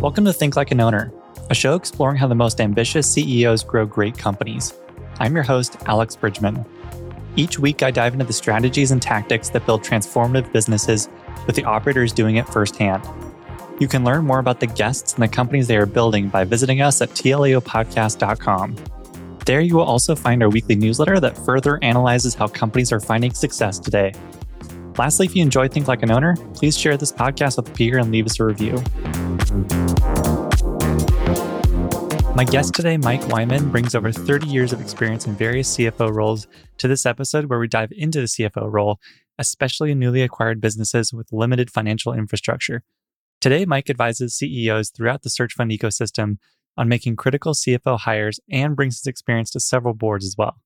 Welcome 0.00 0.26
to 0.26 0.32
Think 0.32 0.54
Like 0.54 0.70
an 0.70 0.80
Owner, 0.80 1.12
a 1.50 1.56
show 1.56 1.74
exploring 1.74 2.18
how 2.18 2.28
the 2.28 2.34
most 2.36 2.60
ambitious 2.60 3.10
CEOs 3.12 3.64
grow 3.64 3.84
great 3.84 4.16
companies. 4.16 4.72
I'm 5.18 5.34
your 5.34 5.42
host, 5.42 5.76
Alex 5.86 6.14
Bridgeman. 6.14 6.64
Each 7.34 7.58
week, 7.58 7.82
I 7.82 7.90
dive 7.90 8.12
into 8.12 8.24
the 8.24 8.32
strategies 8.32 8.92
and 8.92 9.02
tactics 9.02 9.48
that 9.48 9.66
build 9.66 9.82
transformative 9.82 10.52
businesses 10.52 11.08
with 11.48 11.56
the 11.56 11.64
operators 11.64 12.12
doing 12.12 12.36
it 12.36 12.48
firsthand. 12.48 13.02
You 13.80 13.88
can 13.88 14.04
learn 14.04 14.24
more 14.24 14.38
about 14.38 14.60
the 14.60 14.68
guests 14.68 15.14
and 15.14 15.22
the 15.24 15.28
companies 15.28 15.66
they 15.66 15.76
are 15.76 15.84
building 15.84 16.28
by 16.28 16.44
visiting 16.44 16.80
us 16.80 17.02
at 17.02 17.10
tlaopodcast.com. 17.10 18.76
There, 19.46 19.60
you 19.60 19.74
will 19.74 19.82
also 19.82 20.14
find 20.14 20.44
our 20.44 20.48
weekly 20.48 20.76
newsletter 20.76 21.18
that 21.18 21.36
further 21.36 21.82
analyzes 21.82 22.36
how 22.36 22.46
companies 22.46 22.92
are 22.92 23.00
finding 23.00 23.34
success 23.34 23.80
today. 23.80 24.12
Lastly, 24.98 25.26
if 25.26 25.36
you 25.36 25.42
enjoy 25.42 25.68
Think 25.68 25.86
Like 25.86 26.02
an 26.02 26.10
Owner, 26.10 26.34
please 26.54 26.76
share 26.76 26.96
this 26.96 27.12
podcast 27.12 27.56
with 27.56 27.68
a 27.68 27.72
peer 27.72 27.98
and 27.98 28.10
leave 28.10 28.26
us 28.26 28.40
a 28.40 28.44
review. 28.44 28.82
My 32.34 32.42
guest 32.44 32.74
today, 32.74 32.96
Mike 32.96 33.26
Wyman, 33.28 33.70
brings 33.70 33.94
over 33.94 34.10
30 34.10 34.48
years 34.48 34.72
of 34.72 34.80
experience 34.80 35.24
in 35.24 35.36
various 35.36 35.76
CFO 35.76 36.12
roles 36.12 36.48
to 36.78 36.88
this 36.88 37.06
episode 37.06 37.44
where 37.44 37.60
we 37.60 37.68
dive 37.68 37.92
into 37.92 38.20
the 38.20 38.26
CFO 38.26 38.72
role, 38.72 38.98
especially 39.38 39.92
in 39.92 40.00
newly 40.00 40.22
acquired 40.22 40.60
businesses 40.60 41.12
with 41.12 41.32
limited 41.32 41.70
financial 41.70 42.12
infrastructure. 42.12 42.82
Today, 43.40 43.64
Mike 43.64 43.88
advises 43.88 44.34
CEOs 44.34 44.90
throughout 44.90 45.22
the 45.22 45.30
search 45.30 45.54
fund 45.54 45.70
ecosystem 45.70 46.38
on 46.76 46.88
making 46.88 47.14
critical 47.14 47.54
CFO 47.54 48.00
hires 48.00 48.40
and 48.50 48.74
brings 48.74 48.98
his 48.98 49.06
experience 49.06 49.52
to 49.52 49.60
several 49.60 49.94
boards 49.94 50.24
as 50.24 50.34
well. 50.36 50.56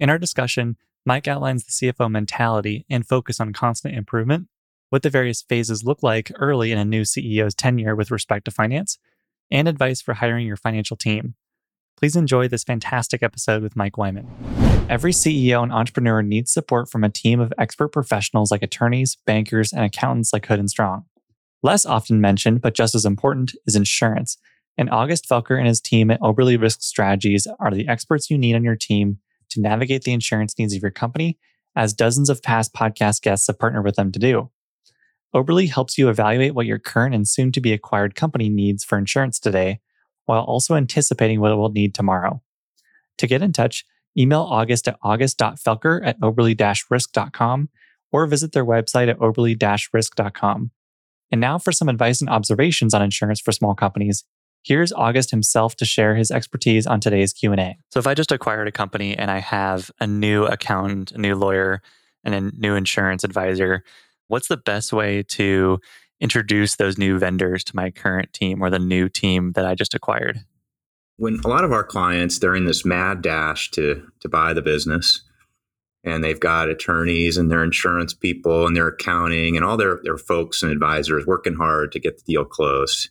In 0.00 0.08
our 0.08 0.18
discussion, 0.18 0.76
Mike 1.04 1.26
outlines 1.26 1.64
the 1.64 1.72
CFO 1.92 2.10
mentality 2.10 2.86
and 2.88 3.06
focus 3.06 3.40
on 3.40 3.52
constant 3.52 3.96
improvement, 3.96 4.46
what 4.90 5.02
the 5.02 5.10
various 5.10 5.42
phases 5.42 5.84
look 5.84 6.02
like 6.02 6.30
early 6.36 6.70
in 6.70 6.78
a 6.78 6.84
new 6.84 7.02
CEO's 7.02 7.54
tenure 7.54 7.96
with 7.96 8.10
respect 8.10 8.44
to 8.44 8.50
finance, 8.52 8.98
and 9.50 9.66
advice 9.66 10.00
for 10.00 10.14
hiring 10.14 10.46
your 10.46 10.56
financial 10.56 10.96
team. 10.96 11.34
Please 11.96 12.14
enjoy 12.14 12.46
this 12.46 12.62
fantastic 12.62 13.22
episode 13.22 13.62
with 13.62 13.74
Mike 13.74 13.98
Wyman. 13.98 14.28
Every 14.88 15.12
CEO 15.12 15.62
and 15.62 15.72
entrepreneur 15.72 16.22
needs 16.22 16.52
support 16.52 16.88
from 16.88 17.02
a 17.02 17.08
team 17.08 17.40
of 17.40 17.52
expert 17.58 17.88
professionals 17.88 18.50
like 18.50 18.62
attorneys, 18.62 19.16
bankers, 19.26 19.72
and 19.72 19.84
accountants 19.84 20.32
like 20.32 20.46
Hood 20.46 20.60
and 20.60 20.70
Strong. 20.70 21.04
Less 21.64 21.84
often 21.84 22.20
mentioned, 22.20 22.60
but 22.60 22.74
just 22.74 22.94
as 22.94 23.04
important, 23.04 23.54
is 23.66 23.76
insurance. 23.76 24.36
And 24.78 24.90
August 24.90 25.28
Felker 25.28 25.58
and 25.58 25.66
his 25.66 25.80
team 25.80 26.10
at 26.10 26.20
Oberle 26.20 26.60
Risk 26.60 26.82
Strategies 26.82 27.46
are 27.60 27.70
the 27.72 27.88
experts 27.88 28.30
you 28.30 28.38
need 28.38 28.54
on 28.54 28.64
your 28.64 28.76
team 28.76 29.18
to 29.52 29.60
navigate 29.60 30.02
the 30.04 30.12
insurance 30.12 30.58
needs 30.58 30.74
of 30.74 30.82
your 30.82 30.90
company, 30.90 31.38
as 31.74 31.94
dozens 31.94 32.28
of 32.28 32.42
past 32.42 32.74
podcast 32.74 33.22
guests 33.22 33.46
have 33.46 33.58
partnered 33.58 33.84
with 33.84 33.96
them 33.96 34.12
to 34.12 34.18
do. 34.18 34.50
Oberle 35.34 35.70
helps 35.70 35.96
you 35.96 36.08
evaluate 36.08 36.54
what 36.54 36.66
your 36.66 36.78
current 36.78 37.14
and 37.14 37.26
soon 37.26 37.52
to 37.52 37.60
be 37.60 37.72
acquired 37.72 38.14
company 38.14 38.48
needs 38.48 38.84
for 38.84 38.98
insurance 38.98 39.38
today, 39.38 39.80
while 40.26 40.42
also 40.42 40.74
anticipating 40.74 41.40
what 41.40 41.52
it 41.52 41.56
will 41.56 41.70
need 41.70 41.94
tomorrow. 41.94 42.42
To 43.18 43.26
get 43.26 43.42
in 43.42 43.52
touch, 43.52 43.84
email 44.16 44.42
August 44.42 44.88
at 44.88 44.98
august.felker 45.02 46.06
at 46.06 46.20
oberle 46.20 46.90
risk.com 46.90 47.68
or 48.10 48.26
visit 48.26 48.52
their 48.52 48.66
website 48.66 49.08
at 49.08 49.18
oberle 49.18 49.88
risk.com. 49.92 50.70
And 51.30 51.40
now 51.40 51.58
for 51.58 51.72
some 51.72 51.88
advice 51.88 52.20
and 52.20 52.28
observations 52.28 52.92
on 52.92 53.02
insurance 53.02 53.40
for 53.40 53.52
small 53.52 53.74
companies. 53.74 54.24
Here's 54.64 54.92
August 54.92 55.30
himself 55.30 55.74
to 55.76 55.84
share 55.84 56.14
his 56.14 56.30
expertise 56.30 56.86
on 56.86 57.00
today's 57.00 57.32
Q&A. 57.32 57.76
So 57.90 57.98
if 57.98 58.06
I 58.06 58.14
just 58.14 58.30
acquired 58.30 58.68
a 58.68 58.72
company 58.72 59.16
and 59.16 59.30
I 59.30 59.38
have 59.40 59.90
a 60.00 60.06
new 60.06 60.44
accountant, 60.44 61.12
a 61.12 61.18
new 61.18 61.34
lawyer, 61.34 61.82
and 62.24 62.34
a 62.34 62.40
new 62.56 62.76
insurance 62.76 63.24
advisor, 63.24 63.82
what's 64.28 64.46
the 64.46 64.56
best 64.56 64.92
way 64.92 65.24
to 65.24 65.80
introduce 66.20 66.76
those 66.76 66.96
new 66.96 67.18
vendors 67.18 67.64
to 67.64 67.76
my 67.76 67.90
current 67.90 68.32
team 68.32 68.62
or 68.62 68.70
the 68.70 68.78
new 68.78 69.08
team 69.08 69.52
that 69.52 69.66
I 69.66 69.74
just 69.74 69.94
acquired? 69.94 70.38
When 71.16 71.40
a 71.44 71.48
lot 71.48 71.64
of 71.64 71.72
our 71.72 71.84
clients, 71.84 72.38
they're 72.38 72.54
in 72.54 72.64
this 72.64 72.84
mad 72.84 73.22
dash 73.22 73.70
to 73.72 74.06
to 74.20 74.28
buy 74.28 74.54
the 74.54 74.62
business 74.62 75.22
and 76.04 76.22
they've 76.22 76.40
got 76.40 76.68
attorneys 76.68 77.36
and 77.36 77.50
their 77.50 77.62
insurance 77.62 78.12
people 78.14 78.66
and 78.66 78.76
their 78.76 78.88
accounting 78.88 79.56
and 79.56 79.64
all 79.64 79.76
their, 79.76 80.00
their 80.02 80.18
folks 80.18 80.62
and 80.62 80.72
advisors 80.72 81.26
working 81.26 81.54
hard 81.54 81.92
to 81.92 82.00
get 82.00 82.16
the 82.16 82.32
deal 82.32 82.44
closed. 82.44 83.10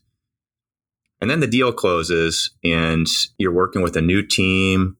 And 1.21 1.29
then 1.29 1.39
the 1.39 1.47
deal 1.47 1.71
closes 1.71 2.51
and 2.63 3.07
you're 3.37 3.53
working 3.53 3.83
with 3.83 3.95
a 3.95 4.01
new 4.01 4.25
team 4.25 4.97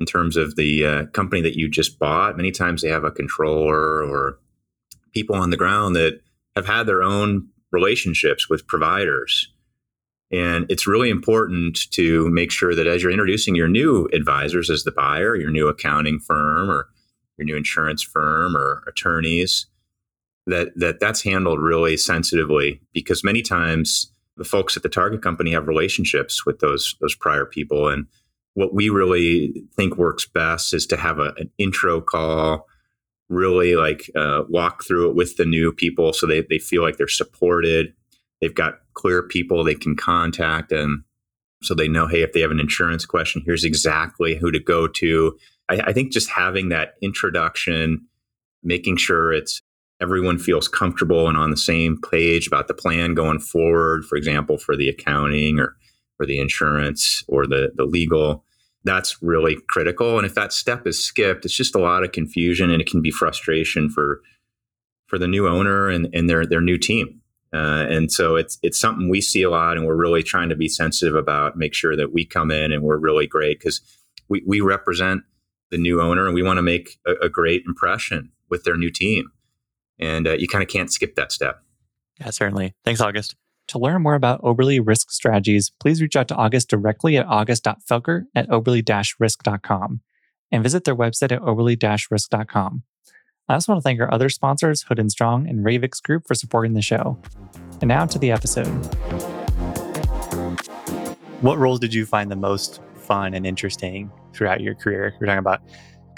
in 0.00 0.06
terms 0.06 0.36
of 0.36 0.56
the 0.56 0.84
uh, 0.84 1.06
company 1.06 1.42
that 1.42 1.58
you 1.58 1.68
just 1.68 1.98
bought. 1.98 2.36
Many 2.36 2.50
times 2.50 2.80
they 2.80 2.88
have 2.88 3.04
a 3.04 3.10
controller 3.10 4.02
or 4.02 4.38
people 5.12 5.36
on 5.36 5.50
the 5.50 5.56
ground 5.56 5.94
that 5.96 6.20
have 6.56 6.66
had 6.66 6.86
their 6.86 7.02
own 7.02 7.48
relationships 7.70 8.48
with 8.48 8.66
providers. 8.66 9.52
And 10.30 10.66
it's 10.70 10.86
really 10.86 11.10
important 11.10 11.90
to 11.92 12.28
make 12.30 12.50
sure 12.50 12.74
that 12.74 12.86
as 12.86 13.02
you're 13.02 13.12
introducing 13.12 13.54
your 13.54 13.68
new 13.68 14.08
advisors 14.12 14.70
as 14.70 14.84
the 14.84 14.92
buyer, 14.92 15.36
your 15.36 15.50
new 15.50 15.68
accounting 15.68 16.18
firm 16.18 16.70
or 16.70 16.88
your 17.36 17.44
new 17.44 17.56
insurance 17.56 18.02
firm 18.02 18.56
or 18.56 18.84
attorneys, 18.86 19.66
that, 20.46 20.68
that 20.76 21.00
that's 21.00 21.22
handled 21.22 21.60
really 21.60 21.96
sensitively 21.96 22.80
because 22.92 23.24
many 23.24 23.42
times 23.42 24.12
the 24.38 24.44
folks 24.44 24.76
at 24.76 24.82
the 24.82 24.88
target 24.88 25.22
company 25.22 25.52
have 25.52 25.68
relationships 25.68 26.46
with 26.46 26.60
those 26.60 26.94
those 27.00 27.14
prior 27.14 27.44
people 27.44 27.88
and 27.88 28.06
what 28.54 28.74
we 28.74 28.88
really 28.88 29.52
think 29.76 29.96
works 29.96 30.26
best 30.26 30.74
is 30.74 30.84
to 30.86 30.96
have 30.96 31.20
a, 31.20 31.32
an 31.36 31.50
intro 31.58 32.00
call 32.00 32.66
really 33.28 33.76
like 33.76 34.10
uh, 34.16 34.42
walk 34.48 34.84
through 34.84 35.10
it 35.10 35.14
with 35.14 35.36
the 35.36 35.44
new 35.44 35.72
people 35.72 36.12
so 36.12 36.26
they, 36.26 36.40
they 36.42 36.58
feel 36.58 36.82
like 36.82 36.96
they're 36.96 37.08
supported. 37.08 37.92
They've 38.40 38.54
got 38.54 38.80
clear 38.94 39.22
people 39.22 39.62
they 39.62 39.74
can 39.74 39.96
contact 39.96 40.72
and 40.72 41.02
so 41.62 41.74
they 41.74 41.88
know, 41.88 42.06
hey, 42.06 42.22
if 42.22 42.32
they 42.32 42.40
have 42.40 42.50
an 42.50 42.60
insurance 42.60 43.04
question, 43.04 43.42
here's 43.44 43.64
exactly 43.64 44.36
who 44.36 44.50
to 44.50 44.60
go 44.60 44.86
to. 44.86 45.36
I, 45.68 45.80
I 45.86 45.92
think 45.92 46.12
just 46.12 46.30
having 46.30 46.68
that 46.68 46.94
introduction, 47.02 48.06
making 48.62 48.96
sure 48.96 49.32
it's 49.32 49.60
everyone 50.00 50.38
feels 50.38 50.68
comfortable 50.68 51.28
and 51.28 51.36
on 51.36 51.50
the 51.50 51.56
same 51.56 52.00
page 52.10 52.46
about 52.46 52.68
the 52.68 52.74
plan 52.74 53.14
going 53.14 53.40
forward, 53.40 54.04
for 54.04 54.16
example, 54.16 54.58
for 54.58 54.76
the 54.76 54.88
accounting 54.88 55.58
or 55.58 55.76
for 56.16 56.26
the 56.26 56.38
insurance 56.38 57.24
or 57.28 57.46
the, 57.46 57.72
the 57.76 57.84
legal 57.84 58.44
that's 58.84 59.22
really 59.22 59.56
critical. 59.68 60.18
And 60.18 60.26
if 60.26 60.34
that 60.34 60.52
step 60.52 60.86
is 60.86 61.02
skipped, 61.02 61.44
it's 61.44 61.54
just 61.54 61.74
a 61.74 61.80
lot 61.80 62.04
of 62.04 62.12
confusion 62.12 62.70
and 62.70 62.80
it 62.80 62.88
can 62.88 63.02
be 63.02 63.10
frustration 63.10 63.90
for 63.90 64.22
for 65.06 65.18
the 65.18 65.28
new 65.28 65.48
owner 65.48 65.88
and, 65.88 66.08
and 66.12 66.28
their 66.28 66.46
their 66.46 66.60
new 66.60 66.78
team. 66.78 67.20
Uh, 67.52 67.86
and 67.88 68.12
so 68.12 68.36
it's 68.36 68.58
it's 68.62 68.78
something 68.78 69.08
we 69.08 69.20
see 69.20 69.42
a 69.42 69.50
lot, 69.50 69.76
and 69.76 69.86
we're 69.86 69.96
really 69.96 70.22
trying 70.22 70.50
to 70.50 70.56
be 70.56 70.68
sensitive 70.68 71.14
about, 71.14 71.56
make 71.56 71.74
sure 71.74 71.96
that 71.96 72.12
we 72.12 72.24
come 72.24 72.50
in 72.50 72.72
and 72.72 72.82
we're 72.82 72.98
really 72.98 73.26
great 73.26 73.58
because 73.58 73.80
we, 74.28 74.42
we 74.46 74.60
represent 74.60 75.22
the 75.70 75.78
new 75.78 76.00
owner 76.00 76.26
and 76.26 76.34
we 76.34 76.42
want 76.42 76.58
to 76.58 76.62
make 76.62 76.98
a, 77.06 77.12
a, 77.22 77.28
great 77.28 77.62
impression 77.66 78.30
with 78.48 78.64
their 78.64 78.76
new 78.76 78.90
team. 78.90 79.30
And 79.98 80.26
uh, 80.26 80.32
you 80.32 80.48
kind 80.48 80.62
of 80.62 80.68
can't 80.68 80.92
skip 80.92 81.14
that 81.16 81.32
step. 81.32 81.62
Yeah, 82.20 82.30
certainly. 82.30 82.74
Thanks, 82.84 83.00
August. 83.00 83.36
To 83.68 83.78
learn 83.78 84.02
more 84.02 84.14
about 84.14 84.40
Oberly 84.42 84.80
Risk 84.84 85.10
Strategies, 85.10 85.70
please 85.78 86.00
reach 86.00 86.16
out 86.16 86.28
to 86.28 86.34
August 86.34 86.70
directly 86.70 87.16
at 87.18 87.26
august.felker 87.26 88.24
at 88.34 88.48
oberle-risk.com 88.48 90.00
and 90.50 90.62
visit 90.62 90.84
their 90.84 90.96
website 90.96 91.32
at 91.32 91.42
oberle-risk.com. 91.42 92.82
I 93.50 93.54
also 93.54 93.72
want 93.72 93.82
to 93.82 93.82
thank 93.82 94.00
our 94.00 94.12
other 94.12 94.28
sponsors, 94.28 94.82
Hood 94.82 94.98
and 94.98 95.10
Strong 95.10 95.48
and 95.48 95.64
Ravix 95.64 96.02
Group, 96.02 96.26
for 96.26 96.34
supporting 96.34 96.74
the 96.74 96.82
show. 96.82 97.18
And 97.80 97.88
now 97.88 98.06
to 98.06 98.18
the 98.18 98.30
episode. 98.30 98.66
What 101.40 101.58
roles 101.58 101.78
did 101.78 101.94
you 101.94 102.04
find 102.04 102.30
the 102.30 102.36
most 102.36 102.80
fun 102.96 103.34
and 103.34 103.46
interesting 103.46 104.10
throughout 104.32 104.60
your 104.60 104.74
career? 104.74 105.14
You're 105.20 105.26
talking 105.26 105.38
about 105.38 105.62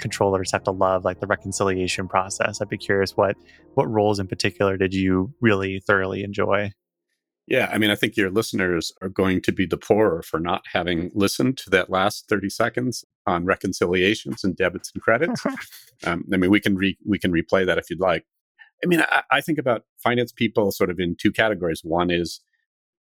controllers 0.01 0.51
have 0.51 0.63
to 0.63 0.71
love 0.71 1.05
like 1.05 1.19
the 1.19 1.27
reconciliation 1.27 2.07
process. 2.07 2.61
I'd 2.61 2.69
be 2.69 2.77
curious 2.77 3.15
what 3.15 3.35
what 3.75 3.89
roles 3.89 4.19
in 4.19 4.27
particular 4.27 4.77
did 4.77 4.93
you 4.93 5.33
really 5.39 5.79
thoroughly 5.79 6.23
enjoy? 6.23 6.73
Yeah, 7.47 7.69
I 7.71 7.77
mean, 7.79 7.89
I 7.89 7.95
think 7.95 8.15
your 8.15 8.29
listeners 8.29 8.93
are 9.01 9.09
going 9.09 9.41
to 9.41 9.51
be 9.51 9.65
the 9.65 9.77
poorer 9.77 10.21
for 10.21 10.39
not 10.39 10.61
having 10.71 11.11
listened 11.13 11.57
to 11.57 11.69
that 11.71 11.89
last 11.89 12.29
30 12.29 12.49
seconds 12.49 13.03
on 13.25 13.45
reconciliations 13.45 14.43
and 14.43 14.55
debits 14.55 14.91
and 14.93 15.01
credits. 15.01 15.45
um, 16.05 16.23
I 16.31 16.37
mean, 16.37 16.51
we 16.51 16.59
can 16.59 16.75
re- 16.75 16.97
we 17.05 17.19
can 17.19 17.31
replay 17.31 17.65
that 17.65 17.77
if 17.77 17.89
you'd 17.89 17.99
like. 17.99 18.25
I 18.83 18.87
mean, 18.87 19.01
I, 19.01 19.23
I 19.31 19.41
think 19.41 19.57
about 19.57 19.83
finance 20.01 20.31
people 20.31 20.71
sort 20.71 20.89
of 20.89 20.99
in 20.99 21.15
two 21.19 21.31
categories. 21.31 21.81
One 21.83 22.09
is 22.09 22.41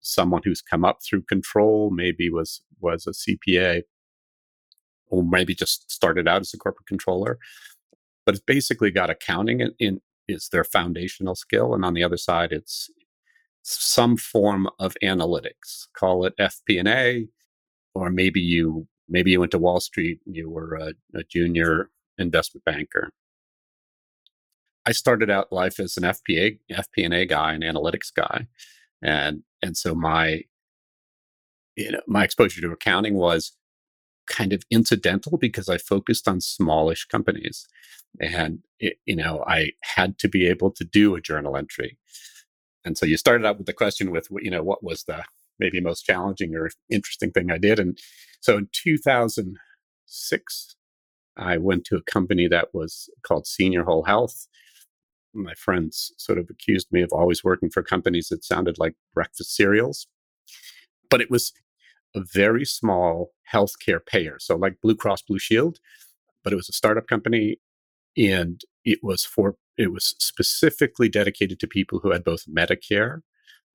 someone 0.01 0.41
who's 0.43 0.61
come 0.61 0.85
up 0.85 1.00
through 1.03 1.23
control, 1.23 1.91
maybe 1.91 2.29
was 2.29 2.61
was 2.79 3.07
a 3.07 3.11
CPA, 3.11 3.81
or 5.09 5.24
maybe 5.24 5.56
just 5.56 5.89
started 5.92 6.27
out 6.27 6.42
as 6.42 6.54
a 6.54 6.57
corporate 6.57 6.88
controller, 6.88 7.39
but 8.25 8.36
it's 8.36 8.44
basically 8.44 8.92
got 8.92 9.09
accounting 9.09 9.62
in, 9.62 9.74
in 9.80 10.01
is 10.27 10.50
their 10.50 10.63
foundational 10.63 11.36
skill, 11.36 11.74
and 11.74 11.86
on 11.86 11.94
the 11.94 12.04
other 12.04 12.18
side, 12.18 12.51
it's 12.51 12.89
some 13.63 14.18
form 14.18 14.69
of 14.80 14.95
analytics. 15.04 15.88
Call 15.94 16.25
it 16.25 16.33
FP&A, 16.38 17.27
or 17.94 18.09
maybe 18.09 18.42
you 18.42 18.88
maybe 19.07 19.31
you 19.31 19.39
went 19.39 19.51
to 19.51 19.59
Wall 19.59 19.80
Street. 19.80 20.19
You 20.25 20.50
were 20.50 20.75
a, 20.75 20.94
a 21.18 21.24
junior 21.24 21.89
investment 22.18 22.65
banker. 22.65 23.12
I 24.86 24.92
started 24.92 25.30
out 25.30 25.51
life 25.51 25.80
as 25.80 25.98
an 25.98 26.03
FPA 26.03 26.60
FP&A 26.71 27.25
guy, 27.25 27.53
an 27.53 27.62
analytics 27.62 28.13
guy, 28.13 28.48
and 29.01 29.44
and 29.62 29.77
so 29.77 29.95
my 29.95 30.44
you 31.77 31.92
know, 31.92 32.01
my 32.07 32.24
exposure 32.24 32.60
to 32.60 32.71
accounting 32.71 33.13
was 33.13 33.53
kind 34.27 34.53
of 34.53 34.63
incidental 34.69 35.38
because 35.38 35.69
I 35.69 35.77
focused 35.77 36.27
on 36.27 36.41
smallish 36.41 37.06
companies. 37.06 37.68
And, 38.19 38.59
it, 38.79 38.97
you 39.06 39.15
know, 39.15 39.44
I 39.47 39.71
had 39.83 40.18
to 40.19 40.27
be 40.27 40.47
able 40.47 40.71
to 40.71 40.83
do 40.83 41.15
a 41.15 41.21
journal 41.21 41.57
entry. 41.57 41.97
And 42.85 42.97
so 42.97 43.06
you 43.06 43.18
started 43.18 43.45
out 43.45 43.57
with 43.57 43.68
the 43.68 43.74
question 43.74 44.12
with, 44.12 44.27
you 44.41 44.51
know, 44.51 44.63
what 44.63 44.83
was 44.83 45.03
the 45.03 45.24
maybe 45.59 45.81
most 45.81 46.06
challenging 46.06 46.56
or 46.56 46.69
interesting 46.89 47.31
thing 47.31 47.51
I 47.51 47.57
did? 47.57 47.79
And 47.79 47.97
so 48.39 48.57
in 48.57 48.69
2006, 48.71 50.75
I 51.35 51.57
went 51.57 51.85
to 51.85 51.97
a 51.97 52.01
company 52.01 52.47
that 52.47 52.69
was 52.74 53.09
called 53.24 53.45
Senior 53.45 53.83
Whole 53.83 54.03
Health. 54.03 54.47
My 55.33 55.53
friends 55.53 56.13
sort 56.18 56.39
of 56.39 56.50
accused 56.50 56.88
me 56.91 57.01
of 57.01 57.12
always 57.12 57.44
working 57.44 57.69
for 57.69 57.83
companies 57.83 58.29
that 58.29 58.44
sounded 58.44 58.79
like 58.79 58.95
breakfast 59.13 59.56
cereals. 59.56 60.07
But 61.09 61.21
it 61.21 61.29
was 61.29 61.53
a 62.17 62.25
very 62.33 62.65
small 62.65 63.31
healthcare 63.53 64.05
payer. 64.05 64.37
So, 64.39 64.55
like 64.55 64.81
Blue 64.81 64.95
Cross 64.95 65.23
Blue 65.23 65.39
Shield, 65.39 65.79
but 66.43 66.53
it 66.53 66.57
was 66.57 66.69
a 66.69 66.73
startup 66.73 67.07
company 67.07 67.59
and 68.17 68.61
it 68.83 68.99
was 69.03 69.23
for 69.23 69.55
it 69.77 69.91
was 69.91 70.15
specifically 70.17 71.07
dedicated 71.07 71.59
to 71.59 71.67
people 71.67 71.99
who 71.99 72.11
had 72.11 72.23
both 72.23 72.45
Medicare 72.47 73.21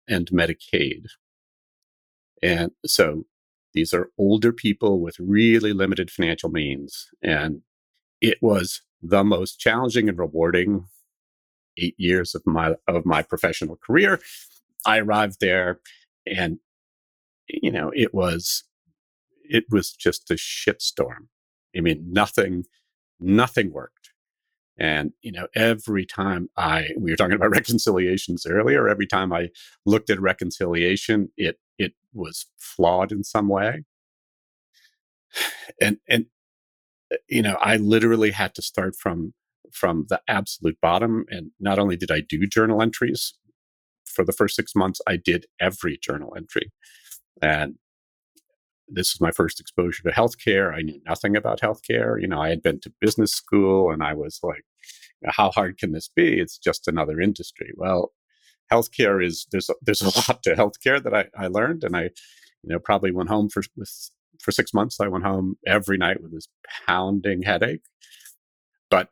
and 0.08 0.26
Medicaid. 0.30 1.04
And 2.42 2.72
so 2.84 3.24
these 3.72 3.94
are 3.94 4.10
older 4.18 4.52
people 4.52 5.00
with 5.00 5.16
really 5.20 5.72
limited 5.72 6.10
financial 6.10 6.50
means. 6.50 7.08
And 7.22 7.62
it 8.20 8.38
was 8.42 8.82
the 9.00 9.22
most 9.22 9.60
challenging 9.60 10.08
and 10.08 10.18
rewarding 10.18 10.86
eight 11.78 11.94
years 11.98 12.34
of 12.34 12.42
my 12.44 12.74
of 12.88 13.06
my 13.06 13.22
professional 13.22 13.76
career. 13.76 14.20
I 14.84 14.98
arrived 14.98 15.36
there 15.40 15.80
and 16.26 16.58
you 17.48 17.70
know, 17.70 17.92
it 17.94 18.14
was 18.14 18.64
it 19.48 19.64
was 19.70 19.92
just 19.92 20.30
a 20.30 20.34
shitstorm. 20.34 21.28
I 21.76 21.80
mean, 21.80 22.06
nothing 22.10 22.64
nothing 23.20 23.72
worked. 23.72 24.10
And, 24.78 25.12
you 25.22 25.32
know, 25.32 25.46
every 25.54 26.06
time 26.06 26.48
I, 26.56 26.88
we 26.98 27.10
were 27.10 27.16
talking 27.16 27.36
about 27.36 27.50
reconciliations 27.54 28.46
earlier, 28.46 28.88
every 28.88 29.06
time 29.06 29.32
I 29.32 29.50
looked 29.84 30.10
at 30.10 30.20
reconciliation, 30.20 31.30
it, 31.36 31.58
it 31.78 31.92
was 32.12 32.46
flawed 32.58 33.12
in 33.12 33.24
some 33.24 33.48
way. 33.48 33.84
And, 35.80 35.96
and, 36.08 36.26
uh, 37.12 37.16
you 37.28 37.40
know, 37.40 37.56
I 37.60 37.76
literally 37.76 38.32
had 38.32 38.54
to 38.56 38.62
start 38.62 38.94
from, 38.94 39.32
from 39.72 40.06
the 40.08 40.20
absolute 40.28 40.76
bottom. 40.82 41.24
And 41.30 41.52
not 41.58 41.78
only 41.78 41.96
did 41.96 42.10
I 42.10 42.20
do 42.20 42.46
journal 42.46 42.82
entries 42.82 43.34
for 44.04 44.24
the 44.24 44.32
first 44.32 44.54
six 44.54 44.74
months, 44.74 45.00
I 45.06 45.16
did 45.16 45.46
every 45.58 45.96
journal 45.96 46.34
entry. 46.36 46.70
And 47.40 47.76
this 48.88 49.14
was 49.14 49.20
my 49.20 49.31
first 49.31 49.61
exposure 49.61 50.02
to 50.02 50.11
healthcare. 50.11 50.75
I 50.75 50.82
knew 50.82 51.00
nothing 51.06 51.37
about 51.37 51.61
healthcare. 51.61 52.20
You 52.20 52.29
know, 52.29 52.40
I 52.40 52.50
had 52.50 52.62
been 52.62 52.81
to 52.81 52.93
business 53.00 53.32
school 53.32 53.90
and 53.90 54.02
I 54.02 54.12
was 54.14 54.40
like, 54.43 54.64
how 55.25 55.50
hard 55.50 55.79
can 55.79 55.93
this 55.93 56.08
be? 56.08 56.38
It's 56.38 56.58
just 56.58 56.88
another 56.88 57.20
industry. 57.20 57.73
Well, 57.76 58.12
healthcare 58.73 59.25
is 59.25 59.46
there's 59.52 59.69
a, 59.69 59.75
there's 59.82 60.02
a 60.02 60.06
lot 60.31 60.43
to 60.43 60.55
healthcare 60.55 61.02
that 61.02 61.14
I, 61.14 61.26
I 61.37 61.46
learned, 61.49 61.84
and 61.84 61.96
I, 61.96 62.02
you 62.02 62.73
know, 62.73 62.79
probably 62.79 63.12
went 63.12 63.29
home 63.29 63.49
for 63.49 63.62
with 63.76 64.11
for 64.40 64.50
six 64.50 64.75
months. 64.75 65.00
I 65.00 65.08
went 65.08 65.25
home 65.25 65.56
every 65.67 65.99
night 65.99 66.23
with 66.23 66.32
this 66.32 66.49
pounding 66.87 67.43
headache. 67.43 67.85
But 68.90 69.08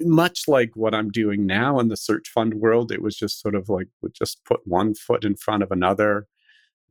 much 0.00 0.44
like 0.48 0.70
what 0.74 0.94
I'm 0.94 1.10
doing 1.10 1.44
now 1.44 1.78
in 1.78 1.88
the 1.88 1.96
search 1.96 2.28
fund 2.28 2.54
world, 2.54 2.90
it 2.90 3.02
was 3.02 3.16
just 3.16 3.40
sort 3.40 3.54
of 3.54 3.68
like 3.68 3.88
just 4.12 4.42
put 4.44 4.60
one 4.64 4.94
foot 4.94 5.24
in 5.24 5.36
front 5.36 5.62
of 5.62 5.70
another 5.70 6.26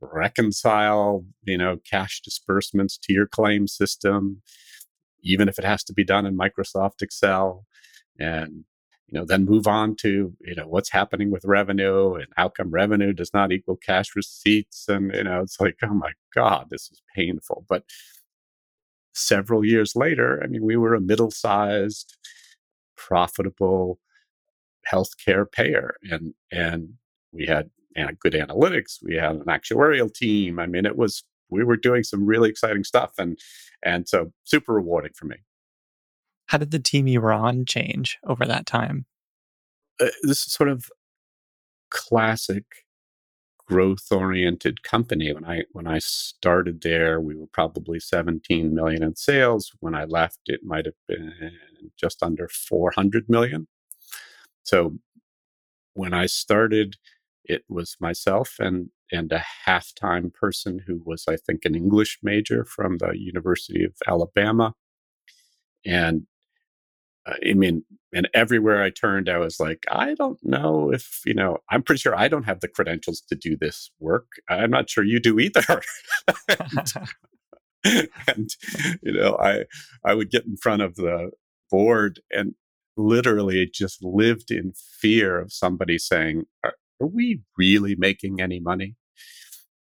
reconcile, 0.00 1.24
you 1.44 1.58
know, 1.58 1.78
cash 1.88 2.20
disbursements 2.22 2.98
to 2.98 3.12
your 3.12 3.26
claim 3.26 3.66
system, 3.66 4.42
even 5.22 5.48
if 5.48 5.58
it 5.58 5.64
has 5.64 5.84
to 5.84 5.92
be 5.92 6.04
done 6.04 6.26
in 6.26 6.36
Microsoft 6.36 7.02
Excel, 7.02 7.66
and 8.18 8.64
you 9.06 9.18
know, 9.18 9.24
then 9.26 9.44
move 9.44 9.66
on 9.66 9.96
to 9.96 10.32
you 10.40 10.54
know 10.54 10.66
what's 10.68 10.90
happening 10.90 11.30
with 11.30 11.44
revenue 11.44 12.14
and 12.14 12.28
how 12.36 12.48
come 12.48 12.70
revenue 12.70 13.12
does 13.12 13.34
not 13.34 13.52
equal 13.52 13.76
cash 13.76 14.14
receipts, 14.16 14.88
and 14.88 15.12
you 15.14 15.24
know, 15.24 15.40
it's 15.42 15.60
like, 15.60 15.76
oh 15.82 15.94
my 15.94 16.12
god, 16.34 16.68
this 16.70 16.90
is 16.90 17.02
painful. 17.14 17.64
But 17.68 17.84
several 19.12 19.64
years 19.64 19.96
later, 19.96 20.40
I 20.42 20.46
mean, 20.46 20.64
we 20.64 20.76
were 20.76 20.94
a 20.94 21.00
middle-sized, 21.00 22.16
profitable 22.96 23.98
healthcare 24.90 25.50
payer, 25.50 25.96
and 26.10 26.34
and 26.52 26.94
we 27.32 27.46
had 27.46 27.70
good 28.20 28.32
analytics. 28.32 28.98
We 29.02 29.16
had 29.16 29.36
an 29.36 29.44
actuarial 29.44 30.12
team. 30.12 30.58
I 30.58 30.66
mean, 30.66 30.86
it 30.86 30.96
was 30.96 31.24
we 31.50 31.64
were 31.64 31.76
doing 31.76 32.04
some 32.04 32.26
really 32.26 32.48
exciting 32.50 32.84
stuff, 32.84 33.12
and 33.18 33.38
and 33.84 34.08
so 34.08 34.32
super 34.44 34.74
rewarding 34.74 35.12
for 35.14 35.26
me. 35.26 35.36
How 36.46 36.58
did 36.58 36.70
the 36.70 36.80
team 36.80 37.06
you 37.06 37.20
were 37.20 37.32
on 37.32 37.64
change 37.64 38.18
over 38.26 38.44
that 38.44 38.66
time? 38.66 39.06
Uh, 40.00 40.06
this 40.22 40.46
is 40.46 40.52
sort 40.52 40.68
of 40.68 40.90
classic 41.90 42.64
growth 43.70 44.06
oriented 44.10 44.82
company 44.82 45.32
when 45.32 45.44
i 45.44 45.62
when 45.72 45.86
i 45.86 45.98
started 46.00 46.82
there 46.82 47.20
we 47.20 47.36
were 47.36 47.46
probably 47.52 48.00
17 48.00 48.74
million 48.74 49.02
in 49.04 49.14
sales 49.14 49.70
when 49.78 49.94
i 49.94 50.02
left 50.04 50.40
it 50.46 50.60
might 50.64 50.86
have 50.86 50.94
been 51.06 51.32
just 51.96 52.20
under 52.20 52.48
400 52.48 53.28
million 53.28 53.68
so 54.64 54.96
when 55.94 56.12
i 56.12 56.26
started 56.26 56.96
it 57.50 57.64
was 57.68 57.96
myself 58.00 58.56
and 58.58 58.90
and 59.12 59.32
a 59.32 59.42
half-time 59.64 60.30
person 60.30 60.80
who 60.86 61.02
was 61.04 61.24
i 61.28 61.36
think 61.36 61.64
an 61.64 61.74
english 61.74 62.18
major 62.22 62.64
from 62.64 62.98
the 62.98 63.12
university 63.14 63.84
of 63.84 63.92
alabama. 64.06 64.74
And 65.84 66.26
uh, 67.26 67.34
i 67.50 67.54
mean 67.54 67.84
and 68.12 68.28
everywhere 68.34 68.82
i 68.82 68.90
turned 68.90 69.28
i 69.28 69.38
was 69.38 69.58
like 69.60 69.84
i 69.90 70.14
don't 70.14 70.38
know 70.42 70.92
if 70.92 71.20
you 71.24 71.34
know 71.34 71.58
i'm 71.70 71.82
pretty 71.82 72.00
sure 72.00 72.16
i 72.16 72.28
don't 72.28 72.44
have 72.44 72.60
the 72.60 72.68
credentials 72.68 73.20
to 73.28 73.34
do 73.34 73.56
this 73.56 73.90
work. 73.98 74.26
I'm 74.48 74.70
not 74.70 74.88
sure 74.90 75.04
you 75.04 75.20
do 75.20 75.38
either. 75.38 75.66
And, 76.48 76.92
and 78.28 78.50
you 79.02 79.12
know 79.12 79.38
i 79.40 79.64
i 80.04 80.12
would 80.14 80.30
get 80.30 80.44
in 80.44 80.56
front 80.58 80.82
of 80.82 80.96
the 80.96 81.30
board 81.70 82.20
and 82.30 82.54
literally 82.96 83.66
just 83.72 84.02
lived 84.02 84.50
in 84.50 84.72
fear 85.00 85.38
of 85.38 85.52
somebody 85.52 85.98
saying 85.98 86.44
are 87.00 87.06
we 87.06 87.40
really 87.56 87.94
making 87.96 88.40
any 88.40 88.60
money? 88.60 88.96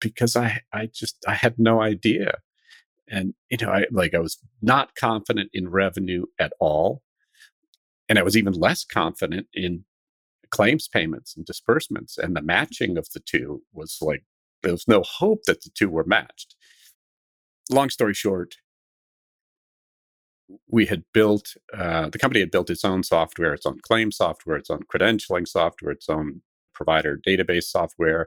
Because 0.00 0.36
I, 0.36 0.60
I 0.72 0.86
just, 0.86 1.16
I 1.26 1.34
had 1.34 1.58
no 1.58 1.80
idea. 1.80 2.38
And, 3.08 3.34
you 3.50 3.58
know, 3.60 3.70
I 3.70 3.86
like, 3.90 4.14
I 4.14 4.18
was 4.18 4.38
not 4.62 4.94
confident 4.94 5.50
in 5.52 5.68
revenue 5.68 6.24
at 6.38 6.52
all. 6.60 7.02
And 8.08 8.18
I 8.18 8.22
was 8.22 8.36
even 8.36 8.52
less 8.52 8.84
confident 8.84 9.46
in 9.54 9.84
claims 10.50 10.88
payments 10.88 11.36
and 11.36 11.44
disbursements. 11.44 12.18
And 12.18 12.36
the 12.36 12.42
matching 12.42 12.96
of 12.96 13.08
the 13.12 13.20
two 13.20 13.62
was 13.72 13.98
like, 14.00 14.24
there 14.62 14.72
was 14.72 14.88
no 14.88 15.02
hope 15.02 15.44
that 15.46 15.62
the 15.62 15.70
two 15.74 15.90
were 15.90 16.04
matched. 16.04 16.54
Long 17.70 17.90
story 17.90 18.14
short, 18.14 18.56
we 20.68 20.86
had 20.86 21.04
built 21.12 21.54
uh, 21.76 22.08
the 22.10 22.18
company 22.18 22.40
had 22.40 22.50
built 22.50 22.70
its 22.70 22.84
own 22.84 23.02
software, 23.02 23.54
its 23.54 23.66
own 23.66 23.80
claim 23.82 24.12
software, 24.12 24.56
its 24.56 24.70
own 24.70 24.82
credentialing 24.94 25.48
software, 25.48 25.92
its 25.92 26.08
own 26.08 26.42
provider 26.74 27.20
database 27.26 27.64
software. 27.64 28.26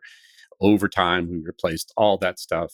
Over 0.59 0.87
time, 0.87 1.29
we 1.29 1.37
replaced 1.39 1.93
all 1.97 2.17
that 2.17 2.39
stuff. 2.39 2.73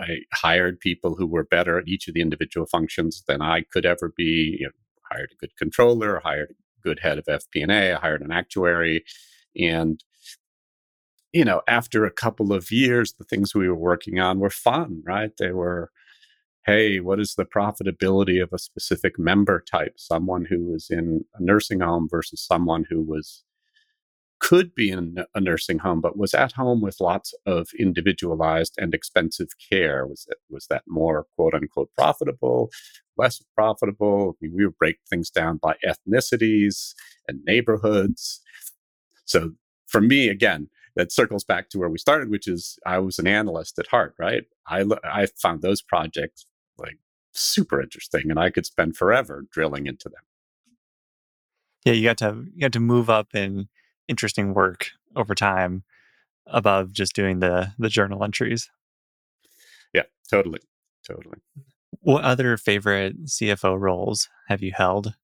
I 0.00 0.18
hired 0.32 0.80
people 0.80 1.16
who 1.16 1.26
were 1.26 1.44
better 1.44 1.78
at 1.78 1.88
each 1.88 2.08
of 2.08 2.14
the 2.14 2.20
individual 2.20 2.66
functions 2.66 3.22
than 3.26 3.40
I 3.42 3.62
could 3.62 3.86
ever 3.86 4.12
be. 4.16 4.58
You 4.60 4.66
know, 4.66 4.72
hired 5.10 5.30
a 5.32 5.36
good 5.36 5.56
controller, 5.56 6.20
hired 6.20 6.50
a 6.50 6.80
good 6.82 7.00
head 7.00 7.18
of 7.18 7.26
FP&A, 7.26 7.98
hired 7.98 8.22
an 8.22 8.32
actuary, 8.32 9.04
and 9.56 10.02
you 11.34 11.44
know, 11.44 11.62
after 11.66 12.04
a 12.04 12.12
couple 12.12 12.52
of 12.52 12.70
years, 12.70 13.14
the 13.14 13.24
things 13.24 13.54
we 13.54 13.68
were 13.68 13.74
working 13.74 14.20
on 14.20 14.38
were 14.38 14.50
fun, 14.50 15.02
right? 15.04 15.32
They 15.36 15.50
were, 15.50 15.90
hey, 16.64 17.00
what 17.00 17.18
is 17.18 17.34
the 17.34 17.44
profitability 17.44 18.40
of 18.40 18.52
a 18.52 18.58
specific 18.58 19.18
member 19.18 19.60
type? 19.60 19.94
Someone 19.96 20.44
who 20.44 20.64
was 20.64 20.90
in 20.90 21.24
a 21.34 21.42
nursing 21.42 21.80
home 21.80 22.06
versus 22.08 22.40
someone 22.40 22.86
who 22.88 23.02
was 23.02 23.42
could 24.44 24.74
be 24.74 24.90
in 24.90 25.16
a 25.34 25.40
nursing 25.40 25.78
home, 25.78 26.02
but 26.02 26.18
was 26.18 26.34
at 26.34 26.52
home 26.52 26.82
with 26.82 27.00
lots 27.00 27.32
of 27.46 27.68
individualized 27.78 28.74
and 28.76 28.92
expensive 28.92 29.48
care. 29.70 30.06
Was 30.06 30.26
that 30.28 30.36
was 30.50 30.66
that 30.66 30.82
more 30.86 31.26
quote 31.34 31.54
unquote 31.54 31.90
profitable, 31.96 32.70
less 33.16 33.42
profitable? 33.56 34.36
I 34.36 34.44
mean, 34.44 34.54
we 34.54 34.66
would 34.66 34.76
break 34.76 34.98
things 35.08 35.30
down 35.30 35.56
by 35.56 35.76
ethnicities 35.82 36.92
and 37.26 37.40
neighborhoods. 37.46 38.42
So 39.24 39.52
for 39.86 40.02
me, 40.02 40.28
again, 40.28 40.68
that 40.94 41.10
circles 41.10 41.42
back 41.42 41.70
to 41.70 41.78
where 41.78 41.88
we 41.88 41.96
started, 41.96 42.28
which 42.28 42.46
is 42.46 42.78
I 42.84 42.98
was 42.98 43.18
an 43.18 43.26
analyst 43.26 43.78
at 43.78 43.86
heart, 43.86 44.14
right? 44.18 44.44
I 44.68 44.84
I 45.04 45.26
found 45.40 45.62
those 45.62 45.80
projects 45.80 46.44
like 46.76 46.98
super 47.32 47.80
interesting, 47.80 48.24
and 48.28 48.38
I 48.38 48.50
could 48.50 48.66
spend 48.66 48.98
forever 48.98 49.46
drilling 49.50 49.86
into 49.86 50.10
them. 50.10 50.22
Yeah, 51.86 51.94
you 51.94 52.04
got 52.04 52.18
to 52.18 52.44
you 52.54 52.60
got 52.60 52.72
to 52.74 52.80
move 52.80 53.08
up 53.08 53.28
and 53.32 53.68
interesting 54.08 54.54
work 54.54 54.90
over 55.16 55.34
time 55.34 55.84
above 56.46 56.92
just 56.92 57.14
doing 57.14 57.40
the 57.40 57.72
the 57.78 57.88
journal 57.88 58.24
entries. 58.24 58.70
Yeah, 59.92 60.04
totally, 60.30 60.60
totally. 61.06 61.38
What 62.00 62.24
other 62.24 62.56
favorite 62.56 63.26
CFO 63.26 63.78
roles 63.78 64.28
have 64.48 64.62
you 64.62 64.72
held? 64.72 65.14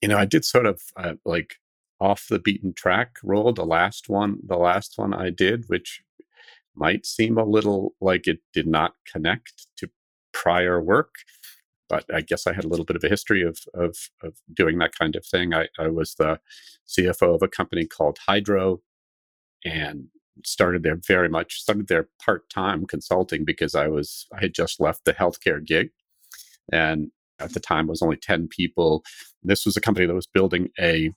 You 0.00 0.08
know, 0.08 0.18
I 0.18 0.24
did 0.24 0.44
sort 0.44 0.66
of 0.66 0.80
uh, 0.96 1.14
like 1.24 1.56
off 2.00 2.26
the 2.28 2.40
beaten 2.40 2.72
track 2.74 3.18
role. 3.22 3.52
The 3.52 3.64
last 3.64 4.08
one, 4.08 4.38
the 4.44 4.56
last 4.56 4.94
one 4.96 5.14
I 5.14 5.30
did, 5.30 5.64
which 5.68 6.02
might 6.74 7.06
seem 7.06 7.38
a 7.38 7.44
little 7.44 7.94
like 8.00 8.26
it 8.26 8.40
did 8.52 8.66
not 8.66 8.94
connect 9.10 9.66
to 9.76 9.88
prior 10.32 10.82
work, 10.82 11.14
but 11.92 12.06
I 12.12 12.22
guess 12.22 12.46
I 12.46 12.54
had 12.54 12.64
a 12.64 12.68
little 12.68 12.86
bit 12.86 12.96
of 12.96 13.04
a 13.04 13.08
history 13.10 13.42
of 13.42 13.58
of, 13.74 13.94
of 14.22 14.32
doing 14.52 14.78
that 14.78 14.98
kind 14.98 15.14
of 15.14 15.26
thing. 15.26 15.52
I, 15.52 15.68
I 15.78 15.88
was 15.88 16.14
the 16.14 16.40
CFO 16.88 17.34
of 17.34 17.42
a 17.42 17.48
company 17.48 17.84
called 17.86 18.16
Hydrow, 18.26 18.80
and 19.62 20.06
started 20.42 20.82
there 20.82 20.98
very 21.06 21.28
much 21.28 21.60
started 21.60 21.88
there 21.88 22.08
part 22.24 22.48
time 22.48 22.86
consulting 22.86 23.44
because 23.44 23.74
I 23.74 23.88
was 23.88 24.26
I 24.34 24.40
had 24.40 24.54
just 24.54 24.80
left 24.80 25.04
the 25.04 25.12
healthcare 25.12 25.62
gig, 25.62 25.90
and 26.72 27.10
at 27.38 27.52
the 27.52 27.60
time 27.60 27.88
was 27.88 28.00
only 28.00 28.16
ten 28.16 28.48
people. 28.48 29.04
This 29.42 29.66
was 29.66 29.76
a 29.76 29.80
company 29.82 30.06
that 30.06 30.14
was 30.14 30.26
building 30.26 30.70
a 30.80 31.10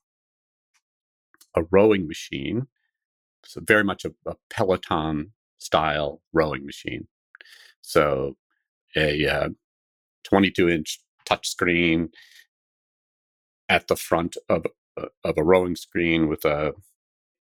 a 1.55 1.63
rowing 1.72 2.05
machine, 2.05 2.67
so 3.46 3.62
very 3.65 3.86
much 3.86 4.03
a, 4.03 4.12
a 4.25 4.36
Peloton 4.50 5.32
style 5.58 6.22
rowing 6.34 6.65
machine. 6.65 7.08
So 7.82 8.36
a 8.98 9.25
uh, 9.25 9.50
22 10.25 10.70
inch 10.70 11.00
touchscreen 11.29 12.10
at 13.70 13.88
the 13.88 13.96
front 13.96 14.38
of 14.50 14.65
uh, 14.98 15.08
of 15.24 15.38
a 15.38 15.44
rowing 15.44 15.75
screen 15.75 16.27
with 16.27 16.46
a 16.46 16.74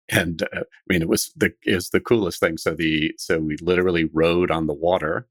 and 0.09 0.43
uh, 0.43 0.61
I 0.61 0.63
mean 0.87 1.01
it 1.01 1.09
was 1.09 1.31
the 1.35 1.53
is 1.63 1.89
the 1.89 1.99
coolest 1.99 2.39
thing. 2.39 2.57
So 2.57 2.73
the 2.73 3.13
so 3.17 3.39
we 3.39 3.57
literally 3.61 4.09
rowed 4.11 4.51
on 4.51 4.67
the 4.67 4.73
water 4.73 5.27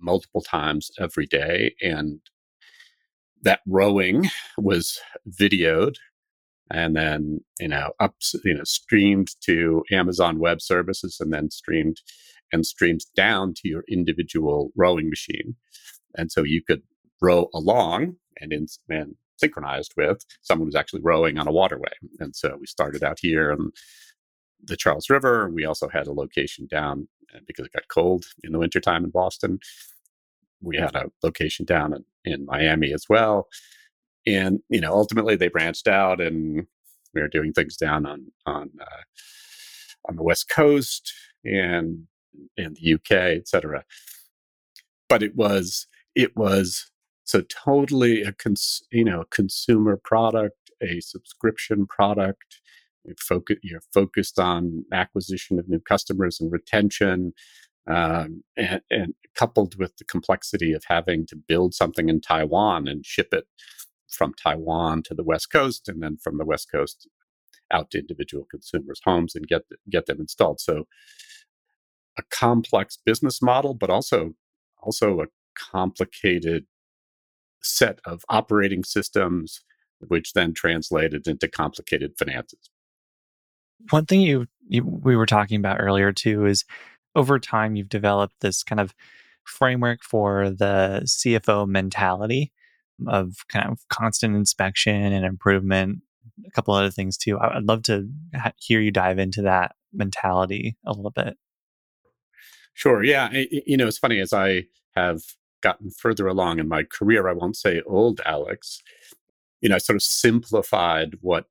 multiple 0.00 0.42
times 0.42 0.90
every 0.98 1.26
day, 1.26 1.74
and 1.80 2.20
that 3.42 3.60
rowing 3.66 4.28
was 4.58 5.00
videoed 5.28 5.96
and 6.72 6.96
then 6.96 7.40
you 7.60 7.68
know 7.68 7.92
up 8.00 8.14
you 8.44 8.54
know 8.54 8.64
streamed 8.64 9.28
to 9.42 9.84
Amazon 9.92 10.38
Web 10.38 10.60
Services 10.60 11.18
and 11.20 11.32
then 11.32 11.50
streamed 11.50 12.00
and 12.52 12.66
streamed 12.66 13.00
down 13.16 13.54
to 13.54 13.68
your 13.68 13.84
individual 13.88 14.72
rowing 14.76 15.08
machine, 15.08 15.56
and 16.16 16.30
so 16.30 16.42
you 16.42 16.62
could 16.62 16.82
row 17.20 17.48
along 17.54 18.16
and 18.40 18.52
in 18.52 18.66
and 18.88 19.14
synchronized 19.36 19.92
with 19.96 20.24
someone 20.42 20.66
who's 20.68 20.76
actually 20.76 21.00
rowing 21.02 21.38
on 21.38 21.48
a 21.48 21.52
waterway. 21.52 21.92
And 22.20 22.34
so 22.34 22.56
we 22.60 22.66
started 22.66 23.02
out 23.02 23.18
here 23.20 23.50
and 23.50 23.72
the 24.62 24.76
Charles 24.76 25.10
River. 25.10 25.50
We 25.50 25.64
also 25.64 25.88
had 25.88 26.06
a 26.06 26.12
location 26.12 26.68
down 26.70 27.08
uh, 27.34 27.40
because 27.46 27.66
it 27.66 27.72
got 27.72 27.88
cold 27.88 28.24
in 28.44 28.52
the 28.52 28.58
wintertime 28.58 29.04
in 29.04 29.10
Boston. 29.10 29.58
We 30.60 30.76
had 30.76 30.94
a 30.94 31.10
location 31.24 31.64
down 31.64 31.92
in, 31.92 32.04
in 32.24 32.46
Miami 32.46 32.92
as 32.92 33.06
well. 33.08 33.48
And, 34.24 34.60
you 34.68 34.80
know, 34.80 34.92
ultimately 34.92 35.34
they 35.34 35.48
branched 35.48 35.88
out 35.88 36.20
and 36.20 36.66
we 37.12 37.20
were 37.20 37.28
doing 37.28 37.52
things 37.52 37.76
down 37.76 38.06
on, 38.06 38.26
on, 38.46 38.70
uh, 38.80 39.02
on 40.08 40.14
the 40.14 40.22
West 40.22 40.48
Coast 40.48 41.12
and 41.44 42.06
in 42.56 42.74
the 42.74 42.94
UK, 42.94 43.10
et 43.10 43.48
cetera. 43.48 43.84
But 45.08 45.24
it 45.24 45.34
was, 45.34 45.88
it 46.14 46.36
was 46.36 46.90
so 47.24 47.42
totally 47.42 48.22
a 48.22 48.32
cons, 48.32 48.82
you 48.90 49.04
know, 49.04 49.24
consumer 49.30 49.98
product, 50.02 50.70
a 50.82 51.00
subscription 51.00 51.86
product, 51.86 52.60
you're, 53.04 53.16
focus, 53.18 53.56
you're 53.62 53.82
focused 53.92 54.38
on 54.38 54.84
acquisition 54.92 55.58
of 55.58 55.68
new 55.68 55.80
customers 55.80 56.40
and 56.40 56.52
retention, 56.52 57.32
um, 57.86 58.44
and, 58.56 58.80
and, 58.90 59.14
coupled 59.34 59.78
with 59.78 59.96
the 59.96 60.04
complexity 60.04 60.74
of 60.74 60.84
having 60.88 61.26
to 61.26 61.34
build 61.34 61.72
something 61.72 62.10
in 62.10 62.20
Taiwan 62.20 62.86
and 62.86 63.06
ship 63.06 63.28
it 63.32 63.46
from 64.08 64.34
Taiwan 64.34 65.02
to 65.04 65.14
the 65.14 65.24
West 65.24 65.50
Coast, 65.50 65.88
and 65.88 66.02
then 66.02 66.18
from 66.22 66.36
the 66.36 66.44
West 66.44 66.70
Coast 66.70 67.08
out 67.72 67.90
to 67.90 67.98
individual 67.98 68.46
consumers' 68.50 69.00
homes 69.04 69.34
and 69.34 69.48
get 69.48 69.62
get 69.88 70.04
them 70.06 70.20
installed. 70.20 70.60
So, 70.60 70.84
a 72.18 72.22
complex 72.30 72.98
business 73.02 73.40
model, 73.40 73.72
but 73.72 73.88
also 73.88 74.34
also 74.82 75.20
a 75.20 75.26
complicated 75.56 76.66
set 77.62 77.98
of 78.04 78.24
operating 78.28 78.84
systems, 78.84 79.60
which 80.00 80.32
then 80.32 80.52
translated 80.52 81.26
into 81.26 81.48
complicated 81.48 82.12
finances. 82.18 82.70
One 83.90 84.06
thing 84.06 84.20
you, 84.20 84.46
you 84.68 84.84
we 84.84 85.16
were 85.16 85.26
talking 85.26 85.58
about 85.58 85.80
earlier 85.80 86.12
too 86.12 86.46
is 86.46 86.64
over 87.14 87.38
time 87.38 87.76
you've 87.76 87.88
developed 87.88 88.34
this 88.40 88.62
kind 88.62 88.80
of 88.80 88.94
framework 89.44 90.02
for 90.02 90.50
the 90.50 91.02
CFO 91.04 91.66
mentality 91.66 92.52
of 93.08 93.36
kind 93.48 93.68
of 93.68 93.80
constant 93.88 94.36
inspection 94.36 95.12
and 95.12 95.24
improvement. 95.24 96.00
A 96.46 96.50
couple 96.50 96.74
other 96.74 96.90
things 96.90 97.16
too. 97.16 97.38
I'd 97.38 97.64
love 97.64 97.82
to 97.84 98.08
ha- 98.34 98.52
hear 98.56 98.80
you 98.80 98.90
dive 98.90 99.18
into 99.18 99.42
that 99.42 99.74
mentality 99.92 100.76
a 100.86 100.92
little 100.92 101.10
bit. 101.10 101.36
Sure. 102.74 103.02
Yeah. 103.02 103.30
you 103.32 103.76
know, 103.76 103.86
it's 103.86 103.98
funny 103.98 104.20
as 104.20 104.32
I 104.32 104.64
have 104.94 105.22
gotten 105.62 105.90
further 105.90 106.26
along 106.26 106.58
in 106.58 106.68
my 106.68 106.82
career, 106.82 107.28
I 107.28 107.32
won't 107.32 107.56
say 107.56 107.82
old 107.86 108.20
Alex, 108.26 108.82
you 109.60 109.68
know, 109.68 109.76
I 109.76 109.78
sort 109.78 109.96
of 109.96 110.02
simplified 110.02 111.16
what 111.20 111.46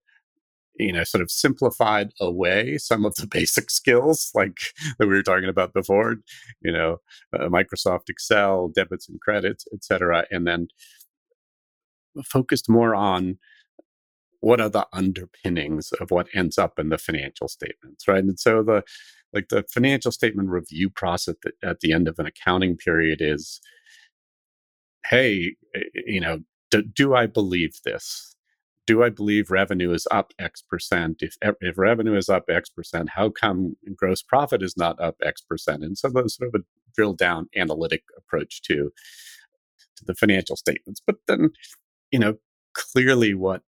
you 0.76 0.92
know, 0.92 1.04
sort 1.04 1.22
of 1.22 1.30
simplified 1.30 2.12
away 2.20 2.78
some 2.78 3.06
of 3.06 3.16
the 3.16 3.28
basic 3.32 3.70
skills 3.70 4.32
like 4.34 4.58
that 4.98 5.08
we 5.08 5.14
were 5.14 5.24
talking 5.24 5.50
about 5.50 5.74
before, 5.74 6.16
you 6.62 6.72
know, 6.72 6.98
uh, 7.34 7.48
Microsoft 7.50 8.10
Excel, 8.10 8.70
debits 8.70 9.08
and 9.08 9.20
credits, 9.22 9.66
etc., 9.74 10.26
and 10.32 10.48
then 10.48 10.68
focused 12.26 12.70
more 12.70 12.96
on 12.96 13.38
what 14.40 14.60
are 14.60 14.70
the 14.70 14.88
underpinnings 14.92 15.92
of 16.00 16.10
what 16.10 16.28
ends 16.34 16.58
up 16.58 16.80
in 16.80 16.90
the 16.90 16.98
financial 16.98 17.48
statements, 17.48 18.08
right? 18.08 18.24
And 18.24 18.40
so 18.40 18.64
the 18.64 18.84
like 19.34 19.48
the 19.50 19.64
financial 19.72 20.12
statement 20.12 20.50
review 20.50 20.90
process 20.90 21.36
at 21.64 21.80
the 21.80 21.94
end 21.94 22.08
of 22.10 22.20
an 22.20 22.26
accounting 22.26 22.76
period 22.76 23.20
is, 23.22 23.62
hey, 25.06 25.56
eh, 25.76 25.80
eh, 25.80 26.02
you 26.06 26.22
know, 26.22 26.40
do, 26.70 26.84
do 26.84 27.16
I 27.16 27.26
believe 27.26 27.80
this? 27.84 28.32
do 28.88 29.04
I 29.04 29.10
believe 29.10 29.52
revenue 29.52 29.94
is 29.94 30.08
up 30.12 30.34
X 30.40 30.62
percent? 30.62 31.22
If 31.22 31.36
if 31.42 31.78
revenue 31.78 32.16
is 32.16 32.30
up 32.30 32.46
X 32.50 32.70
percent, 32.70 33.10
how 33.10 33.30
come 33.30 33.76
gross 33.96 34.22
profit 34.22 34.62
is 34.62 34.76
not 34.76 35.00
up 35.00 35.16
X 35.24 35.42
percent? 35.42 35.84
And 35.84 35.98
so 35.98 36.10
there's 36.10 36.36
sort 36.36 36.50
of 36.54 36.62
a 36.62 36.64
drill 36.96 37.14
down 37.14 37.48
analytic 37.56 38.04
approach 38.18 38.62
to 38.64 38.92
to 39.98 40.06
the 40.06 40.16
financial 40.16 40.56
statements. 40.56 41.02
But 41.06 41.18
then, 41.28 41.52
you 42.12 42.20
know, 42.20 42.36
clearly 42.74 43.34
what 43.34 43.62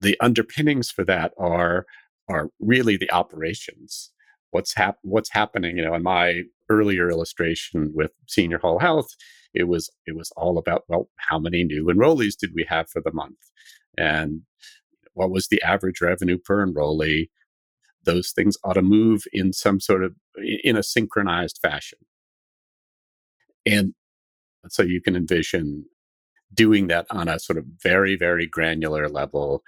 the 0.00 0.16
underpinnings 0.20 0.90
for 0.90 1.04
that 1.04 1.32
are 1.38 1.86
are 2.28 2.50
really 2.58 2.96
the 2.96 3.10
operations. 3.12 4.10
What's 4.50 4.74
hap- 4.74 4.98
what's 5.02 5.30
happening, 5.32 5.76
you 5.76 5.84
know, 5.84 5.94
in 5.94 6.02
my 6.02 6.42
earlier 6.70 7.10
illustration 7.10 7.92
with 7.94 8.12
senior 8.26 8.58
whole 8.58 8.78
health, 8.78 9.14
it 9.56 9.68
was 9.68 9.90
it 10.06 10.14
was 10.14 10.30
all 10.36 10.58
about 10.58 10.84
well, 10.88 11.08
how 11.16 11.38
many 11.38 11.64
new 11.64 11.86
enrollees 11.86 12.36
did 12.36 12.50
we 12.54 12.66
have 12.68 12.90
for 12.90 13.00
the 13.00 13.12
month, 13.12 13.38
and 13.96 14.42
what 15.14 15.30
was 15.30 15.48
the 15.48 15.62
average 15.62 16.00
revenue 16.02 16.38
per 16.38 16.64
enrollee? 16.64 17.30
Those 18.04 18.32
things 18.32 18.56
ought 18.62 18.74
to 18.74 18.82
move 18.82 19.24
in 19.32 19.52
some 19.54 19.80
sort 19.80 20.04
of 20.04 20.14
in 20.62 20.76
a 20.76 20.82
synchronized 20.82 21.58
fashion, 21.60 21.98
and 23.64 23.94
so 24.68 24.82
you 24.82 25.00
can 25.00 25.16
envision 25.16 25.86
doing 26.54 26.88
that 26.88 27.06
on 27.10 27.28
a 27.28 27.38
sort 27.38 27.58
of 27.58 27.64
very 27.82 28.14
very 28.14 28.46
granular 28.46 29.08
level. 29.08 29.62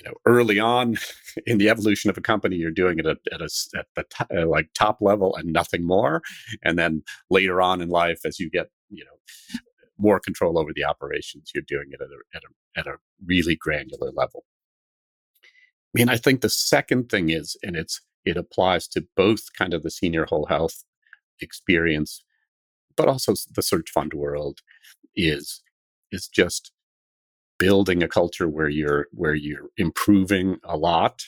You 0.00 0.08
know 0.08 0.14
early 0.26 0.58
on 0.58 0.96
in 1.46 1.58
the 1.58 1.68
evolution 1.68 2.10
of 2.10 2.18
a 2.18 2.22
company 2.22 2.56
you're 2.56 2.72
doing 2.72 2.98
it 2.98 3.06
at, 3.06 3.18
at 3.32 3.40
a 3.40 3.48
at 3.78 3.86
the 3.94 4.04
t- 4.10 4.36
uh, 4.36 4.48
like 4.48 4.70
top 4.74 4.98
level 5.00 5.36
and 5.36 5.52
nothing 5.52 5.86
more. 5.86 6.22
And 6.64 6.76
then 6.78 7.02
later 7.30 7.62
on 7.62 7.80
in 7.80 7.88
life 7.88 8.20
as 8.24 8.40
you 8.40 8.50
get 8.50 8.70
you 8.90 9.04
know 9.04 9.18
more 9.98 10.20
control 10.20 10.58
over 10.58 10.72
the 10.74 10.84
operations 10.84 11.50
you're 11.54 11.64
doing 11.66 11.88
it 11.90 12.00
at 12.00 12.08
a, 12.08 12.36
at 12.36 12.42
a, 12.42 12.80
at 12.80 12.86
a 12.86 12.98
really 13.26 13.54
granular 13.54 14.10
level. 14.12 14.44
I 15.94 15.98
mean 15.98 16.08
i 16.08 16.16
think 16.16 16.40
the 16.40 16.48
second 16.48 17.08
thing 17.08 17.30
is 17.30 17.56
and 17.62 17.76
it's 17.76 18.00
it 18.24 18.36
applies 18.36 18.86
to 18.88 19.06
both 19.16 19.52
kind 19.56 19.74
of 19.74 19.82
the 19.82 19.90
senior 19.90 20.26
whole 20.26 20.46
health 20.46 20.84
experience 21.40 22.22
but 22.96 23.08
also 23.08 23.34
the 23.54 23.62
search 23.62 23.90
fund 23.90 24.12
world 24.14 24.60
is 25.16 25.62
is 26.12 26.28
just 26.28 26.72
building 27.58 28.02
a 28.02 28.08
culture 28.08 28.48
where 28.48 28.68
you're 28.68 29.06
where 29.12 29.34
you're 29.34 29.68
improving 29.76 30.58
a 30.64 30.76
lot 30.76 31.22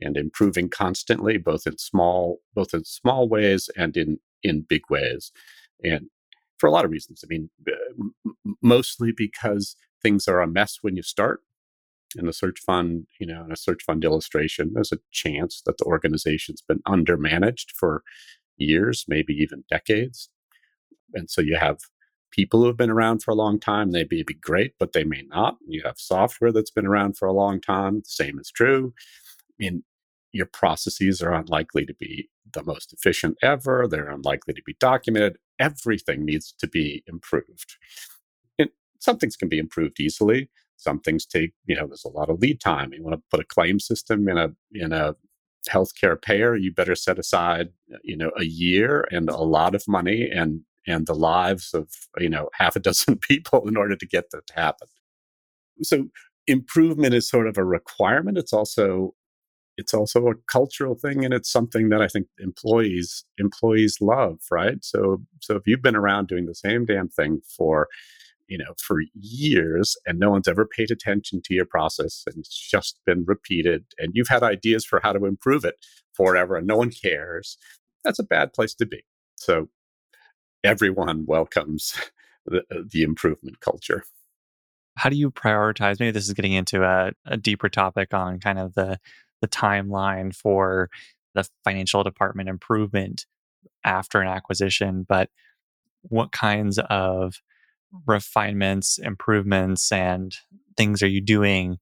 and 0.00 0.16
improving 0.16 0.68
constantly 0.68 1.38
both 1.38 1.66
in 1.66 1.78
small 1.78 2.40
both 2.54 2.74
in 2.74 2.84
small 2.84 3.28
ways 3.28 3.70
and 3.76 3.96
in 3.96 4.18
in 4.42 4.62
big 4.68 4.82
ways. 4.90 5.32
And 5.82 6.06
for 6.58 6.66
a 6.66 6.70
lot 6.70 6.84
of 6.84 6.90
reasons 6.90 7.24
i 7.24 7.26
mean 7.28 7.50
mostly 8.62 9.12
because 9.16 9.76
things 10.02 10.28
are 10.28 10.40
a 10.40 10.46
mess 10.46 10.78
when 10.82 10.96
you 10.96 11.02
start 11.02 11.40
in 12.16 12.26
the 12.26 12.32
search 12.32 12.60
fund 12.60 13.06
you 13.20 13.26
know 13.26 13.44
in 13.44 13.52
a 13.52 13.56
search 13.56 13.82
fund 13.84 14.04
illustration 14.04 14.72
there's 14.74 14.92
a 14.92 14.98
chance 15.10 15.62
that 15.66 15.78
the 15.78 15.84
organization's 15.84 16.62
been 16.62 16.80
undermanaged 16.86 17.72
for 17.74 18.02
years, 18.58 19.04
maybe 19.08 19.34
even 19.34 19.64
decades. 19.68 20.30
And 21.14 21.30
so 21.30 21.40
you 21.40 21.56
have 21.56 21.78
people 22.30 22.60
who 22.60 22.66
have 22.66 22.76
been 22.76 22.90
around 22.90 23.22
for 23.22 23.30
a 23.30 23.36
long 23.36 23.58
time. 23.58 23.90
They 23.90 24.06
may 24.10 24.22
be 24.22 24.34
great, 24.34 24.74
but 24.78 24.92
they 24.92 25.04
may 25.04 25.22
not. 25.28 25.56
You 25.66 25.82
have 25.84 25.98
software 25.98 26.52
that's 26.52 26.70
been 26.70 26.86
around 26.86 27.16
for 27.16 27.26
a 27.26 27.32
long 27.32 27.60
time. 27.60 28.02
Same 28.04 28.38
is 28.38 28.50
true. 28.50 28.92
I 29.50 29.54
mean, 29.58 29.84
your 30.32 30.46
processes 30.46 31.22
are 31.22 31.32
unlikely 31.32 31.86
to 31.86 31.94
be 31.94 32.28
the 32.52 32.62
most 32.64 32.92
efficient 32.92 33.36
ever. 33.42 33.86
They're 33.88 34.10
unlikely 34.10 34.54
to 34.54 34.62
be 34.64 34.76
documented. 34.78 35.36
Everything 35.58 36.24
needs 36.24 36.54
to 36.58 36.66
be 36.66 37.02
improved. 37.06 37.76
And 38.58 38.70
some 39.00 39.18
things 39.18 39.36
can 39.36 39.48
be 39.48 39.58
improved 39.58 40.00
easily. 40.00 40.50
Some 40.76 41.00
things 41.00 41.24
take, 41.24 41.54
you 41.66 41.74
know, 41.74 41.86
there's 41.86 42.04
a 42.04 42.10
lot 42.10 42.28
of 42.28 42.40
lead 42.40 42.60
time. 42.60 42.92
You 42.92 43.02
want 43.02 43.16
to 43.16 43.22
put 43.30 43.40
a 43.40 43.44
claim 43.44 43.80
system 43.80 44.28
in 44.28 44.36
a 44.36 44.50
in 44.72 44.92
a 44.92 45.16
healthcare 45.68 46.20
payer, 46.20 46.56
you 46.56 46.72
better 46.72 46.94
set 46.94 47.18
aside, 47.18 47.70
you 48.02 48.16
know, 48.16 48.30
a 48.38 48.44
year 48.44 49.06
and 49.10 49.28
a 49.28 49.36
lot 49.36 49.74
of 49.74 49.86
money 49.88 50.30
and 50.30 50.62
and 50.88 51.06
the 51.06 51.14
lives 51.14 51.74
of, 51.74 51.88
you 52.18 52.28
know, 52.28 52.48
half 52.52 52.76
a 52.76 52.80
dozen 52.80 53.16
people 53.20 53.66
in 53.68 53.76
order 53.76 53.96
to 53.96 54.06
get 54.06 54.30
that 54.30 54.46
to 54.46 54.54
happen. 54.54 54.88
So 55.82 56.08
improvement 56.46 57.12
is 57.12 57.28
sort 57.28 57.48
of 57.48 57.58
a 57.58 57.64
requirement. 57.64 58.38
It's 58.38 58.52
also 58.52 59.14
it's 59.76 59.94
also 59.94 60.28
a 60.28 60.34
cultural 60.50 60.94
thing 60.94 61.24
and 61.24 61.34
it's 61.34 61.50
something 61.50 61.90
that 61.90 62.00
I 62.00 62.08
think 62.08 62.28
employees 62.38 63.24
employees 63.38 63.98
love, 64.00 64.38
right? 64.50 64.84
So 64.84 65.22
so 65.40 65.56
if 65.56 65.62
you've 65.66 65.82
been 65.82 65.96
around 65.96 66.28
doing 66.28 66.46
the 66.46 66.54
same 66.54 66.84
damn 66.84 67.08
thing 67.08 67.40
for 67.56 67.88
you 68.48 68.58
know 68.58 68.74
for 68.80 68.98
years 69.14 69.96
and 70.06 70.18
no 70.18 70.30
one's 70.30 70.48
ever 70.48 70.66
paid 70.66 70.90
attention 70.90 71.42
to 71.44 71.54
your 71.54 71.66
process 71.66 72.22
and 72.26 72.38
it's 72.38 72.56
just 72.56 73.00
been 73.04 73.24
repeated 73.26 73.84
and 73.98 74.12
you've 74.14 74.28
had 74.28 74.42
ideas 74.42 74.84
for 74.84 75.00
how 75.02 75.12
to 75.12 75.26
improve 75.26 75.64
it 75.64 75.74
forever 76.14 76.56
and 76.56 76.66
no 76.66 76.76
one 76.76 76.90
cares 76.90 77.58
that's 78.06 78.18
a 78.18 78.24
bad 78.24 78.52
place 78.52 78.74
to 78.74 78.86
be. 78.86 79.04
So 79.34 79.68
everyone 80.64 81.26
welcomes 81.26 81.94
the, 82.46 82.60
uh, 82.70 82.82
the 82.90 83.02
improvement 83.02 83.60
culture. 83.60 84.04
How 84.96 85.10
do 85.10 85.16
you 85.16 85.30
prioritize? 85.30 86.00
Maybe 86.00 86.12
this 86.12 86.26
is 86.26 86.32
getting 86.32 86.54
into 86.54 86.82
a, 86.82 87.12
a 87.26 87.36
deeper 87.36 87.68
topic 87.68 88.14
on 88.14 88.40
kind 88.40 88.58
of 88.58 88.74
the 88.74 88.98
the 89.40 89.48
timeline 89.48 90.34
for 90.34 90.88
the 91.34 91.46
financial 91.64 92.02
department 92.02 92.48
improvement 92.48 93.26
after 93.84 94.20
an 94.20 94.28
acquisition 94.28 95.04
but 95.08 95.30
what 96.08 96.32
kinds 96.32 96.78
of 96.90 97.40
refinements, 98.06 98.98
improvements, 98.98 99.90
and 99.92 100.36
things 100.76 101.02
are 101.02 101.08
you 101.08 101.20
doing 101.20 101.78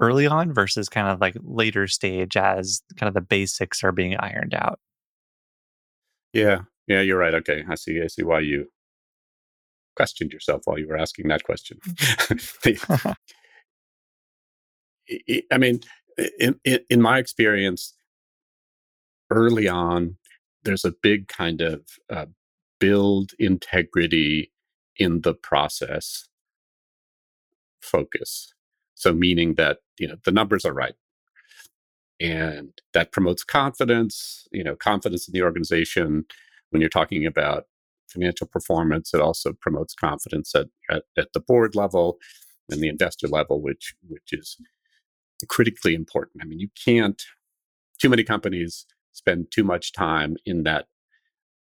early 0.00 0.26
on 0.26 0.52
versus 0.52 0.88
kind 0.88 1.08
of 1.08 1.20
like 1.20 1.36
later 1.42 1.86
stage 1.86 2.36
as 2.36 2.82
kind 2.96 3.08
of 3.08 3.14
the 3.14 3.20
basics 3.20 3.82
are 3.82 3.92
being 3.92 4.16
ironed 4.18 4.54
out? 4.54 4.78
Yeah, 6.32 6.62
yeah, 6.86 7.00
you're 7.00 7.18
right. 7.18 7.34
Okay, 7.34 7.64
I 7.68 7.74
see. 7.74 8.00
I 8.02 8.06
see 8.08 8.22
why 8.22 8.40
you 8.40 8.66
questioned 9.96 10.32
yourself 10.32 10.62
while 10.64 10.78
you 10.78 10.86
were 10.86 10.98
asking 10.98 11.28
that 11.28 11.44
question. 11.44 11.78
I 15.52 15.58
mean, 15.58 15.80
in, 16.38 16.60
in, 16.64 16.80
in 16.88 17.02
my 17.02 17.18
experience, 17.18 17.94
early 19.30 19.68
on, 19.68 20.16
there's 20.64 20.84
a 20.84 20.94
big 21.02 21.28
kind 21.28 21.60
of 21.60 21.82
uh, 22.10 22.26
build 22.80 23.32
integrity 23.38 24.52
in 24.96 25.20
the 25.22 25.34
process 25.34 26.28
focus. 27.80 28.54
So 28.94 29.12
meaning 29.12 29.54
that, 29.54 29.78
you 29.98 30.08
know, 30.08 30.16
the 30.24 30.32
numbers 30.32 30.64
are 30.64 30.72
right. 30.72 30.94
And 32.18 32.70
that 32.94 33.12
promotes 33.12 33.44
confidence, 33.44 34.48
you 34.50 34.64
know, 34.64 34.74
confidence 34.74 35.28
in 35.28 35.32
the 35.32 35.42
organization. 35.42 36.24
When 36.70 36.80
you're 36.80 36.88
talking 36.88 37.26
about 37.26 37.66
financial 38.08 38.46
performance, 38.46 39.12
it 39.12 39.20
also 39.20 39.52
promotes 39.52 39.94
confidence 39.94 40.54
at, 40.54 40.68
at, 40.90 41.04
at 41.18 41.32
the 41.34 41.40
board 41.40 41.74
level 41.74 42.16
and 42.70 42.80
the 42.80 42.88
investor 42.88 43.28
level, 43.28 43.60
which 43.60 43.94
which 44.08 44.32
is 44.32 44.56
critically 45.48 45.94
important. 45.94 46.42
I 46.42 46.46
mean, 46.46 46.60
you 46.60 46.68
can't 46.84 47.22
too 47.98 48.08
many 48.08 48.24
companies 48.24 48.86
spend 49.12 49.50
too 49.50 49.64
much 49.64 49.92
time 49.92 50.36
in 50.44 50.62
that 50.64 50.86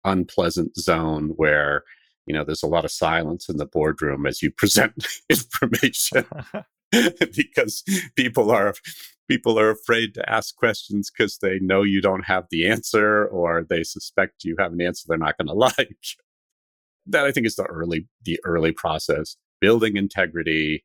unpleasant 0.04 0.76
zone 0.78 1.34
where 1.36 1.84
you 2.26 2.34
know 2.34 2.44
there's 2.44 2.64
a 2.64 2.68
lot 2.68 2.86
of 2.86 2.92
silence 2.92 3.50
in 3.50 3.58
the 3.58 3.66
boardroom 3.66 4.26
as 4.26 4.42
you 4.42 4.52
present 4.58 5.08
information 5.30 6.26
because 7.36 7.84
people 8.16 8.52
are 8.52 8.74
people 9.28 9.60
are 9.60 9.72
afraid 9.72 10.14
to 10.14 10.30
ask 10.30 10.56
questions 10.56 11.10
because 11.10 11.40
they 11.40 11.60
know 11.60 11.82
you 11.82 12.02
don't 12.02 12.26
have 12.26 12.46
the 12.52 12.68
answer 12.68 13.26
or 13.26 13.66
they 13.68 13.84
suspect 13.84 14.44
you 14.44 14.56
have 14.60 14.74
an 14.74 14.82
answer 14.82 15.06
they're 15.08 15.18
not 15.18 15.38
going 15.38 15.48
to 15.48 15.54
like 15.54 15.98
that 17.08 17.26
i 17.26 17.32
think 17.32 17.46
is 17.46 17.56
the 17.56 17.64
early 17.64 18.08
the 18.24 18.40
early 18.44 18.72
process 18.72 19.36
building 19.60 19.98
integrity 19.98 20.84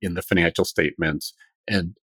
in 0.00 0.14
the 0.14 0.22
financial 0.22 0.64
statements 0.64 1.34
and 1.68 1.96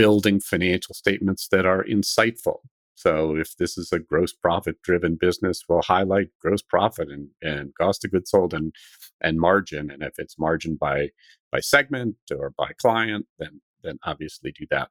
building 0.00 0.40
financial 0.40 0.94
statements 0.94 1.48
that 1.48 1.66
are 1.66 1.84
insightful 1.84 2.60
so 3.00 3.34
if 3.34 3.56
this 3.56 3.78
is 3.78 3.92
a 3.92 3.98
gross 3.98 4.34
profit 4.34 4.82
driven 4.82 5.16
business, 5.18 5.64
we'll 5.66 5.80
highlight 5.80 6.28
gross 6.38 6.60
profit 6.60 7.08
and, 7.08 7.28
and 7.40 7.74
cost 7.74 8.04
of 8.04 8.10
goods 8.10 8.28
sold 8.28 8.52
and 8.52 8.74
and 9.22 9.40
margin. 9.40 9.90
And 9.90 10.02
if 10.02 10.18
it's 10.18 10.38
margin 10.38 10.76
by 10.78 11.08
by 11.50 11.60
segment 11.60 12.16
or 12.30 12.50
by 12.50 12.72
client, 12.78 13.26
then 13.38 13.62
then 13.82 13.98
obviously 14.04 14.52
do 14.52 14.66
that. 14.70 14.88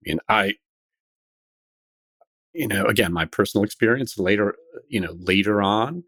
I 0.00 0.08
mean, 0.08 0.18
I 0.30 0.54
you 2.54 2.66
know, 2.66 2.86
again, 2.86 3.12
my 3.12 3.26
personal 3.26 3.62
experience 3.62 4.18
later, 4.18 4.54
you 4.88 5.00
know, 5.00 5.14
later 5.18 5.60
on, 5.60 6.04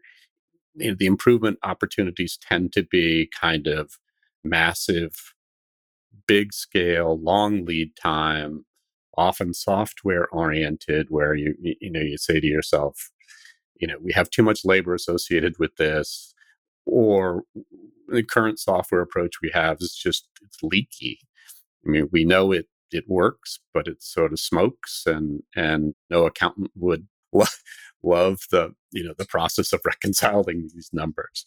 you 0.73 0.89
know, 0.89 0.95
the 0.97 1.05
improvement 1.05 1.59
opportunities 1.61 2.39
tend 2.41 2.73
to 2.73 2.81
be 2.81 3.29
kind 3.39 3.67
of 3.67 3.99
massive, 4.43 5.35
big 6.29 6.53
scale, 6.53 7.19
long 7.19 7.65
lead 7.65 7.95
time, 7.95 8.63
often 9.17 9.51
software 9.53 10.27
oriented 10.27 11.07
where 11.09 11.35
you 11.35 11.53
you 11.59 11.91
know 11.91 11.99
you 11.99 12.17
say 12.17 12.39
to 12.39 12.47
yourself 12.47 13.09
you 13.75 13.87
know 13.87 13.95
we 14.01 14.13
have 14.13 14.29
too 14.29 14.43
much 14.43 14.63
labor 14.63 14.93
associated 14.93 15.55
with 15.59 15.75
this 15.75 16.33
or 16.85 17.43
the 18.07 18.23
current 18.23 18.59
software 18.59 19.01
approach 19.01 19.41
we 19.41 19.51
have 19.53 19.77
is 19.81 19.93
just 19.93 20.27
it's 20.41 20.63
leaky. 20.63 21.19
I 21.85 21.89
mean 21.89 22.07
we 22.11 22.23
know 22.23 22.51
it 22.53 22.67
it 22.91 23.03
works 23.07 23.59
but 23.73 23.87
it 23.87 24.01
sort 24.01 24.31
of 24.31 24.39
smokes 24.39 25.03
and 25.05 25.43
and 25.55 25.95
no 26.09 26.25
accountant 26.25 26.71
would 26.75 27.07
lo- 27.33 27.45
love 28.01 28.39
the 28.51 28.73
you 28.91 29.03
know 29.03 29.13
the 29.17 29.25
process 29.25 29.73
of 29.73 29.81
reconciling 29.85 30.69
these 30.73 30.91
numbers. 30.93 31.45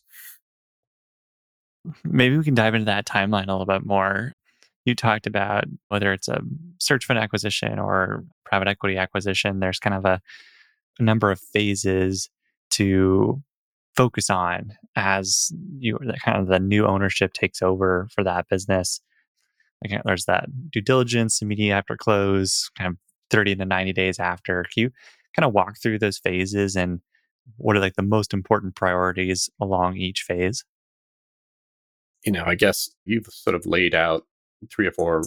Maybe 2.05 2.37
we 2.37 2.45
can 2.45 2.55
dive 2.55 2.75
into 2.75 2.85
that 2.85 3.07
timeline 3.07 3.49
a 3.49 3.53
little 3.53 3.67
bit 3.67 3.87
more 3.87 4.35
you 4.85 4.95
talked 4.95 5.27
about 5.27 5.65
whether 5.89 6.13
it's 6.13 6.29
a 6.29 6.41
search 6.79 7.07
fund 7.07 7.19
acquisition 7.19 7.79
or 7.79 8.25
private 8.45 8.69
equity 8.69 8.97
acquisition, 8.97 9.61
there's 9.61 9.79
kind 9.79 9.95
of 9.95 10.05
a, 10.05 10.21
a 10.99 11.03
number 11.03 11.31
of 11.31 11.41
phases 11.41 12.29
to 12.71 13.43
focus 13.97 14.31
on 14.31 14.73
as 14.97 15.53
you 15.79 15.99
kind 16.25 16.39
of 16.39 16.49
the 16.49 16.59
new 16.59 16.87
ownership 16.87 17.33
takes 17.33 17.63
over 17.63 18.09
for 18.15 18.25
that 18.25 18.49
business. 18.49 19.01
There's 20.05 20.25
that 20.27 20.47
due 20.71 20.81
diligence 20.81 21.43
immediately 21.43 21.73
after 21.73 21.97
close, 21.97 22.71
kind 22.77 22.89
of 22.89 22.97
30 23.31 23.57
to 23.57 23.65
90 23.65 23.93
days 23.93 24.19
after. 24.19 24.65
Can 24.73 24.83
you 24.83 24.91
kind 25.35 25.47
of 25.47 25.53
walk 25.53 25.77
through 25.81 25.99
those 25.99 26.19
phases 26.19 26.77
and 26.77 27.01
what 27.57 27.77
are 27.77 27.81
like 27.81 27.95
the 27.95 28.03
most 28.03 28.33
important 28.33 28.75
priorities 28.77 29.51
along 29.61 29.97
each 29.97 30.23
phase? 30.23 30.65
You 32.25 32.33
know, 32.33 32.45
I 32.47 32.55
guess 32.55 32.91
you've 33.05 33.27
sort 33.27 33.57
of 33.57 33.67
laid 33.67 33.95
out 33.95 34.25
three 34.71 34.87
or 34.87 34.93
four, 34.93 35.23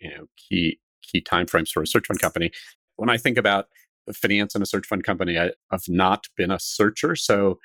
you 0.00 0.10
know, 0.10 0.26
key 0.36 0.78
key 1.02 1.22
timeframes 1.22 1.70
for 1.70 1.82
a 1.82 1.86
search 1.86 2.06
fund 2.06 2.20
company. 2.20 2.50
When 2.96 3.10
I 3.10 3.16
think 3.16 3.38
about 3.38 3.66
finance 4.12 4.54
in 4.54 4.62
a 4.62 4.66
search 4.66 4.86
fund 4.86 5.04
company, 5.04 5.38
I, 5.38 5.52
have 5.70 5.88
not 5.88 6.26
been 6.36 6.50
a 6.50 6.58
searcher, 6.60 7.16
so 7.16 7.58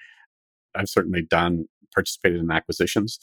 I've 0.75 0.89
certainly 0.89 1.21
done 1.21 1.65
participated 1.93 2.39
in 2.39 2.51
acquisitions. 2.51 3.19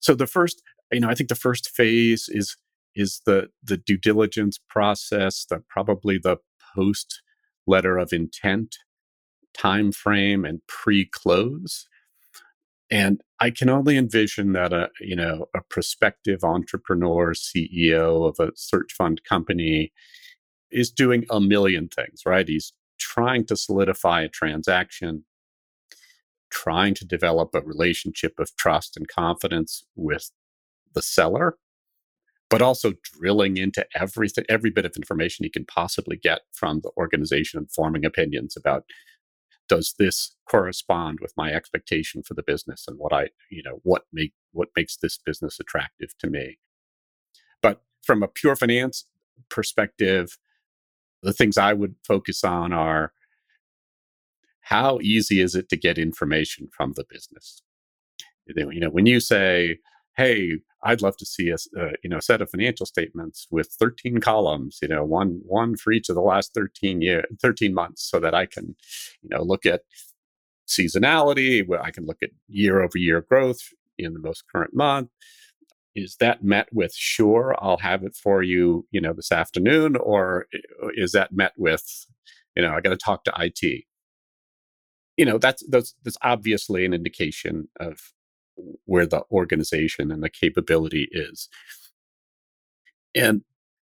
So 0.00 0.14
the 0.14 0.26
first, 0.26 0.62
you 0.92 1.00
know, 1.00 1.08
I 1.08 1.14
think 1.14 1.28
the 1.28 1.34
first 1.34 1.70
phase 1.70 2.28
is 2.28 2.56
is 2.94 3.20
the 3.26 3.48
the 3.62 3.76
due 3.76 3.98
diligence 3.98 4.58
process, 4.70 5.44
the 5.48 5.62
probably 5.68 6.18
the 6.18 6.38
post 6.74 7.22
letter 7.66 7.98
of 7.98 8.12
intent 8.12 8.76
time 9.56 9.90
frame 9.90 10.44
and 10.44 10.60
pre-close 10.68 11.86
and 12.90 13.20
I 13.40 13.50
can 13.50 13.68
only 13.68 13.96
envision 13.96 14.52
that 14.52 14.72
a 14.72 14.90
you 15.00 15.16
know 15.16 15.46
a 15.54 15.60
prospective 15.68 16.44
entrepreneur, 16.44 17.32
CEO 17.32 18.28
of 18.28 18.36
a 18.40 18.52
search 18.56 18.92
fund 18.92 19.22
company 19.24 19.92
is 20.70 20.90
doing 20.90 21.24
a 21.30 21.40
million 21.40 21.88
things, 21.88 22.22
right? 22.26 22.46
He's 22.46 22.72
trying 22.98 23.46
to 23.46 23.56
solidify 23.56 24.22
a 24.22 24.28
transaction, 24.28 25.24
trying 26.50 26.94
to 26.94 27.04
develop 27.04 27.50
a 27.54 27.60
relationship 27.60 28.34
of 28.38 28.54
trust 28.56 28.96
and 28.96 29.08
confidence 29.08 29.84
with 29.94 30.30
the 30.94 31.02
seller, 31.02 31.56
but 32.50 32.62
also 32.62 32.94
drilling 33.02 33.56
into 33.56 33.86
everything, 33.94 34.44
every 34.48 34.70
bit 34.70 34.84
of 34.84 34.96
information 34.96 35.44
he 35.44 35.50
can 35.50 35.66
possibly 35.66 36.16
get 36.16 36.40
from 36.52 36.80
the 36.80 36.90
organization 36.96 37.58
and 37.58 37.70
forming 37.70 38.04
opinions 38.04 38.56
about 38.56 38.84
does 39.68 39.94
this 39.98 40.36
correspond 40.48 41.18
with 41.20 41.32
my 41.36 41.52
expectation 41.52 42.22
for 42.22 42.34
the 42.34 42.42
business 42.42 42.84
and 42.86 42.98
what 42.98 43.12
I, 43.12 43.28
you 43.50 43.62
know, 43.62 43.80
what 43.82 44.02
make 44.12 44.32
what 44.52 44.68
makes 44.76 44.96
this 44.96 45.18
business 45.18 45.58
attractive 45.60 46.16
to 46.20 46.28
me. 46.28 46.58
But 47.62 47.82
from 48.02 48.22
a 48.22 48.28
pure 48.28 48.56
finance 48.56 49.06
perspective, 49.48 50.38
the 51.22 51.32
things 51.32 51.58
I 51.58 51.72
would 51.72 51.96
focus 52.06 52.44
on 52.44 52.72
are 52.72 53.12
how 54.60 54.98
easy 55.00 55.40
is 55.40 55.54
it 55.54 55.68
to 55.68 55.76
get 55.76 55.98
information 55.98 56.68
from 56.76 56.94
the 56.96 57.04
business? 57.08 57.62
You 58.46 58.80
know, 58.80 58.90
when 58.90 59.06
you 59.06 59.20
say, 59.20 59.78
"Hey, 60.16 60.58
I'd 60.82 61.02
love 61.02 61.16
to 61.18 61.26
see 61.26 61.50
a 61.50 61.56
uh, 61.78 61.92
you 62.02 62.10
know 62.10 62.20
set 62.20 62.40
of 62.42 62.50
financial 62.50 62.86
statements 62.86 63.46
with 63.50 63.68
13 63.78 64.18
columns, 64.20 64.78
you 64.82 64.88
know, 64.88 65.04
one 65.04 65.40
one 65.44 65.76
for 65.76 65.92
each 65.92 66.08
of 66.08 66.14
the 66.16 66.22
last 66.22 66.54
13 66.54 67.02
year 67.02 67.24
13 67.42 67.74
months, 67.74 68.02
so 68.10 68.20
that 68.20 68.34
I 68.34 68.46
can, 68.46 68.76
you 69.22 69.28
know, 69.30 69.42
look 69.42 69.66
at 69.66 69.82
seasonality, 70.68 71.66
where 71.66 71.82
I 71.82 71.90
can 71.90 72.06
look 72.06 72.18
at 72.22 72.30
year 72.48 72.82
over 72.82 72.98
year 72.98 73.20
growth 73.22 73.60
in 73.98 74.12
the 74.14 74.20
most 74.20 74.44
current 74.52 74.74
month." 74.74 75.10
Is 75.94 76.16
that 76.20 76.44
met 76.44 76.68
with 76.72 76.94
sure 76.94 77.56
I'll 77.60 77.78
have 77.78 78.04
it 78.04 78.14
for 78.14 78.42
you, 78.42 78.86
you 78.90 79.00
know, 79.00 79.14
this 79.14 79.32
afternoon, 79.32 79.96
or 79.96 80.46
uh, 80.82 80.88
is 80.94 81.12
that 81.12 81.32
met 81.32 81.52
with, 81.56 82.06
you 82.54 82.62
know, 82.62 82.72
I 82.74 82.80
got 82.82 82.90
to 82.90 82.96
talk 82.98 83.24
to 83.24 83.32
IT? 83.38 83.84
You 85.16 85.24
know, 85.24 85.38
that's 85.38 85.64
that's 85.68 85.94
that's 86.04 86.18
obviously 86.22 86.84
an 86.84 86.92
indication 86.92 87.68
of 87.80 88.12
where 88.84 89.06
the 89.06 89.22
organization 89.30 90.10
and 90.10 90.22
the 90.22 90.30
capability 90.30 91.08
is. 91.12 91.48
And 93.14 93.42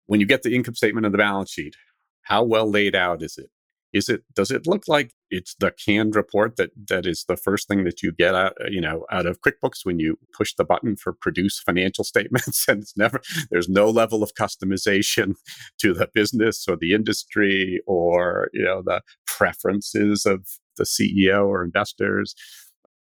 when 0.07 0.21
you 0.21 0.27
get 0.27 0.43
the 0.43 0.55
income 0.55 0.75
statement 0.75 1.07
and 1.07 1.15
the 1.15 1.19
balance 1.19 1.51
sheet, 1.51 1.77
how 2.23 2.43
well 2.43 2.71
laid 2.71 2.95
out 2.95 3.23
is 3.23 3.39
it? 3.39 3.51
Is 3.93 4.09
it 4.09 4.25
does 4.35 4.51
it 4.51 4.67
look 4.67 4.89
like 4.89 5.13
it's 5.31 5.55
the 5.55 5.71
canned 5.71 6.17
report 6.17 6.57
that 6.57 6.71
that 6.89 7.07
is 7.07 7.25
the 7.29 7.37
first 7.37 7.69
thing 7.69 7.85
that 7.85 8.03
you 8.03 8.11
get 8.11 8.35
out 8.35 8.53
uh, 8.61 8.67
you 8.69 8.81
know 8.81 9.07
out 9.13 9.25
of 9.25 9.41
QuickBooks 9.41 9.85
when 9.85 10.01
you 10.01 10.19
push 10.37 10.53
the 10.53 10.65
button 10.65 10.97
for 10.97 11.13
produce 11.13 11.61
financial 11.61 12.03
statements 12.13 12.67
and 12.67 12.83
it's 12.83 12.97
never 12.97 13.21
there's 13.53 13.69
no 13.69 13.89
level 13.89 14.25
of 14.25 14.35
customization 14.35 15.35
to 15.79 15.95
the 15.95 16.09
business 16.13 16.67
or 16.69 16.77
the 16.77 16.93
industry 16.93 17.81
or 17.87 18.51
you 18.53 18.65
know 18.65 18.83
the 18.85 19.01
preferences 19.27 20.27
of 20.27 20.45
the 20.77 20.85
CEO 20.85 21.47
or 21.47 21.63
investors 21.63 22.35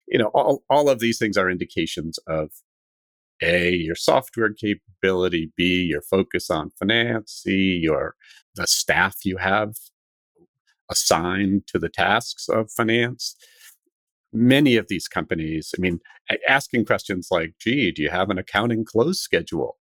you 0.06 0.18
know, 0.18 0.30
all, 0.34 0.62
all 0.70 0.88
of 0.88 1.00
these 1.00 1.18
things 1.18 1.36
are 1.36 1.50
indications 1.50 2.18
of 2.26 2.50
A, 3.42 3.70
your 3.70 3.94
software 3.94 4.52
capability, 4.52 5.52
B, 5.56 5.84
your 5.90 6.02
focus 6.02 6.50
on 6.50 6.70
finance, 6.78 7.40
C, 7.44 7.80
your 7.82 8.14
the 8.54 8.66
staff 8.66 9.16
you 9.24 9.36
have 9.36 9.74
assigned 10.90 11.66
to 11.66 11.78
the 11.78 11.88
tasks 11.88 12.48
of 12.48 12.70
finance. 12.70 13.36
Many 14.32 14.76
of 14.76 14.86
these 14.88 15.08
companies, 15.08 15.74
I 15.76 15.80
mean, 15.80 16.00
asking 16.48 16.84
questions 16.84 17.28
like, 17.30 17.54
gee, 17.60 17.90
do 17.90 18.02
you 18.02 18.10
have 18.10 18.30
an 18.30 18.38
accounting 18.38 18.84
close 18.84 19.20
schedule? 19.20 19.78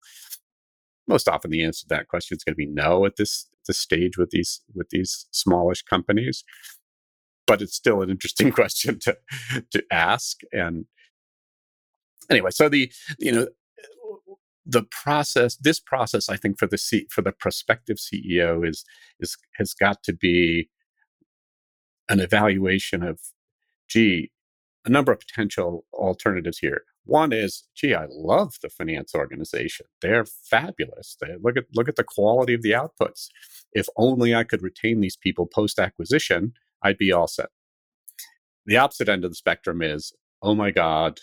Most 1.07 1.29
often 1.29 1.51
the 1.51 1.63
answer 1.63 1.83
to 1.83 1.89
that 1.91 2.09
question 2.09 2.37
is 2.37 2.45
going 2.45 2.55
to 2.55 2.57
be 2.57 2.67
no 2.67 3.05
at 3.05 3.17
this 3.17 3.49
this 3.67 3.79
stage 3.79 4.19
with 4.19 4.31
these 4.31 4.61
with 4.75 4.89
these 4.91 5.27
smallish 5.31 5.83
companies 5.83 6.45
but 7.47 7.63
it's 7.63 7.75
still 7.75 8.03
an 8.03 8.11
interesting 8.11 8.51
question 8.61 8.99
to 9.01 9.17
to 9.71 9.85
ask. 9.91 10.41
And 10.53 10.87
anyway, 12.31 12.51
so 12.51 12.69
the 12.69 12.91
you 13.19 13.33
know 13.33 13.47
the 14.67 14.83
process, 14.85 15.57
this 15.57 15.79
process, 15.79 16.29
I 16.29 16.37
think 16.37 16.59
for 16.59 16.67
the 16.67 16.79
C, 16.79 17.07
for 17.11 17.23
the 17.23 17.33
prospective 17.33 17.99
CEO 17.99 18.67
is 18.67 18.85
is 19.21 19.37
has 19.57 19.75
got 19.75 20.03
to 20.05 20.13
be 20.13 20.71
an 22.09 22.21
evaluation 22.21 23.03
of, 23.03 23.21
gee, 23.89 24.31
a 24.85 24.91
number 24.91 25.13
of 25.13 25.21
potential 25.21 25.85
alternatives 25.93 26.59
here. 26.59 26.83
One 27.05 27.33
is, 27.33 27.65
gee, 27.75 27.95
I 27.95 28.07
love 28.11 28.57
the 28.63 28.69
finance 28.71 29.15
organization. 29.15 29.87
They're 30.01 30.25
fabulous. 30.25 31.17
They, 31.21 31.35
look 31.41 31.57
at 31.57 31.65
look 31.75 31.89
at 31.89 31.97
the 31.97 32.05
quality 32.05 32.55
of 32.55 32.63
the 32.63 32.73
outputs. 32.73 33.29
If 33.73 33.87
only 33.97 34.35
I 34.35 34.45
could 34.45 34.63
retain 34.63 35.01
these 35.01 35.17
people 35.17 35.47
post 35.47 35.79
acquisition, 35.79 36.55
I'd 36.85 36.99
be 36.99 37.11
all 37.11 37.27
set. 37.27 37.49
The 38.67 38.77
opposite 38.77 39.09
end 39.09 39.25
of 39.25 39.31
the 39.31 39.37
spectrum 39.37 39.83
is, 39.83 40.13
oh 40.43 40.55
my 40.55 40.71
God, 40.71 41.21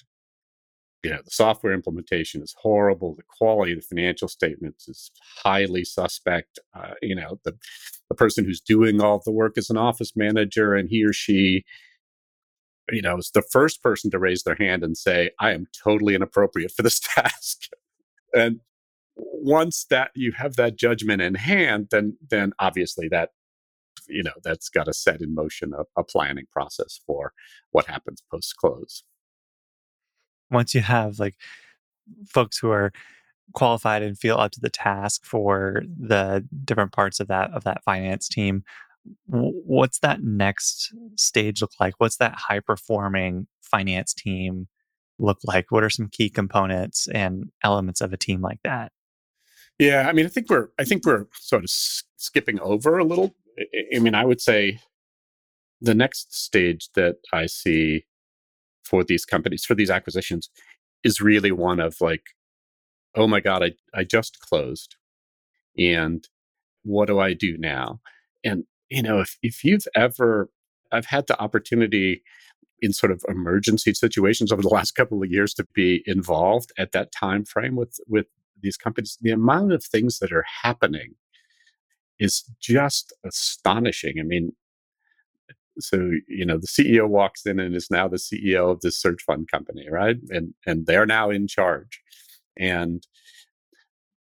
you 1.04 1.10
know, 1.10 1.20
the 1.24 1.32
software 1.32 1.74
implementation 1.74 2.42
is 2.42 2.56
horrible. 2.62 3.16
The 3.16 3.24
quality 3.28 3.74
of 3.74 3.80
the 3.80 3.86
financial 3.86 4.28
statements 4.28 4.88
is 4.88 5.12
highly 5.44 5.84
suspect. 5.84 6.60
Uh, 6.76 6.94
you 7.02 7.16
know, 7.16 7.40
the, 7.44 7.58
the 8.10 8.16
person 8.16 8.46
who's 8.46 8.62
doing 8.62 9.02
all 9.02 9.22
the 9.24 9.32
work 9.32 9.58
is 9.58 9.70
an 9.70 9.78
office 9.78 10.14
manager 10.16 10.76
and 10.76 10.90
he 10.90 11.04
or 11.04 11.14
she, 11.14 11.64
you 12.92 13.02
know, 13.02 13.18
is 13.18 13.32
the 13.34 13.44
first 13.52 13.82
person 13.82 14.12
to 14.12 14.20
raise 14.20 14.44
their 14.44 14.58
hand 14.60 14.84
and 14.84 14.96
say, 14.96 15.32
I 15.40 15.52
am 15.52 15.66
totally 15.84 16.14
inappropriate 16.14 16.72
for 16.72 16.84
this 16.84 17.00
task. 17.16 17.68
and 18.34 18.60
once 19.16 19.86
that 19.90 20.12
you 20.16 20.32
have 20.34 20.56
that 20.56 20.78
judgment 20.78 21.22
in 21.22 21.36
hand, 21.36 21.88
then 21.92 22.18
then 22.30 22.54
obviously 22.60 23.08
that 23.10 23.32
you 24.08 24.24
know 24.24 24.34
that's 24.44 24.70
got 24.70 24.86
to 24.86 24.94
set 24.94 25.22
in 25.22 25.34
motion 25.34 25.74
a, 25.74 25.84
a 26.00 26.04
planning 26.04 26.46
process 26.52 27.00
for 27.06 27.34
what 27.72 27.86
happens 27.88 28.22
post 28.32 28.56
close 28.58 29.04
once 30.50 30.74
you 30.76 30.82
have 30.82 31.20
like 31.20 31.36
folks 32.28 32.58
who 32.58 32.70
are 32.70 32.92
qualified 33.54 34.02
and 34.02 34.18
feel 34.18 34.38
up 34.38 34.52
to 34.52 34.62
the 34.62 34.70
task 34.70 35.26
for 35.26 35.84
the 36.00 36.48
different 36.64 36.92
parts 36.92 37.20
of 37.20 37.28
that 37.28 37.52
of 37.52 37.64
that 37.64 37.84
finance 37.84 38.28
team 38.28 38.64
what's 39.28 40.00
that 40.00 40.24
next 40.24 40.94
stage 41.16 41.62
look 41.62 41.72
like? 41.80 41.96
What's 41.98 42.18
that 42.18 42.36
high 42.36 42.60
performing 42.60 43.48
finance 43.62 44.14
team 44.14 44.68
look 45.20 45.40
like? 45.44 45.72
What 45.72 45.84
are 45.84 45.90
some 45.90 46.10
key 46.10 46.30
components 46.30 47.08
and 47.08 47.52
elements 47.64 48.02
of 48.02 48.14
a 48.14 48.18
team 48.18 48.42
like 48.42 48.60
that? 48.64 48.92
Yeah 49.80 50.08
i 50.08 50.12
mean 50.12 50.26
i 50.28 50.30
think 50.30 50.48
we're 50.48 50.68
i 50.78 50.84
think 50.84 51.06
we're 51.06 51.26
sort 51.34 51.64
of 51.64 51.70
skipping 51.72 52.60
over 52.60 53.00
a 53.00 53.04
little 53.04 53.34
I 53.96 54.00
mean, 54.00 54.16
I 54.16 54.26
would 54.26 54.42
say 54.42 54.80
the 55.82 55.96
next 55.96 56.34
stage 56.34 56.90
that 56.96 57.16
I 57.34 57.48
see 57.48 58.06
for 58.84 59.04
these 59.04 59.26
companies, 59.26 59.66
for 59.66 59.76
these 59.76 59.90
acquisitions, 59.90 60.50
is 61.04 61.22
really 61.22 61.52
one 61.52 61.80
of 61.80 62.00
like, 62.00 62.24
oh 63.16 63.28
my 63.28 63.40
God, 63.40 63.64
I, 63.64 63.72
I 63.94 64.04
just 64.04 64.40
closed. 64.40 64.96
And 65.78 66.28
what 66.84 67.08
do 67.08 67.20
I 67.20 67.34
do 67.34 67.58
now? 67.58 68.00
And, 68.44 68.66
you 68.90 69.02
know, 69.02 69.20
if, 69.20 69.38
if 69.42 69.64
you've 69.64 69.88
ever, 69.96 70.50
I've 70.92 71.06
had 71.06 71.28
the 71.28 71.40
opportunity 71.40 72.24
in 72.82 72.94
sort 72.94 73.12
of 73.12 73.24
emergency 73.28 73.94
situations 73.94 74.52
over 74.52 74.62
the 74.62 74.68
last 74.80 74.92
couple 74.92 75.22
of 75.24 75.32
years 75.32 75.54
to 75.56 75.68
be 75.74 76.04
involved 76.06 76.72
at 76.78 76.92
that 76.92 77.12
time 77.12 77.46
frame 77.46 77.76
with, 77.76 78.00
with 78.08 78.28
these 78.62 78.78
companies, 78.78 79.18
the 79.22 79.32
amount 79.32 79.74
of 79.74 79.84
things 79.84 80.20
that 80.20 80.32
are 80.32 80.46
happening 80.64 81.16
is 82.22 82.44
just 82.62 83.14
astonishing. 83.26 84.20
I 84.20 84.24
mean, 84.24 84.54
so 85.80 86.12
you 86.28 86.46
know 86.46 86.58
the 86.58 86.68
CEO 86.68 87.08
walks 87.08 87.46
in 87.46 87.60
and 87.60 87.76
is 87.76 87.90
now 87.90 88.08
the 88.08 88.18
CEO 88.18 88.72
of 88.72 88.82
this 88.82 89.02
search 89.02 89.24
fund 89.24 89.50
company, 89.52 89.88
right? 89.90 90.18
And 90.30 90.54
and 90.66 90.86
they're 90.86 91.08
now 91.08 91.32
in 91.32 91.48
charge. 91.48 92.02
And 92.58 93.06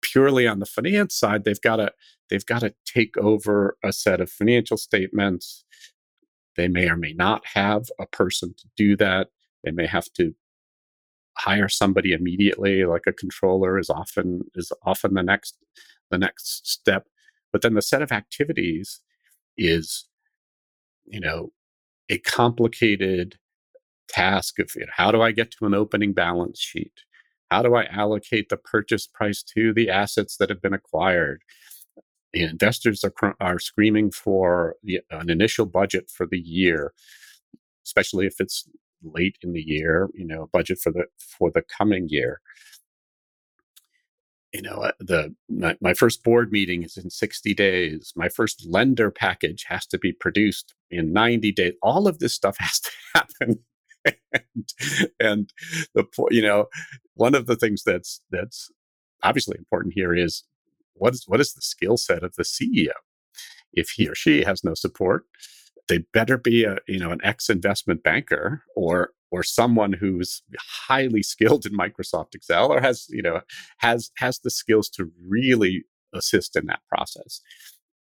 purely 0.01 0.47
on 0.47 0.59
the 0.59 0.65
finance 0.65 1.15
side, 1.15 1.43
they've 1.45 1.61
got 1.61 1.77
to 1.77 1.91
they've 2.29 2.45
got 2.45 2.59
to 2.59 2.75
take 2.85 3.17
over 3.17 3.77
a 3.83 3.91
set 3.91 4.21
of 4.21 4.29
financial 4.29 4.77
statements. 4.77 5.65
They 6.57 6.67
may 6.67 6.89
or 6.89 6.97
may 6.97 7.13
not 7.13 7.41
have 7.55 7.85
a 7.99 8.05
person 8.05 8.53
to 8.57 8.67
do 8.77 8.95
that. 8.97 9.29
They 9.63 9.71
may 9.71 9.87
have 9.87 10.11
to 10.17 10.35
hire 11.37 11.69
somebody 11.69 12.11
immediately, 12.13 12.85
like 12.85 13.03
a 13.07 13.13
controller 13.13 13.79
is 13.79 13.89
often 13.89 14.41
is 14.55 14.71
often 14.85 15.15
the 15.15 15.23
next 15.23 15.57
the 16.11 16.17
next 16.19 16.67
step. 16.67 17.07
But 17.51 17.61
then 17.61 17.73
the 17.73 17.81
set 17.81 18.01
of 18.01 18.11
activities 18.11 19.01
is, 19.57 20.05
you 21.05 21.19
know, 21.19 21.51
a 22.09 22.17
complicated 22.19 23.37
task 24.07 24.59
of 24.59 24.71
you 24.75 24.81
know, 24.81 24.91
how 24.95 25.11
do 25.11 25.21
I 25.21 25.31
get 25.31 25.51
to 25.51 25.65
an 25.65 25.73
opening 25.73 26.13
balance 26.13 26.59
sheet? 26.59 26.93
How 27.51 27.63
do 27.63 27.75
I 27.75 27.85
allocate 27.85 28.49
the 28.49 28.57
purchase 28.57 29.07
price 29.07 29.43
to 29.55 29.73
the 29.73 29.89
assets 29.89 30.37
that 30.37 30.49
have 30.49 30.61
been 30.61 30.73
acquired? 30.73 31.41
The 32.33 32.43
investors 32.43 33.03
are, 33.03 33.35
are 33.39 33.59
screaming 33.59 34.11
for 34.11 34.75
the, 34.83 34.99
an 35.09 35.29
initial 35.31 35.65
budget 35.65 36.11
for 36.15 36.27
the 36.27 36.39
year, 36.39 36.93
especially 37.85 38.27
if 38.27 38.35
it's 38.39 38.67
late 39.03 39.37
in 39.41 39.53
the 39.53 39.61
year, 39.61 40.09
you 40.13 40.25
know, 40.25 40.43
a 40.43 40.47
budget 40.47 40.79
for 40.79 40.91
the 40.91 41.05
for 41.17 41.49
the 41.51 41.63
coming 41.77 42.07
year 42.09 42.41
you 44.53 44.61
know 44.61 44.77
uh, 44.77 44.91
the 44.99 45.35
my, 45.49 45.75
my, 45.81 45.93
first 45.93 46.23
board 46.23 46.51
meeting 46.51 46.83
is 46.83 46.97
in 46.97 47.09
60 47.09 47.53
days. 47.53 48.13
My 48.15 48.29
first 48.29 48.65
lender 48.67 49.11
package 49.11 49.65
has 49.67 49.85
to 49.87 49.97
be 49.97 50.11
produced 50.11 50.73
in 50.89 51.13
90 51.13 51.51
days. 51.51 51.73
All 51.81 52.07
of 52.07 52.19
this 52.19 52.33
stuff 52.33 52.57
has 52.59 52.79
to 52.79 52.89
happen. 53.15 53.59
And, 54.05 55.13
and 55.19 55.53
the 55.93 56.05
you 56.31 56.41
know 56.41 56.65
one 57.15 57.35
of 57.35 57.45
the 57.45 57.55
things 57.55 57.83
that's 57.83 58.21
that's 58.31 58.69
obviously 59.21 59.57
important 59.57 59.93
here 59.93 60.15
is 60.15 60.43
what 60.93 61.13
is 61.13 61.25
what 61.27 61.41
is 61.41 61.53
the 61.53 61.61
skill 61.61 61.97
set 61.97 62.23
of 62.23 62.35
the 62.35 62.43
CEO? 62.43 62.93
If 63.71 63.91
he 63.91 64.07
or 64.07 64.15
she 64.15 64.43
has 64.43 64.63
no 64.63 64.73
support, 64.73 65.25
they 65.89 65.99
better 66.13 66.37
be 66.37 66.63
a 66.63 66.77
you 66.87 66.99
know 66.99 67.11
an 67.11 67.19
ex 67.23 67.49
investment 67.49 68.03
banker 68.03 68.63
or 68.75 69.11
or 69.31 69.43
someone 69.43 69.93
who's 69.93 70.41
highly 70.87 71.21
skilled 71.21 71.65
in 71.65 71.73
Microsoft 71.73 72.33
Excel 72.33 72.71
or 72.71 72.79
has 72.79 73.07
you 73.09 73.21
know 73.21 73.41
has 73.79 74.11
has 74.17 74.39
the 74.39 74.49
skills 74.49 74.89
to 74.89 75.11
really 75.27 75.83
assist 76.13 76.55
in 76.55 76.65
that 76.67 76.81
process. 76.87 77.41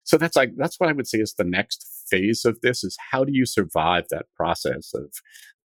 So 0.04 0.16
that's 0.16 0.36
like 0.36 0.52
that's 0.56 0.78
what 0.78 0.88
I 0.88 0.92
would 0.92 1.08
say 1.08 1.18
is 1.18 1.34
the 1.34 1.44
next 1.44 1.86
phase 2.08 2.44
of 2.44 2.60
this 2.62 2.84
is 2.84 2.96
how 3.10 3.24
do 3.24 3.32
you 3.32 3.46
survive 3.46 4.04
that 4.10 4.26
process 4.36 4.92
of 4.94 5.10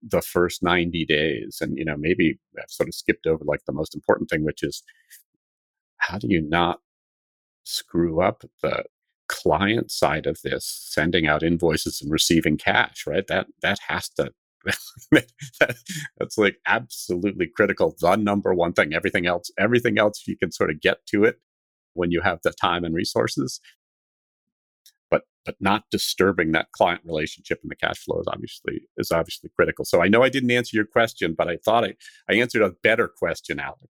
the 0.01 0.21
first 0.21 0.61
90 0.61 1.05
days 1.05 1.57
and 1.59 1.77
you 1.77 1.83
know 1.83 1.97
maybe 1.97 2.39
I've 2.57 2.69
sort 2.69 2.87
of 2.87 2.95
skipped 2.95 3.25
over 3.25 3.43
like 3.43 3.61
the 3.65 3.73
most 3.73 3.95
important 3.95 4.29
thing 4.29 4.45
which 4.45 4.63
is 4.63 4.83
how 5.97 6.19
do 6.19 6.27
you 6.29 6.41
not 6.41 6.79
screw 7.63 8.21
up 8.21 8.43
the 8.61 8.85
client 9.27 9.91
side 9.91 10.25
of 10.25 10.39
this 10.43 10.65
sending 10.65 11.27
out 11.27 11.43
invoices 11.43 12.01
and 12.01 12.11
receiving 12.11 12.57
cash 12.57 13.05
right? 13.05 13.27
That 13.27 13.47
that 13.61 13.79
has 13.87 14.09
to 14.11 14.31
that's 15.11 16.37
like 16.37 16.57
absolutely 16.65 17.47
critical 17.47 17.95
the 17.99 18.15
number 18.15 18.53
one 18.53 18.73
thing. 18.73 18.93
Everything 18.93 19.25
else 19.25 19.51
everything 19.57 19.97
else 19.97 20.23
you 20.27 20.37
can 20.37 20.51
sort 20.51 20.69
of 20.69 20.81
get 20.81 21.05
to 21.07 21.23
it 21.23 21.39
when 21.93 22.11
you 22.11 22.21
have 22.21 22.39
the 22.43 22.51
time 22.51 22.83
and 22.83 22.93
resources. 22.93 23.59
But 25.09 25.23
but 25.45 25.55
not 25.59 25.85
disturbing 25.91 26.51
that 26.51 26.71
client 26.71 27.01
relationship 27.05 27.59
and 27.61 27.71
the 27.71 27.75
cash 27.75 27.99
flow 27.99 28.19
is 28.19 28.27
obviously 28.27 28.81
is 28.97 29.11
obviously 29.11 29.49
critical. 29.55 29.85
So 29.85 30.01
i 30.01 30.07
know 30.07 30.23
i 30.23 30.29
didn't 30.29 30.51
answer 30.51 30.75
your 30.75 30.85
question 30.85 31.35
but 31.37 31.47
i 31.47 31.57
thought 31.57 31.83
i 31.85 31.93
i 32.29 32.33
answered 32.33 32.61
a 32.61 32.71
better 32.83 33.07
question 33.07 33.59
alex. 33.59 33.83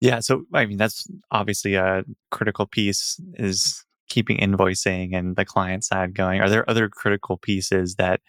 Yeah 0.00 0.20
so 0.20 0.44
i 0.52 0.66
mean 0.66 0.78
that's 0.78 1.06
obviously 1.30 1.74
a 1.74 2.04
critical 2.30 2.66
piece 2.66 3.20
is 3.34 3.84
keeping 4.14 4.38
invoicing 4.38 5.14
and 5.14 5.36
the 5.36 5.44
client 5.44 5.84
side 5.84 6.14
going 6.14 6.40
are 6.40 6.48
there 6.48 6.68
other 6.70 6.88
critical 6.88 7.36
pieces 7.36 7.96
that 7.96 8.20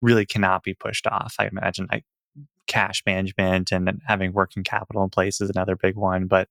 really 0.00 0.24
cannot 0.24 0.62
be 0.62 0.74
pushed 0.74 1.06
off 1.06 1.34
i 1.38 1.46
imagine 1.46 1.86
like 1.90 2.04
cash 2.66 3.02
management 3.06 3.72
and 3.72 4.00
having 4.06 4.32
working 4.32 4.64
capital 4.64 5.02
in 5.02 5.10
place 5.10 5.40
is 5.40 5.50
another 5.50 5.76
big 5.76 5.96
one 5.96 6.26
but 6.26 6.48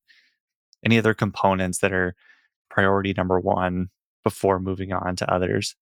any 0.84 0.98
other 0.98 1.14
components 1.14 1.80
that 1.80 1.92
are 1.92 2.16
priority 2.70 3.14
number 3.16 3.40
one 3.40 3.90
before 4.26 4.60
moving 4.60 4.92
on 4.92 5.16
to 5.16 5.34
others? 5.34 5.76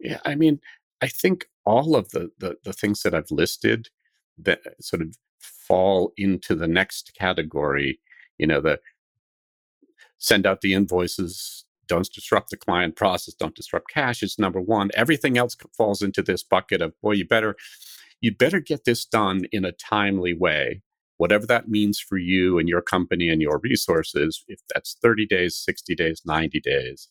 Yeah, 0.00 0.18
I 0.24 0.34
mean, 0.34 0.58
I 1.00 1.06
think 1.06 1.46
all 1.64 1.94
of 1.94 2.10
the, 2.10 2.30
the, 2.38 2.56
the 2.64 2.72
things 2.72 3.02
that 3.02 3.14
I've 3.14 3.30
listed 3.30 3.88
that 4.38 4.60
sort 4.80 5.02
of 5.02 5.16
fall 5.38 6.12
into 6.16 6.56
the 6.56 6.66
next 6.66 7.12
category, 7.16 8.00
you 8.38 8.46
know, 8.46 8.60
the 8.60 8.80
send 10.18 10.46
out 10.46 10.60
the 10.60 10.74
invoices, 10.74 11.65
don't 11.88 12.08
disrupt 12.12 12.50
the 12.50 12.56
client 12.56 12.96
process, 12.96 13.34
don't 13.34 13.54
disrupt 13.54 13.90
cash 13.90 14.22
is 14.22 14.38
number 14.38 14.60
one. 14.60 14.90
Everything 14.94 15.38
else 15.38 15.56
falls 15.76 16.02
into 16.02 16.22
this 16.22 16.42
bucket 16.42 16.82
of 16.82 16.92
boy, 17.00 17.12
you 17.12 17.26
better 17.26 17.56
you 18.20 18.34
better 18.34 18.60
get 18.60 18.84
this 18.84 19.04
done 19.04 19.44
in 19.52 19.64
a 19.64 19.72
timely 19.72 20.32
way 20.34 20.82
whatever 21.16 21.46
that 21.46 21.68
means 21.68 21.98
for 21.98 22.18
you 22.18 22.58
and 22.58 22.68
your 22.68 22.82
company 22.82 23.28
and 23.28 23.40
your 23.40 23.60
resources, 23.62 24.44
if 24.48 24.60
that's 24.72 24.96
30 25.02 25.26
days, 25.26 25.56
60 25.56 25.94
days, 25.94 26.22
90 26.24 26.60
days, 26.60 27.08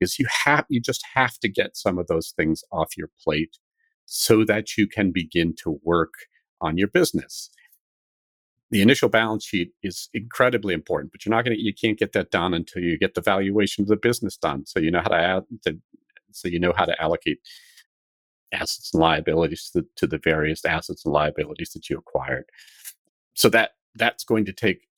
is 0.00 0.18
you 0.18 0.26
have 0.44 0.66
you 0.68 0.80
just 0.80 1.04
have 1.14 1.38
to 1.38 1.48
get 1.48 1.76
some 1.76 1.98
of 1.98 2.06
those 2.06 2.32
things 2.36 2.62
off 2.70 2.96
your 2.96 3.10
plate 3.22 3.58
so 4.04 4.44
that 4.44 4.76
you 4.76 4.86
can 4.86 5.10
begin 5.10 5.54
to 5.62 5.80
work 5.82 6.14
on 6.60 6.78
your 6.78 6.88
business. 6.88 7.50
The 8.70 8.82
initial 8.82 9.08
balance 9.08 9.44
sheet 9.44 9.70
is 9.82 10.08
incredibly 10.12 10.74
important, 10.74 11.12
but 11.12 11.24
you're 11.24 11.34
not 11.34 11.44
going 11.44 11.56
to 11.56 11.62
you 11.62 11.72
can't 11.72 11.98
get 11.98 12.12
that 12.12 12.30
done 12.30 12.52
until 12.52 12.82
you 12.82 12.98
get 12.98 13.14
the 13.14 13.20
valuation 13.20 13.82
of 13.82 13.88
the 13.88 13.96
business 13.96 14.36
done. 14.36 14.66
So 14.66 14.80
you 14.80 14.90
know 14.90 15.02
how 15.02 15.08
to 15.08 15.16
add 15.16 15.42
the, 15.64 15.78
so 16.32 16.48
you 16.48 16.58
know 16.58 16.72
how 16.76 16.84
to 16.84 17.00
allocate 17.00 17.38
assets 18.52 18.90
and 18.92 19.02
liabilities 19.02 19.70
to, 19.72 19.84
to 19.96 20.06
the 20.06 20.18
various 20.18 20.64
assets 20.64 21.04
and 21.04 21.12
liabilities 21.12 21.70
that 21.70 21.88
you 21.90 21.98
acquired 21.98 22.44
so 23.34 23.48
that 23.48 23.72
that's 23.94 24.24
going 24.24 24.44
to 24.44 24.52
take 24.52 24.88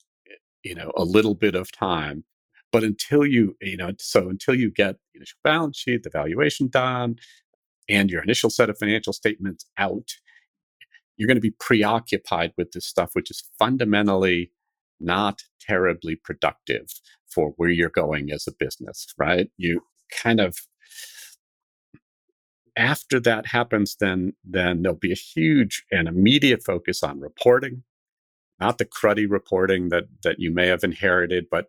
you 0.63 0.75
know 0.75 0.91
a 0.95 1.03
little 1.03 1.35
bit 1.35 1.55
of 1.55 1.71
time 1.71 2.23
but 2.71 2.83
until 2.83 3.25
you 3.25 3.55
you 3.61 3.77
know 3.77 3.91
so 3.99 4.29
until 4.29 4.53
you 4.53 4.71
get 4.71 4.95
the 5.13 5.19
initial 5.19 5.37
balance 5.43 5.77
sheet 5.77 6.03
the 6.03 6.09
valuation 6.09 6.67
done 6.67 7.15
and 7.87 8.11
your 8.11 8.21
initial 8.21 8.49
set 8.49 8.69
of 8.69 8.77
financial 8.77 9.13
statements 9.13 9.65
out 9.77 10.09
you're 11.19 11.27
going 11.27 11.37
to 11.37 11.41
be 11.41 11.55
preoccupied 11.59 12.53
with 12.57 12.71
this 12.73 12.87
stuff 12.87 13.11
which 13.13 13.31
is 13.31 13.43
fundamentally 13.59 14.51
not 14.99 15.43
terribly 15.61 16.15
productive 16.15 16.87
for 17.27 17.53
where 17.57 17.69
you're 17.69 17.89
going 17.89 18.31
as 18.31 18.47
a 18.47 18.53
business 18.59 19.07
right 19.19 19.51
you 19.57 19.81
kind 20.23 20.41
of 20.41 20.57
after 22.77 23.19
that 23.19 23.47
happens 23.47 23.97
then 23.99 24.33
then 24.45 24.81
there'll 24.81 24.97
be 24.97 25.13
a 25.13 25.15
huge 25.15 25.85
and 25.91 26.07
immediate 26.07 26.63
focus 26.63 27.03
on 27.03 27.19
reporting 27.21 27.83
not 28.59 28.77
the 28.77 28.85
cruddy 28.85 29.29
reporting 29.29 29.89
that 29.89 30.05
that 30.23 30.39
you 30.39 30.51
may 30.51 30.67
have 30.67 30.83
inherited, 30.83 31.45
but 31.49 31.67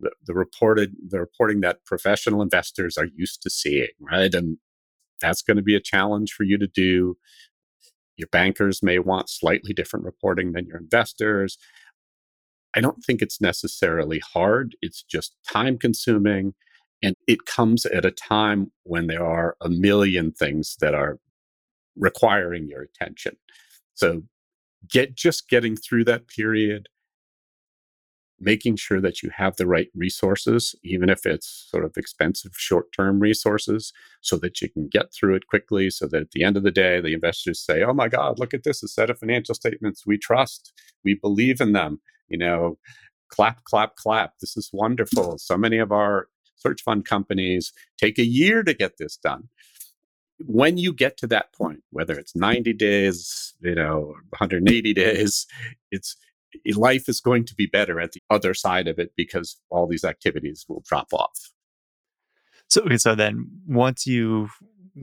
the, 0.00 0.10
the 0.26 0.34
reported 0.34 0.94
the 1.08 1.20
reporting 1.20 1.60
that 1.62 1.84
professional 1.84 2.42
investors 2.42 2.96
are 2.96 3.08
used 3.16 3.42
to 3.42 3.50
seeing, 3.50 3.88
right? 4.00 4.34
And 4.34 4.58
that's 5.20 5.42
going 5.42 5.56
to 5.56 5.64
be 5.64 5.74
a 5.74 5.80
challenge 5.80 6.32
for 6.32 6.44
you 6.44 6.58
to 6.58 6.68
do. 6.68 7.16
Your 8.18 8.28
bankers 8.28 8.82
may 8.82 8.98
want 8.98 9.30
slightly 9.30 9.72
different 9.72 10.04
reporting 10.04 10.52
than 10.52 10.66
your 10.66 10.76
investors. 10.76 11.56
I 12.74 12.80
don't 12.80 13.02
think 13.02 13.22
it's 13.22 13.40
necessarily 13.40 14.20
hard. 14.34 14.76
It's 14.82 15.02
just 15.02 15.36
time 15.50 15.78
consuming. 15.78 16.54
And 17.02 17.14
it 17.26 17.46
comes 17.46 17.86
at 17.86 18.04
a 18.04 18.10
time 18.10 18.72
when 18.82 19.06
there 19.06 19.24
are 19.24 19.56
a 19.62 19.68
million 19.68 20.32
things 20.32 20.76
that 20.80 20.94
are 20.94 21.18
requiring 21.96 22.68
your 22.68 22.82
attention. 22.82 23.36
So 23.94 24.24
get 24.90 25.14
just 25.14 25.48
getting 25.48 25.76
through 25.76 26.04
that 26.04 26.28
period 26.28 26.88
making 28.40 28.76
sure 28.76 29.00
that 29.00 29.22
you 29.22 29.30
have 29.30 29.56
the 29.56 29.66
right 29.66 29.88
resources 29.94 30.74
even 30.82 31.08
if 31.10 31.26
it's 31.26 31.68
sort 31.70 31.84
of 31.84 31.92
expensive 31.96 32.52
short-term 32.56 33.18
resources 33.20 33.92
so 34.20 34.36
that 34.36 34.60
you 34.60 34.68
can 34.68 34.88
get 34.88 35.12
through 35.12 35.34
it 35.34 35.46
quickly 35.46 35.90
so 35.90 36.06
that 36.06 36.22
at 36.22 36.30
the 36.30 36.44
end 36.44 36.56
of 36.56 36.62
the 36.62 36.70
day 36.70 37.00
the 37.00 37.12
investors 37.12 37.60
say 37.60 37.82
oh 37.82 37.92
my 37.92 38.08
god 38.08 38.38
look 38.38 38.54
at 38.54 38.64
this 38.64 38.82
a 38.82 38.88
set 38.88 39.10
of 39.10 39.18
financial 39.18 39.54
statements. 39.54 40.06
We 40.06 40.18
trust. 40.18 40.72
We 41.04 41.14
believe 41.14 41.60
in 41.60 41.72
them. 41.72 42.00
You 42.28 42.38
know 42.38 42.78
clap 43.28 43.64
clap 43.64 43.96
clap. 43.96 44.38
This 44.40 44.56
is 44.56 44.70
wonderful. 44.72 45.38
So 45.38 45.56
many 45.56 45.78
of 45.78 45.92
our 45.92 46.28
search 46.56 46.82
fund 46.82 47.04
companies 47.04 47.72
take 47.98 48.18
a 48.18 48.24
year 48.24 48.62
to 48.62 48.74
get 48.74 48.96
this 48.98 49.16
done. 49.16 49.48
When 50.40 50.78
you 50.78 50.92
get 50.92 51.16
to 51.18 51.26
that 51.28 51.52
point, 51.52 51.80
whether 51.90 52.18
it's 52.18 52.34
90 52.34 52.72
days, 52.74 53.54
you 53.60 53.74
know, 53.74 54.14
180 54.30 54.94
days, 54.94 55.46
it's 55.90 56.16
Eh, 56.54 56.72
life 56.76 57.08
is 57.08 57.20
going 57.20 57.44
to 57.46 57.54
be 57.54 57.66
better 57.66 58.00
at 58.00 58.12
the 58.12 58.22
other 58.30 58.54
side 58.54 58.88
of 58.88 58.98
it 58.98 59.12
because 59.16 59.60
all 59.70 59.86
these 59.86 60.04
activities 60.04 60.64
will 60.68 60.82
drop 60.86 61.08
off. 61.12 61.52
So, 62.68 62.82
okay, 62.82 62.98
so 62.98 63.14
then 63.14 63.46
once 63.66 64.06
you've 64.06 64.50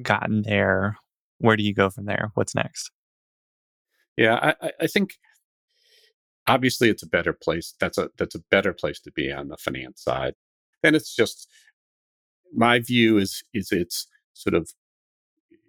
gotten 0.01 0.43
there, 0.43 0.97
where 1.39 1.57
do 1.57 1.63
you 1.63 1.73
go 1.73 1.89
from 1.89 2.05
there? 2.05 2.31
What's 2.35 2.55
next? 2.55 2.91
Yeah, 4.17 4.53
I, 4.61 4.71
I 4.81 4.87
think 4.87 5.15
obviously 6.47 6.89
it's 6.89 7.03
a 7.03 7.07
better 7.07 7.33
place. 7.33 7.73
That's 7.79 7.97
a 7.97 8.09
that's 8.17 8.35
a 8.35 8.43
better 8.51 8.73
place 8.73 8.99
to 9.01 9.11
be 9.11 9.31
on 9.31 9.49
the 9.49 9.57
finance 9.57 10.03
side. 10.03 10.35
And 10.83 10.95
it's 10.95 11.15
just 11.15 11.49
my 12.53 12.79
view 12.79 13.17
is 13.17 13.43
is 13.53 13.71
it's 13.71 14.07
sort 14.33 14.53
of 14.53 14.69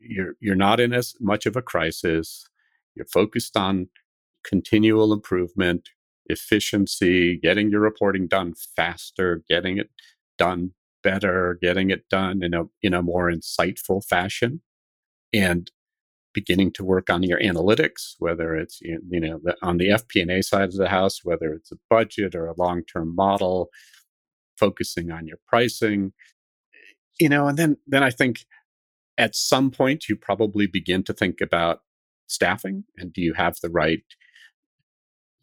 you're 0.01 0.35
you're 0.41 0.55
not 0.55 0.81
in 0.81 0.93
as 0.93 1.15
much 1.21 1.47
of 1.47 1.57
a 1.57 1.63
crisis. 1.63 2.49
You're 2.95 3.07
focused 3.07 3.57
on 3.57 3.89
continual 4.47 5.13
improvement, 5.13 5.91
efficiency, 6.27 7.39
getting 7.39 7.71
your 7.71 7.81
reporting 7.81 8.27
done 8.27 8.55
faster, 8.77 9.43
getting 9.49 9.79
it 9.79 9.91
done 10.39 10.73
better, 11.03 11.59
getting 11.61 11.91
it 11.91 12.09
done 12.09 12.43
in 12.43 12.55
a 12.55 12.65
in 12.83 12.95
a 12.95 13.03
more 13.03 13.31
insightful 13.31 14.05
fashion, 14.05 14.61
and 15.33 15.71
beginning 16.33 16.71
to 16.71 16.85
work 16.85 17.09
on 17.09 17.23
your 17.23 17.41
analytics, 17.41 18.15
whether 18.19 18.55
it's 18.55 18.81
you 18.81 19.21
know 19.21 19.41
on 19.63 19.79
the 19.79 19.89
FP&A 19.89 20.43
side 20.43 20.69
of 20.69 20.77
the 20.77 20.89
house, 20.89 21.21
whether 21.25 21.53
it's 21.53 21.73
a 21.73 21.79
budget 21.91 22.35
or 22.35 22.47
a 22.47 22.59
long 22.59 22.83
term 22.85 23.15
model, 23.15 23.71
focusing 24.57 25.11
on 25.11 25.27
your 25.27 25.39
pricing, 25.47 26.13
you 27.21 27.29
know, 27.29 27.49
and 27.49 27.59
then 27.59 27.77
then 27.87 28.03
I 28.03 28.11
think 28.11 28.45
at 29.19 29.35
some 29.35 29.71
point 29.71 30.09
you 30.09 30.17
probably 30.17 30.67
begin 30.67 31.03
to 31.05 31.13
think 31.13 31.41
about 31.41 31.81
staffing 32.27 32.85
and 32.99 33.13
do 33.13 33.21
you 33.21 33.33
have 33.35 33.57
the 33.63 33.71
right 33.71 34.03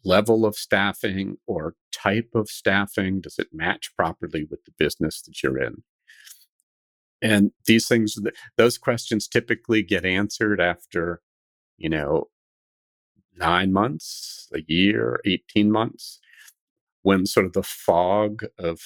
level 0.04 0.44
of 0.46 0.56
staffing 0.56 1.38
or 1.46 1.74
type 1.92 2.30
of 2.34 2.48
staffing? 2.48 3.20
Does 3.20 3.38
it 3.38 3.48
match 3.52 3.92
properly 3.96 4.44
with 4.44 4.64
the 4.64 4.72
business 4.78 5.22
that 5.22 5.42
you're 5.42 5.58
in? 5.62 5.82
And 7.22 7.52
these 7.66 7.88
things 7.88 8.18
those 8.58 8.78
questions 8.78 9.26
typically 9.28 9.82
get 9.82 10.04
answered 10.04 10.60
after 10.60 11.20
you 11.78 11.88
know 11.88 12.28
9 13.36 13.72
months 13.72 14.48
a 14.54 14.60
year 14.68 15.20
18 15.24 15.70
months 15.70 16.20
when 17.02 17.26
sort 17.26 17.46
of 17.46 17.52
the 17.52 17.62
fog 17.62 18.44
of 18.58 18.80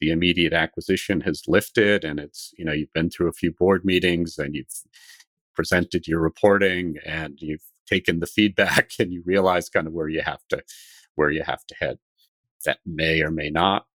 the 0.00 0.10
immediate 0.10 0.52
acquisition 0.52 1.20
has 1.22 1.44
lifted 1.46 2.04
and 2.04 2.18
it's 2.18 2.52
you 2.58 2.64
know 2.64 2.72
you've 2.72 2.92
been 2.92 3.10
through 3.10 3.28
a 3.28 3.32
few 3.32 3.52
board 3.52 3.84
meetings 3.84 4.38
and 4.38 4.54
you've 4.54 4.82
presented 5.54 6.08
your 6.08 6.20
reporting 6.20 6.96
and 7.04 7.40
you've 7.40 7.69
taken 7.90 8.20
the 8.20 8.26
feedback 8.26 8.92
and 8.98 9.12
you 9.12 9.22
realize 9.24 9.68
kind 9.68 9.86
of 9.86 9.92
where 9.92 10.08
you 10.08 10.22
have 10.22 10.40
to 10.48 10.62
where 11.14 11.30
you 11.30 11.42
have 11.42 11.64
to 11.66 11.74
head 11.80 11.98
that 12.64 12.78
may 12.86 13.20
or 13.20 13.30
may 13.30 13.50
not 13.50 13.86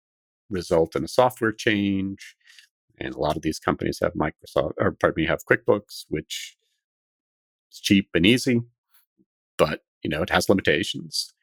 result 0.50 0.96
in 0.96 1.04
a 1.04 1.08
software 1.08 1.52
change 1.52 2.36
and 3.00 3.16
a 3.16 3.20
lot 3.20 3.36
of 3.36 3.42
these 3.42 3.60
companies 3.60 4.00
have 4.02 4.14
microsoft 4.14 4.74
or 4.78 4.92
pardon 4.92 5.24
me 5.24 5.28
have 5.28 5.46
quickbooks 5.46 6.06
which 6.10 6.58
is 7.72 7.80
cheap 7.80 8.10
and 8.14 8.26
easy 8.26 8.62
but 9.58 9.82
you 10.04 10.10
know 10.10 10.22
it 10.22 10.30
has 10.30 10.50
limitations 10.50 11.34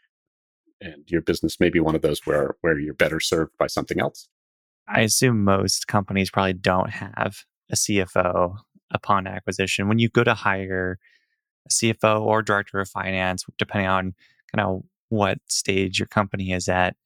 and 0.80 1.04
your 1.08 1.20
business 1.20 1.60
may 1.60 1.70
be 1.70 1.80
one 1.80 1.94
of 1.94 2.02
those 2.02 2.20
where 2.24 2.56
where 2.60 2.78
you're 2.78 2.94
better 2.94 3.20
served 3.20 3.52
by 3.58 3.66
something 3.66 4.00
else 4.00 4.28
I 4.88 5.00
assume 5.02 5.44
most 5.44 5.86
companies 5.86 6.30
probably 6.30 6.54
don't 6.54 6.90
have 6.90 7.44
a 7.70 7.74
CFO 7.74 8.56
upon 8.90 9.26
acquisition. 9.26 9.88
When 9.88 9.98
you 9.98 10.08
go 10.08 10.24
to 10.24 10.34
hire 10.34 10.98
a 11.66 11.68
CFO 11.68 12.22
or 12.22 12.42
director 12.42 12.80
of 12.80 12.88
finance, 12.88 13.44
depending 13.58 13.88
on 13.88 14.14
kind 14.54 14.66
of 14.66 14.82
what 15.08 15.38
stage 15.46 15.98
your 15.98 16.06
company 16.06 16.52
is 16.52 16.68
at, 16.68 16.96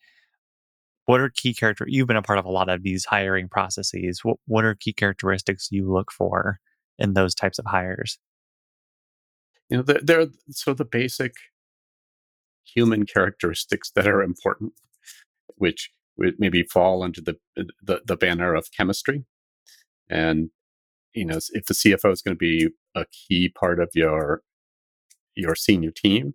what 1.06 1.20
are 1.20 1.28
key 1.28 1.54
character? 1.54 1.86
You've 1.88 2.08
been 2.08 2.16
a 2.16 2.22
part 2.22 2.38
of 2.38 2.44
a 2.44 2.50
lot 2.50 2.68
of 2.68 2.82
these 2.82 3.04
hiring 3.04 3.48
processes. 3.48 4.24
What, 4.24 4.38
what 4.46 4.64
are 4.64 4.74
key 4.74 4.92
characteristics 4.92 5.68
you 5.70 5.90
look 5.90 6.10
for 6.10 6.58
in 6.98 7.14
those 7.14 7.34
types 7.34 7.58
of 7.58 7.66
hires? 7.66 8.18
You 9.68 9.78
know, 9.78 9.82
they're, 9.82 10.00
they're 10.02 10.26
so 10.50 10.74
the 10.74 10.84
basic 10.84 11.34
human 12.64 13.06
characteristics 13.06 13.90
that 13.94 14.06
are 14.06 14.22
important, 14.22 14.72
which 15.56 15.90
maybe 16.16 16.62
fall 16.64 17.02
under 17.02 17.20
the, 17.20 17.36
the, 17.82 18.00
the 18.04 18.16
banner 18.16 18.54
of 18.54 18.68
chemistry. 18.76 19.24
And 20.08 20.50
you 21.16 21.24
know, 21.24 21.38
if 21.52 21.66
the 21.66 21.74
CFO 21.74 22.12
is 22.12 22.22
going 22.22 22.36
to 22.36 22.38
be 22.38 22.68
a 22.94 23.06
key 23.06 23.48
part 23.48 23.80
of 23.80 23.90
your 23.94 24.42
your 25.36 25.54
senior 25.54 25.90
team, 25.90 26.32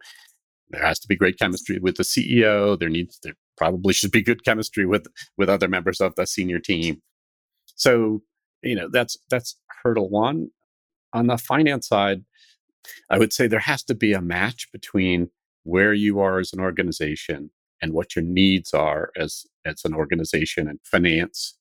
there 0.69 0.83
has 0.83 0.99
to 0.99 1.07
be 1.07 1.15
great 1.15 1.37
chemistry 1.37 1.79
with 1.79 1.97
the 1.97 2.03
CEO. 2.03 2.79
There 2.79 2.89
needs 2.89 3.19
there 3.23 3.33
probably 3.57 3.93
should 3.93 4.11
be 4.11 4.21
good 4.21 4.43
chemistry 4.45 4.85
with 4.85 5.07
with 5.37 5.49
other 5.49 5.67
members 5.67 6.01
of 6.01 6.15
the 6.15 6.25
senior 6.25 6.59
team. 6.59 7.01
So, 7.75 8.21
you 8.63 8.75
know, 8.75 8.89
that's 8.91 9.17
that's 9.29 9.57
hurdle 9.83 10.09
one. 10.09 10.49
On 11.13 11.27
the 11.27 11.37
finance 11.37 11.87
side, 11.87 12.23
I 13.09 13.17
would 13.17 13.33
say 13.33 13.47
there 13.47 13.59
has 13.59 13.83
to 13.83 13.95
be 13.95 14.13
a 14.13 14.21
match 14.21 14.71
between 14.71 15.29
where 15.63 15.93
you 15.93 16.19
are 16.19 16.39
as 16.39 16.53
an 16.53 16.59
organization 16.59 17.51
and 17.81 17.93
what 17.93 18.15
your 18.15 18.23
needs 18.23 18.73
are 18.73 19.11
as 19.17 19.45
as 19.65 19.83
an 19.83 19.93
organization 19.93 20.67
in 20.67 20.79
finance 20.83 21.57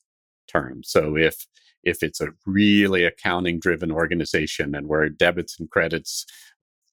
terms. 0.48 0.90
So 0.90 1.16
if 1.16 1.46
if 1.83 2.03
it's 2.03 2.20
a 2.20 2.29
really 2.46 3.05
accounting 3.05 3.59
driven 3.59 3.90
organization 3.90 4.74
and 4.74 4.87
where 4.87 5.09
debits 5.09 5.59
and 5.59 5.70
credits 5.70 6.26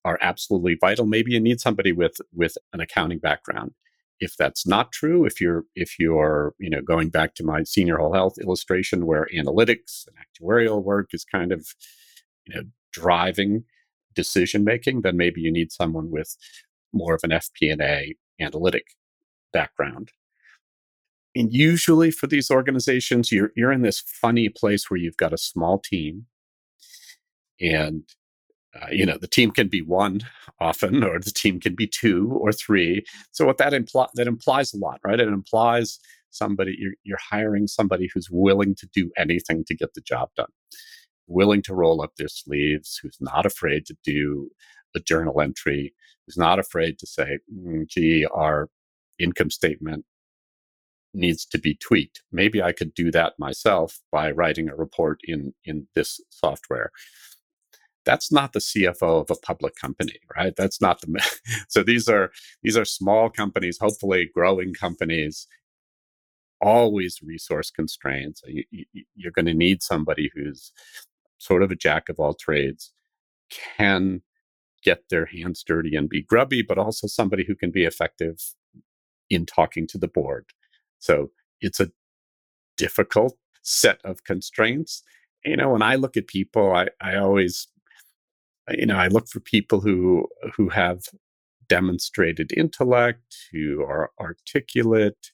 are 0.07 0.17
absolutely 0.21 0.75
vital, 0.79 1.05
maybe 1.05 1.33
you 1.33 1.39
need 1.39 1.59
somebody 1.59 1.91
with 1.91 2.17
with 2.33 2.57
an 2.71 2.79
accounting 2.79 3.19
background. 3.19 3.73
If 4.19 4.37
that's 4.37 4.65
not 4.65 4.93
true, 4.93 5.25
if 5.25 5.41
you're 5.41 5.65
if 5.75 5.99
you're 5.99 6.53
you 6.59 6.69
know 6.69 6.81
going 6.81 7.09
back 7.09 7.35
to 7.35 7.43
my 7.43 7.63
senior 7.63 7.97
whole 7.97 8.13
health 8.13 8.37
illustration 8.41 9.05
where 9.05 9.27
analytics 9.35 10.07
and 10.07 10.15
actuarial 10.23 10.81
work 10.81 11.09
is 11.13 11.25
kind 11.25 11.51
of 11.51 11.67
you 12.45 12.55
know 12.55 12.63
driving 12.93 13.65
decision 14.15 14.63
making, 14.63 15.01
then 15.01 15.17
maybe 15.17 15.41
you 15.41 15.51
need 15.51 15.71
someone 15.73 16.09
with 16.09 16.37
more 16.93 17.13
of 17.13 17.21
an 17.23 17.31
FP&A 17.31 18.15
analytic 18.39 18.85
background. 19.51 20.11
And 21.35 21.53
usually 21.53 22.11
for 22.11 22.27
these 22.27 22.49
organizations, 22.49 23.29
you're 23.29 23.51
you're 23.57 23.73
in 23.73 23.81
this 23.81 23.99
funny 23.99 24.47
place 24.47 24.89
where 24.89 24.99
you've 24.99 25.17
got 25.17 25.33
a 25.33 25.37
small 25.37 25.79
team, 25.79 26.27
and 27.59 28.03
uh, 28.75 28.87
you 28.91 29.05
know 29.05 29.17
the 29.17 29.27
team 29.27 29.51
can 29.51 29.67
be 29.67 29.81
one 29.81 30.21
often, 30.59 31.03
or 31.03 31.19
the 31.19 31.31
team 31.31 31.59
can 31.59 31.75
be 31.75 31.87
two 31.87 32.31
or 32.41 32.51
three. 32.51 33.03
So 33.31 33.45
what 33.45 33.57
that 33.57 33.73
imply 33.73 34.07
that 34.15 34.27
implies 34.27 34.73
a 34.73 34.77
lot, 34.77 34.99
right? 35.03 35.19
It 35.19 35.27
implies 35.27 35.99
somebody 36.31 36.75
you're 36.77 36.93
you're 37.03 37.17
hiring 37.29 37.67
somebody 37.67 38.09
who's 38.13 38.29
willing 38.29 38.75
to 38.75 38.87
do 38.93 39.11
anything 39.17 39.63
to 39.65 39.75
get 39.75 39.93
the 39.93 40.01
job 40.01 40.29
done, 40.35 40.51
willing 41.27 41.61
to 41.63 41.75
roll 41.75 42.01
up 42.01 42.11
their 42.17 42.27
sleeves, 42.27 42.99
who's 43.01 43.17
not 43.21 43.45
afraid 43.45 43.85
to 43.87 43.97
do 44.03 44.49
a 44.95 44.99
journal 44.99 45.41
entry, 45.41 45.93
who's 46.25 46.37
not 46.37 46.59
afraid 46.59 46.99
to 46.99 47.07
say, 47.07 47.39
mm, 47.53 47.87
"Gee, 47.87 48.25
our 48.25 48.69
income 49.19 49.49
statement 49.49 50.05
needs 51.13 51.45
to 51.45 51.57
be 51.57 51.75
tweaked. 51.75 52.21
Maybe 52.31 52.61
I 52.61 52.71
could 52.71 52.93
do 52.93 53.11
that 53.11 53.33
myself 53.39 53.99
by 54.11 54.31
writing 54.31 54.69
a 54.69 54.75
report 54.75 55.19
in 55.23 55.53
in 55.65 55.87
this 55.95 56.19
software. 56.29 56.91
That's 58.07 58.31
not 58.31 58.53
the 58.53 58.59
CFO 58.59 59.21
of 59.21 59.31
a 59.31 59.35
public 59.35 59.75
company, 59.75 60.19
right? 60.35 60.55
That's 60.55 60.81
not 60.81 61.01
the 61.01 61.21
so 61.69 61.83
these 61.83 62.09
are 62.09 62.31
these 62.63 62.77
are 62.77 62.85
small 62.85 63.29
companies, 63.29 63.77
hopefully 63.79 64.29
growing 64.33 64.73
companies. 64.73 65.47
Always 66.61 67.19
resource 67.21 67.69
constraints. 67.69 68.41
You, 68.47 68.63
you, 68.71 68.85
you're 69.15 69.31
going 69.31 69.45
to 69.45 69.53
need 69.53 69.83
somebody 69.83 70.31
who's 70.33 70.71
sort 71.37 71.61
of 71.63 71.71
a 71.71 71.75
jack 71.75 72.09
of 72.09 72.19
all 72.19 72.33
trades, 72.33 72.93
can 73.77 74.23
get 74.83 75.03
their 75.09 75.27
hands 75.27 75.63
dirty 75.63 75.95
and 75.95 76.09
be 76.09 76.23
grubby, 76.23 76.63
but 76.63 76.79
also 76.79 77.07
somebody 77.07 77.45
who 77.45 77.55
can 77.55 77.71
be 77.71 77.85
effective 77.85 78.37
in 79.29 79.45
talking 79.45 79.85
to 79.87 79.99
the 79.99 80.07
board 80.07 80.45
so 80.99 81.31
it's 81.61 81.79
a 81.79 81.91
difficult 82.77 83.37
set 83.63 83.99
of 84.03 84.23
constraints. 84.23 85.03
You 85.45 85.57
know, 85.57 85.69
when 85.69 85.81
I 85.81 85.95
look 85.95 86.17
at 86.17 86.27
people, 86.27 86.73
I, 86.73 86.87
I 87.01 87.15
always, 87.17 87.67
you 88.71 88.85
know, 88.85 88.97
I 88.97 89.07
look 89.07 89.27
for 89.29 89.39
people 89.39 89.81
who 89.81 90.27
who 90.55 90.69
have 90.69 91.03
demonstrated 91.67 92.51
intellect, 92.55 93.35
who 93.51 93.81
are 93.83 94.11
articulate, 94.19 95.31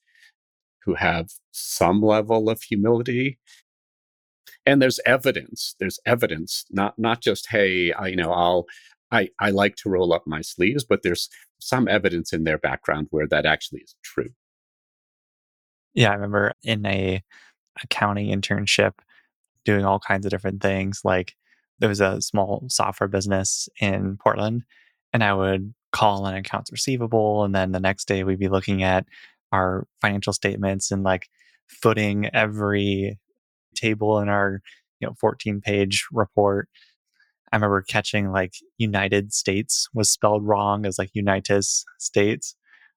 who 0.83 0.95
have 0.95 1.29
some 1.51 2.01
level 2.01 2.49
of 2.49 2.61
humility. 2.63 3.39
And 4.65 4.81
there's 4.81 4.99
evidence. 5.05 5.75
There's 5.79 5.99
evidence, 6.05 6.65
not 6.71 6.97
not 6.97 7.21
just 7.21 7.49
hey, 7.49 7.91
I, 7.93 8.07
you 8.07 8.15
know, 8.15 8.31
I'll 8.31 8.65
I, 9.11 9.29
I 9.39 9.51
like 9.51 9.75
to 9.77 9.89
roll 9.89 10.11
up 10.11 10.23
my 10.25 10.41
sleeves, 10.41 10.83
but 10.83 11.03
there's 11.03 11.29
some 11.59 11.87
evidence 11.87 12.33
in 12.33 12.45
their 12.45 12.57
background 12.57 13.07
where 13.11 13.27
that 13.27 13.45
actually 13.45 13.81
is 13.81 13.95
true. 14.03 14.29
Yeah, 15.93 16.09
I 16.09 16.15
remember 16.15 16.53
in 16.63 16.85
a 16.85 17.23
accounting 17.83 18.27
internship 18.27 18.93
doing 19.65 19.85
all 19.85 19.99
kinds 19.99 20.25
of 20.25 20.31
different 20.31 20.61
things. 20.61 21.01
Like 21.03 21.35
there 21.79 21.89
was 21.89 22.01
a 22.01 22.21
small 22.21 22.65
software 22.69 23.07
business 23.07 23.67
in 23.79 24.17
Portland, 24.17 24.63
and 25.11 25.23
I 25.23 25.33
would 25.33 25.73
call 25.91 26.25
on 26.25 26.35
accounts 26.35 26.71
receivable, 26.71 27.43
and 27.43 27.53
then 27.53 27.71
the 27.71 27.79
next 27.79 28.07
day 28.07 28.23
we'd 28.23 28.39
be 28.39 28.49
looking 28.49 28.83
at 28.83 29.05
our 29.51 29.87
financial 30.01 30.33
statements 30.33 30.91
and 30.91 31.03
like 31.03 31.29
footing 31.67 32.29
every 32.33 33.19
table 33.75 34.19
in 34.19 34.29
our 34.29 34.61
you 34.99 35.07
know 35.07 35.13
14 35.19 35.61
page 35.61 36.05
report. 36.11 36.69
I 37.51 37.57
remember 37.57 37.81
catching 37.81 38.31
like 38.31 38.55
United 38.77 39.33
States 39.33 39.87
was 39.93 40.09
spelled 40.09 40.45
wrong 40.45 40.85
as 40.85 40.97
like 40.97 41.11
Unitas 41.13 41.85
States 41.99 42.55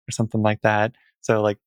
or 0.09 0.12
something 0.12 0.43
like 0.43 0.62
that. 0.62 0.93
So 1.21 1.43
like 1.43 1.59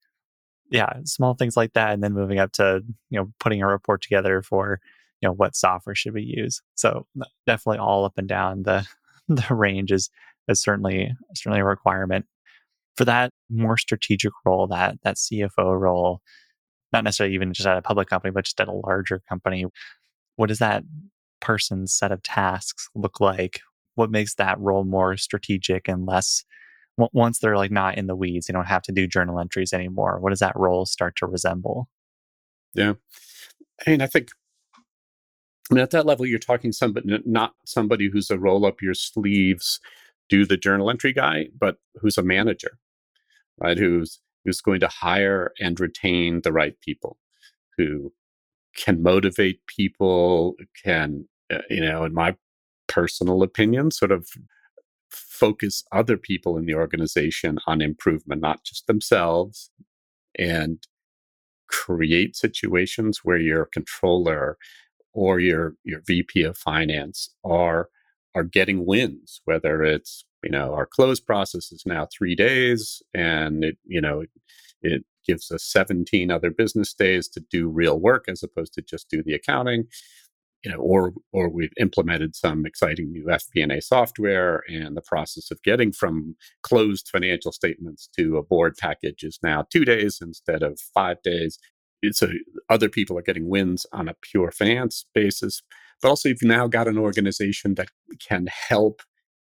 yeah, 0.71 0.93
small 1.03 1.33
things 1.33 1.57
like 1.57 1.73
that, 1.73 1.93
and 1.93 2.03
then 2.03 2.13
moving 2.13 2.39
up 2.39 2.51
to 2.53 2.81
you 3.09 3.19
know 3.19 3.31
putting 3.39 3.61
a 3.61 3.67
report 3.67 4.01
together 4.01 4.41
for 4.41 4.79
you 5.21 5.27
know 5.27 5.33
what 5.33 5.55
software 5.55 5.95
should 5.95 6.13
we 6.13 6.23
use. 6.23 6.61
So 6.75 7.05
definitely 7.45 7.79
all 7.79 8.05
up 8.05 8.17
and 8.17 8.27
down 8.27 8.63
the 8.63 8.85
the 9.27 9.53
range 9.53 9.91
is 9.91 10.09
is 10.47 10.61
certainly 10.61 11.11
certainly 11.35 11.61
a 11.61 11.65
requirement 11.65 12.25
for 12.95 13.05
that 13.05 13.31
more 13.49 13.77
strategic 13.77 14.31
role 14.45 14.67
that 14.67 14.97
that 15.03 15.17
CFO 15.17 15.79
role. 15.79 16.21
Not 16.91 17.03
necessarily 17.03 17.35
even 17.35 17.53
just 17.53 17.67
at 17.67 17.77
a 17.77 17.83
public 17.83 18.09
company, 18.09 18.31
but 18.31 18.45
just 18.45 18.59
at 18.59 18.67
a 18.67 18.73
larger 18.73 19.21
company. 19.29 19.65
What 20.37 20.47
does 20.47 20.57
that 20.57 20.83
person's 21.39 21.93
set 21.93 22.11
of 22.11 22.23
tasks 22.23 22.89
look 22.95 23.19
like? 23.19 23.59
What 23.93 24.09
makes 24.09 24.33
that 24.35 24.59
role 24.59 24.85
more 24.85 25.15
strategic 25.15 25.87
and 25.87 26.07
less 26.07 26.43
once 27.13 27.39
they're 27.39 27.57
like 27.57 27.71
not 27.71 27.97
in 27.97 28.07
the 28.07 28.15
weeds, 28.15 28.47
they 28.47 28.53
don't 28.53 28.65
have 28.65 28.81
to 28.83 28.91
do 28.91 29.07
journal 29.07 29.39
entries 29.39 29.73
anymore. 29.73 30.19
What 30.19 30.31
does 30.31 30.39
that 30.39 30.55
role 30.55 30.85
start 30.85 31.15
to 31.17 31.27
resemble? 31.27 31.87
Yeah. 32.73 32.93
I 33.85 33.91
mean, 33.91 34.01
I 34.01 34.07
think 34.07 34.29
I 35.71 35.75
mean, 35.75 35.83
at 35.83 35.91
that 35.91 36.05
level, 36.05 36.25
you're 36.25 36.39
talking 36.39 36.71
somebody, 36.71 37.19
not 37.25 37.53
somebody 37.65 38.09
who's 38.09 38.31
a 38.31 38.39
roll 38.39 38.65
up 38.65 38.81
your 38.81 38.95
sleeves, 38.95 39.79
do 40.29 40.45
the 40.45 40.57
journal 40.57 40.89
entry 40.89 41.13
guy, 41.13 41.47
but 41.59 41.77
who's 42.01 42.17
a 42.17 42.23
manager, 42.23 42.79
right? 43.59 43.77
Who's 43.77 44.19
who's 44.45 44.61
going 44.61 44.79
to 44.81 44.87
hire 44.89 45.53
and 45.59 45.79
retain 45.79 46.41
the 46.43 46.53
right 46.53 46.75
people, 46.81 47.17
who 47.77 48.13
can 48.77 49.03
motivate 49.03 49.61
people, 49.67 50.55
can 50.83 51.27
uh, 51.53 51.59
you 51.69 51.81
know, 51.81 52.03
in 52.05 52.13
my 52.13 52.35
personal 52.87 53.43
opinion, 53.43 53.91
sort 53.91 54.11
of 54.11 54.29
focus 55.11 55.83
other 55.91 56.17
people 56.17 56.57
in 56.57 56.65
the 56.65 56.75
organization 56.75 57.59
on 57.67 57.81
improvement, 57.81 58.41
not 58.41 58.63
just 58.65 58.87
themselves. 58.87 59.71
and 60.37 60.79
create 61.69 62.35
situations 62.35 63.19
where 63.23 63.37
your 63.37 63.65
controller 63.65 64.57
or 65.13 65.39
your 65.39 65.75
your 65.83 66.01
VP 66.05 66.43
of 66.43 66.57
finance 66.57 67.33
are 67.43 67.89
are 68.35 68.43
getting 68.43 68.85
wins, 68.85 69.41
whether 69.45 69.83
it's 69.83 70.25
you 70.43 70.51
know 70.51 70.73
our 70.73 70.85
close 70.85 71.19
process 71.19 71.71
is 71.71 71.83
now 71.85 72.07
three 72.11 72.35
days 72.35 73.01
and 73.13 73.63
it 73.63 73.77
you 73.85 74.01
know 74.01 74.21
it, 74.21 74.29
it 74.81 75.05
gives 75.25 75.51
us 75.51 75.63
17 75.63 76.31
other 76.31 76.49
business 76.49 76.93
days 76.93 77.27
to 77.27 77.41
do 77.51 77.67
real 77.67 77.99
work 77.99 78.25
as 78.27 78.41
opposed 78.41 78.73
to 78.73 78.81
just 78.81 79.09
do 79.09 79.21
the 79.21 79.33
accounting 79.33 79.85
you 80.63 80.71
know 80.71 80.77
or 80.77 81.13
or 81.31 81.49
we've 81.49 81.73
implemented 81.79 82.35
some 82.35 82.65
exciting 82.65 83.11
new 83.11 83.25
fp&a 83.25 83.81
software 83.81 84.63
and 84.67 84.95
the 84.95 85.01
process 85.01 85.51
of 85.51 85.61
getting 85.63 85.91
from 85.91 86.35
closed 86.63 87.09
financial 87.09 87.51
statements 87.51 88.09
to 88.17 88.37
a 88.37 88.43
board 88.43 88.75
package 88.79 89.23
is 89.23 89.39
now 89.43 89.65
two 89.71 89.85
days 89.85 90.19
instead 90.21 90.63
of 90.63 90.79
five 90.93 91.21
days 91.21 91.59
so 92.11 92.29
other 92.69 92.89
people 92.89 93.17
are 93.17 93.23
getting 93.23 93.49
wins 93.49 93.85
on 93.91 94.07
a 94.07 94.15
pure 94.21 94.51
finance 94.51 95.05
basis 95.13 95.61
but 96.01 96.09
also 96.09 96.29
you've 96.29 96.41
now 96.41 96.67
got 96.67 96.87
an 96.87 96.97
organization 96.97 97.75
that 97.75 97.89
can 98.25 98.47
help 98.47 99.01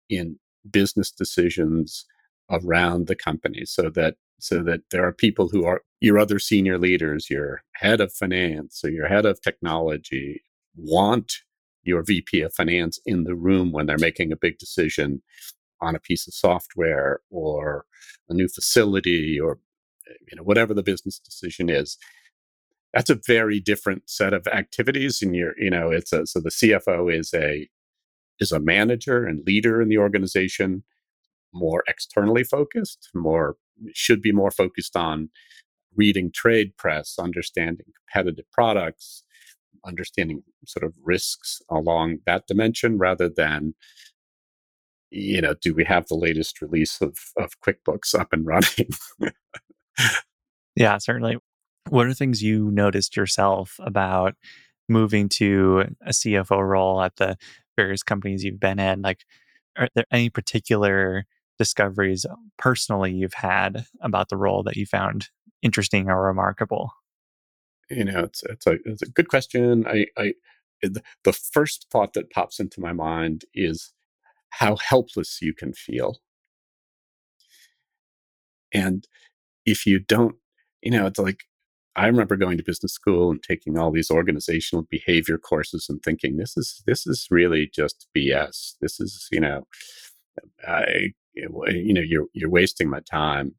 in 0.09 0.37
business 0.69 1.11
decisions 1.11 2.05
around 2.49 3.07
the 3.07 3.15
company 3.15 3.65
so 3.65 3.89
that 3.89 4.15
so 4.39 4.61
that 4.63 4.81
there 4.91 5.05
are 5.05 5.13
people 5.13 5.49
who 5.49 5.65
are 5.65 5.81
your 5.99 6.17
other 6.17 6.39
senior 6.39 6.77
leaders 6.77 7.29
your 7.29 7.61
head 7.75 7.99
of 7.99 8.13
finance 8.13 8.81
or 8.83 8.89
your 8.89 9.07
head 9.07 9.25
of 9.25 9.41
technology 9.41 10.41
want 10.75 11.33
your 11.83 12.03
vp 12.03 12.41
of 12.41 12.53
finance 12.53 12.99
in 13.05 13.23
the 13.23 13.35
room 13.35 13.71
when 13.71 13.85
they're 13.85 13.97
making 13.97 14.31
a 14.31 14.37
big 14.37 14.57
decision 14.57 15.21
on 15.81 15.95
a 15.95 15.99
piece 15.99 16.27
of 16.27 16.33
software 16.33 17.19
or 17.29 17.85
a 18.29 18.33
new 18.33 18.47
facility 18.47 19.39
or 19.39 19.59
eh, 20.09 20.13
you 20.29 20.37
know 20.37 20.43
whatever 20.43 20.73
the 20.73 20.83
business 20.83 21.19
decision 21.19 21.69
is 21.69 21.97
that's 22.93 23.09
a 23.09 23.19
very 23.27 23.59
different 23.59 24.09
set 24.09 24.33
of 24.33 24.47
activities 24.47 25.21
and 25.21 25.35
you're 25.35 25.53
you 25.57 25.69
know 25.69 25.91
it's 25.91 26.13
a 26.13 26.25
so 26.25 26.39
the 26.39 26.49
cfo 26.49 27.13
is 27.13 27.33
a 27.33 27.67
is 28.39 28.51
a 28.51 28.59
manager 28.59 29.25
and 29.25 29.45
leader 29.45 29.81
in 29.81 29.89
the 29.89 29.97
organization 29.97 30.83
more 31.53 31.83
externally 31.87 32.43
focused, 32.43 33.09
more 33.15 33.55
should 33.93 34.21
be 34.21 34.31
more 34.31 34.51
focused 34.51 34.95
on 34.95 35.29
reading 35.95 36.31
trade 36.33 36.75
press, 36.77 37.15
understanding 37.19 37.87
competitive 37.95 38.45
products, 38.51 39.23
understanding 39.85 40.43
sort 40.65 40.83
of 40.83 40.93
risks 41.03 41.61
along 41.69 42.17
that 42.25 42.47
dimension 42.47 42.97
rather 42.97 43.29
than 43.29 43.73
you 45.09 45.41
know 45.41 45.53
do 45.61 45.73
we 45.73 45.85
have 45.85 46.05
the 46.07 46.15
latest 46.15 46.61
release 46.61 47.01
of 47.01 47.17
of 47.37 47.59
quickbooks 47.65 48.17
up 48.17 48.29
and 48.31 48.45
running? 48.45 48.89
Yeah 50.75 50.99
certainly 50.99 51.37
what 51.89 52.07
are 52.07 52.13
things 52.13 52.41
you 52.43 52.71
noticed 52.71 53.15
yourself 53.15 53.75
about 53.79 54.35
moving 54.89 55.27
to 55.29 55.83
a 56.05 56.11
cfo 56.11 56.65
role 56.65 57.01
at 57.01 57.15
the 57.17 57.37
various 57.75 58.03
companies 58.03 58.43
you've 58.43 58.59
been 58.59 58.79
in? 58.79 59.01
Like 59.01 59.25
are 59.77 59.89
there 59.95 60.05
any 60.11 60.29
particular 60.29 61.25
discoveries 61.59 62.25
personally 62.57 63.13
you've 63.13 63.33
had 63.33 63.85
about 64.01 64.29
the 64.29 64.37
role 64.37 64.63
that 64.63 64.75
you 64.75 64.85
found 64.85 65.29
interesting 65.61 66.09
or 66.09 66.23
remarkable? 66.23 66.91
You 67.89 68.05
know 68.05 68.19
it's 68.21 68.43
it's 68.43 68.67
a, 68.67 68.77
it's 68.85 69.01
a 69.01 69.09
good 69.09 69.29
question. 69.29 69.85
I 69.87 70.07
i 70.17 70.33
the 70.83 71.33
first 71.33 71.87
thought 71.91 72.13
that 72.13 72.29
pops 72.31 72.59
into 72.59 72.79
my 72.81 72.93
mind 72.93 73.45
is 73.53 73.93
how 74.51 74.75
helpless 74.77 75.39
you 75.41 75.53
can 75.53 75.73
feel. 75.73 76.19
And 78.73 79.07
if 79.65 79.85
you 79.85 79.99
don't 79.99 80.35
you 80.81 80.91
know 80.91 81.05
it's 81.07 81.19
like 81.19 81.45
I 81.97 82.05
remember 82.05 82.37
going 82.37 82.57
to 82.57 82.63
business 82.63 82.93
school 82.93 83.31
and 83.31 83.41
taking 83.41 83.77
all 83.77 83.91
these 83.91 84.11
organizational 84.11 84.85
behavior 84.89 85.39
courses 85.39 85.87
and 85.89 86.01
thinking 86.03 86.37
this 86.37 86.55
is 86.55 86.83
this 86.85 87.07
is 87.07 87.27
really 87.31 87.69
just 87.73 88.07
BS. 88.15 88.75
This 88.79 88.99
is 88.99 89.27
you 89.31 89.39
know, 89.39 89.63
I 90.67 91.13
you 91.33 91.93
know 91.93 92.01
you're 92.01 92.27
you're 92.33 92.51
wasting 92.51 92.89
my 92.89 92.99
time. 92.99 93.55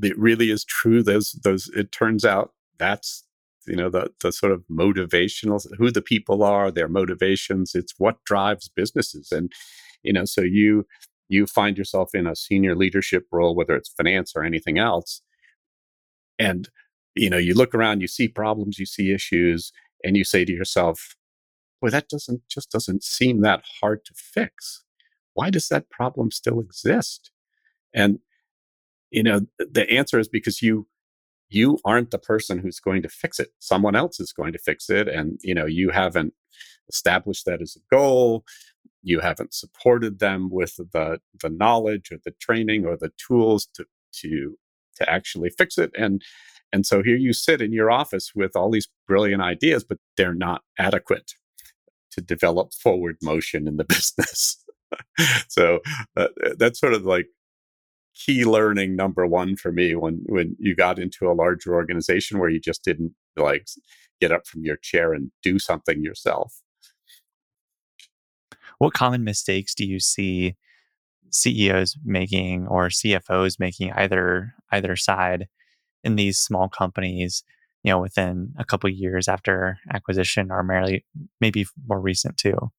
It 0.00 0.16
really 0.16 0.50
is 0.50 0.64
true. 0.64 1.02
Those 1.02 1.32
those 1.42 1.68
it 1.74 1.90
turns 1.90 2.24
out 2.24 2.52
that's 2.78 3.24
you 3.66 3.74
know 3.74 3.90
the 3.90 4.12
the 4.22 4.30
sort 4.30 4.52
of 4.52 4.62
motivational 4.70 5.60
who 5.76 5.90
the 5.90 6.02
people 6.02 6.44
are, 6.44 6.70
their 6.70 6.88
motivations. 6.88 7.74
It's 7.74 7.94
what 7.98 8.24
drives 8.24 8.68
businesses, 8.68 9.32
and 9.32 9.52
you 10.04 10.12
know 10.12 10.24
so 10.24 10.42
you 10.42 10.86
you 11.28 11.46
find 11.46 11.76
yourself 11.76 12.14
in 12.14 12.28
a 12.28 12.36
senior 12.36 12.76
leadership 12.76 13.26
role, 13.32 13.56
whether 13.56 13.74
it's 13.74 13.90
finance 13.90 14.32
or 14.36 14.44
anything 14.44 14.78
else, 14.78 15.22
and 16.38 16.68
you 17.14 17.30
know, 17.30 17.38
you 17.38 17.54
look 17.54 17.74
around, 17.74 18.00
you 18.00 18.08
see 18.08 18.28
problems, 18.28 18.78
you 18.78 18.86
see 18.86 19.12
issues, 19.12 19.72
and 20.04 20.16
you 20.16 20.24
say 20.24 20.44
to 20.44 20.52
yourself, 20.52 21.16
boy, 21.80 21.90
that 21.90 22.08
doesn't 22.08 22.42
just 22.48 22.70
doesn't 22.70 23.02
seem 23.02 23.40
that 23.42 23.64
hard 23.80 24.04
to 24.04 24.14
fix. 24.14 24.84
Why 25.34 25.50
does 25.50 25.68
that 25.68 25.90
problem 25.90 26.30
still 26.30 26.60
exist? 26.60 27.30
And 27.94 28.18
you 29.10 29.22
know, 29.22 29.40
the 29.58 29.90
answer 29.90 30.18
is 30.18 30.28
because 30.28 30.62
you 30.62 30.86
you 31.48 31.78
aren't 31.84 32.12
the 32.12 32.18
person 32.18 32.58
who's 32.58 32.78
going 32.78 33.02
to 33.02 33.08
fix 33.08 33.40
it. 33.40 33.48
Someone 33.58 33.96
else 33.96 34.20
is 34.20 34.32
going 34.32 34.52
to 34.52 34.58
fix 34.58 34.88
it. 34.88 35.08
And 35.08 35.38
you 35.42 35.54
know, 35.54 35.66
you 35.66 35.90
haven't 35.90 36.34
established 36.88 37.44
that 37.46 37.60
as 37.60 37.76
a 37.76 37.94
goal. 37.94 38.44
You 39.02 39.20
haven't 39.20 39.54
supported 39.54 40.18
them 40.18 40.48
with 40.50 40.76
the 40.76 41.20
the 41.42 41.50
knowledge 41.50 42.12
or 42.12 42.18
the 42.24 42.32
training 42.40 42.86
or 42.86 42.96
the 42.96 43.12
tools 43.26 43.66
to 43.74 43.84
to 44.20 44.56
to 44.96 45.10
actually 45.10 45.50
fix 45.50 45.78
it. 45.78 45.90
And 45.96 46.22
and 46.72 46.86
so 46.86 47.02
here 47.02 47.16
you 47.16 47.32
sit 47.32 47.60
in 47.60 47.72
your 47.72 47.90
office 47.90 48.32
with 48.34 48.54
all 48.54 48.70
these 48.70 48.88
brilliant 49.08 49.42
ideas, 49.42 49.82
but 49.82 49.98
they're 50.16 50.34
not 50.34 50.62
adequate 50.78 51.32
to 52.12 52.20
develop 52.20 52.72
forward 52.72 53.16
motion 53.22 53.66
in 53.66 53.76
the 53.76 53.84
business. 53.88 54.62
so 55.48 55.80
uh, 56.16 56.28
that's 56.58 56.80
sort 56.80 56.94
of 56.94 57.04
like 57.04 57.26
key 58.14 58.44
learning 58.44 58.96
number 58.96 59.26
one 59.26 59.56
for 59.56 59.72
me 59.72 59.94
when 59.94 60.22
when 60.26 60.56
you 60.58 60.74
got 60.74 60.98
into 60.98 61.30
a 61.30 61.32
larger 61.32 61.74
organization 61.74 62.38
where 62.38 62.50
you 62.50 62.60
just 62.60 62.84
didn't 62.84 63.14
like 63.36 63.66
get 64.20 64.32
up 64.32 64.46
from 64.46 64.64
your 64.64 64.76
chair 64.76 65.14
and 65.14 65.30
do 65.42 65.58
something 65.58 66.02
yourself. 66.02 66.60
What 68.78 68.94
common 68.94 69.24
mistakes 69.24 69.74
do 69.74 69.86
you 69.86 70.00
see 70.00 70.56
CEOs 71.30 71.98
making 72.04 72.66
or 72.66 72.88
CFOs 72.88 73.58
making 73.58 73.92
either 73.92 74.54
either 74.72 74.96
side 74.96 75.48
in 76.02 76.16
these 76.16 76.38
small 76.38 76.68
companies, 76.68 77.44
you 77.82 77.92
know, 77.92 78.00
within 78.00 78.52
a 78.58 78.64
couple 78.64 78.88
years 78.90 79.28
after 79.28 79.78
acquisition 79.92 80.50
or 80.50 80.62
merely 80.62 81.04
maybe 81.40 81.66
more 81.86 82.00
recent 82.00 82.36
too? 82.36 82.70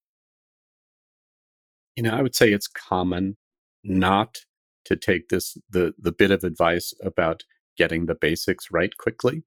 You 1.95 2.03
know, 2.03 2.11
I 2.11 2.21
would 2.21 2.35
say 2.35 2.51
it's 2.51 2.67
common 2.67 3.37
not 3.83 4.39
to 4.85 4.95
take 4.95 5.29
this 5.29 5.57
the 5.69 5.93
the 5.97 6.11
bit 6.11 6.31
of 6.31 6.43
advice 6.43 6.93
about 7.03 7.43
getting 7.77 8.05
the 8.05 8.15
basics 8.15 8.71
right 8.71 8.95
quickly 8.97 9.43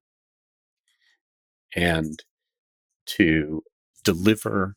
and 1.74 2.22
to 3.06 3.62
deliver 4.02 4.76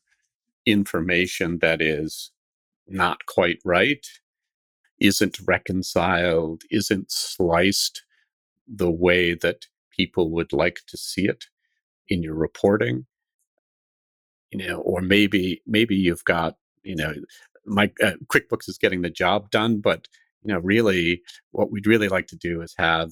information 0.66 1.58
that 1.60 1.80
is 1.80 2.30
not 2.88 3.26
quite 3.26 3.58
right, 3.64 4.06
isn't 5.00 5.38
reconciled, 5.46 6.62
isn't 6.70 7.10
sliced 7.10 8.02
the 8.66 8.90
way 8.90 9.34
that 9.34 9.66
people 9.90 10.30
would 10.30 10.52
like 10.52 10.80
to 10.86 10.96
see 10.96 11.26
it 11.26 11.46
in 12.08 12.22
your 12.22 12.34
reporting. 12.34 13.06
You 14.50 14.66
know 14.66 14.78
or 14.78 15.02
maybe 15.02 15.62
maybe 15.66 15.94
you've 15.94 16.24
got 16.24 16.56
you 16.82 16.96
know 16.96 17.12
my 17.66 17.90
uh, 18.02 18.12
quickbooks 18.28 18.66
is 18.66 18.78
getting 18.78 19.02
the 19.02 19.10
job 19.10 19.50
done 19.50 19.80
but 19.80 20.08
you 20.42 20.52
know 20.52 20.60
really 20.60 21.20
what 21.50 21.70
we'd 21.70 21.86
really 21.86 22.08
like 22.08 22.28
to 22.28 22.36
do 22.36 22.62
is 22.62 22.74
have 22.78 23.10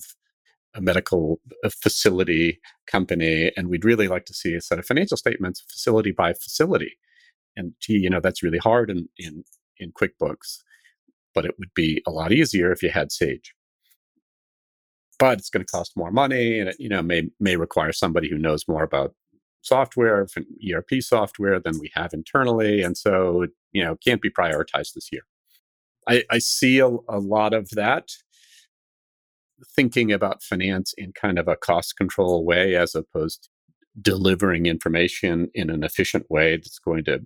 a 0.75 0.81
medical 0.81 1.41
facility 1.71 2.61
company 2.87 3.51
and 3.57 3.69
we'd 3.69 3.85
really 3.85 4.09
like 4.09 4.27
to 4.27 4.35
see 4.35 4.55
a 4.55 4.61
set 4.61 4.79
of 4.79 4.87
financial 4.87 5.17
statements 5.17 5.63
facility 5.69 6.13
by 6.13 6.33
facility. 6.33 6.99
And 7.57 7.73
gee 7.81 7.95
you 7.95 8.11
know 8.11 8.21
that's 8.21 8.43
really 8.43 8.59
hard 8.59 8.91
in 8.91 9.09
in 9.19 9.45
in 9.79 9.93
quickbooks 9.93 10.59
but 11.37 11.45
it 11.45 11.55
would 11.59 11.73
be 11.75 12.03
a 12.07 12.11
lot 12.11 12.33
easier 12.33 12.73
if 12.73 12.83
you 12.83 12.89
had 12.89 13.13
sage. 13.13 13.55
But 15.19 15.39
it's 15.39 15.51
going 15.51 15.65
to 15.65 15.71
cost 15.71 15.93
more 15.95 16.11
money 16.11 16.59
and 16.59 16.71
it 16.71 16.77
you 16.81 16.89
know 16.89 17.03
may 17.03 17.29
may 17.39 17.57
require 17.57 17.93
somebody 17.93 18.29
who 18.29 18.39
knows 18.39 18.67
more 18.67 18.83
about 18.83 19.15
software 19.61 20.27
erp 20.27 21.03
software 21.03 21.61
than 21.61 21.79
we 21.79 21.91
have 21.95 22.13
internally 22.13 22.83
and 22.83 22.97
so 22.97 23.47
you 23.73 23.85
know 23.85 23.97
can't 24.05 24.23
be 24.23 24.31
prioritized 24.31 24.95
this 24.95 25.11
year. 25.13 25.23
I, 26.09 26.25
I 26.31 26.39
see 26.39 26.79
a, 26.79 26.89
a 26.89 27.19
lot 27.19 27.53
of 27.53 27.69
that 27.71 28.09
thinking 29.75 30.13
about 30.13 30.43
finance 30.43 30.95
in 30.97 31.13
kind 31.13 31.39
of 31.39 31.49
a 31.49 31.57
cost 31.57 31.97
control 31.97 32.45
way 32.45 32.77
as 32.77 32.95
opposed 32.95 33.45
to 33.45 33.49
delivering 34.01 34.67
information 34.67 35.51
in 35.55 35.71
an 35.71 35.83
efficient 35.83 36.31
way 36.31 36.57
that's 36.57 36.79
going 36.79 37.05
to 37.05 37.21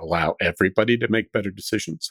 allow 0.00 0.34
everybody 0.40 0.96
to 0.96 1.08
make 1.08 1.32
better 1.32 1.50
decisions 1.50 2.10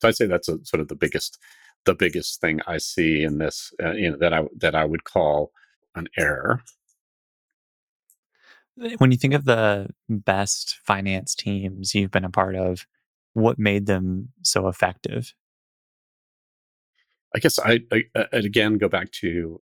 so 0.00 0.08
i'd 0.08 0.16
say 0.16 0.26
that's 0.26 0.48
a, 0.48 0.58
sort 0.64 0.80
of 0.80 0.88
the 0.88 0.96
biggest 0.96 1.38
the 1.84 1.94
biggest 1.94 2.40
thing 2.40 2.60
I 2.66 2.78
see 2.78 3.22
in 3.22 3.38
this, 3.38 3.72
uh, 3.82 3.92
you 3.92 4.10
know, 4.10 4.16
that 4.18 4.32
I 4.32 4.42
that 4.56 4.74
I 4.74 4.84
would 4.84 5.04
call 5.04 5.52
an 5.94 6.08
error. 6.16 6.62
When 8.98 9.12
you 9.12 9.16
think 9.16 9.34
of 9.34 9.44
the 9.44 9.90
best 10.08 10.80
finance 10.84 11.34
teams 11.34 11.94
you've 11.94 12.10
been 12.10 12.24
a 12.24 12.30
part 12.30 12.56
of, 12.56 12.86
what 13.32 13.58
made 13.58 13.86
them 13.86 14.30
so 14.42 14.66
effective? 14.66 15.32
I 17.34 17.38
guess 17.38 17.58
I, 17.58 17.80
I 17.92 18.04
I'd 18.32 18.44
again 18.44 18.78
go 18.78 18.88
back 18.88 19.12
to 19.12 19.60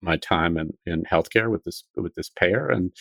my 0.00 0.16
time 0.16 0.56
in, 0.56 0.76
in 0.84 1.04
healthcare 1.04 1.50
with 1.50 1.64
this 1.64 1.84
with 1.96 2.14
this 2.14 2.30
payer, 2.30 2.68
and 2.68 2.92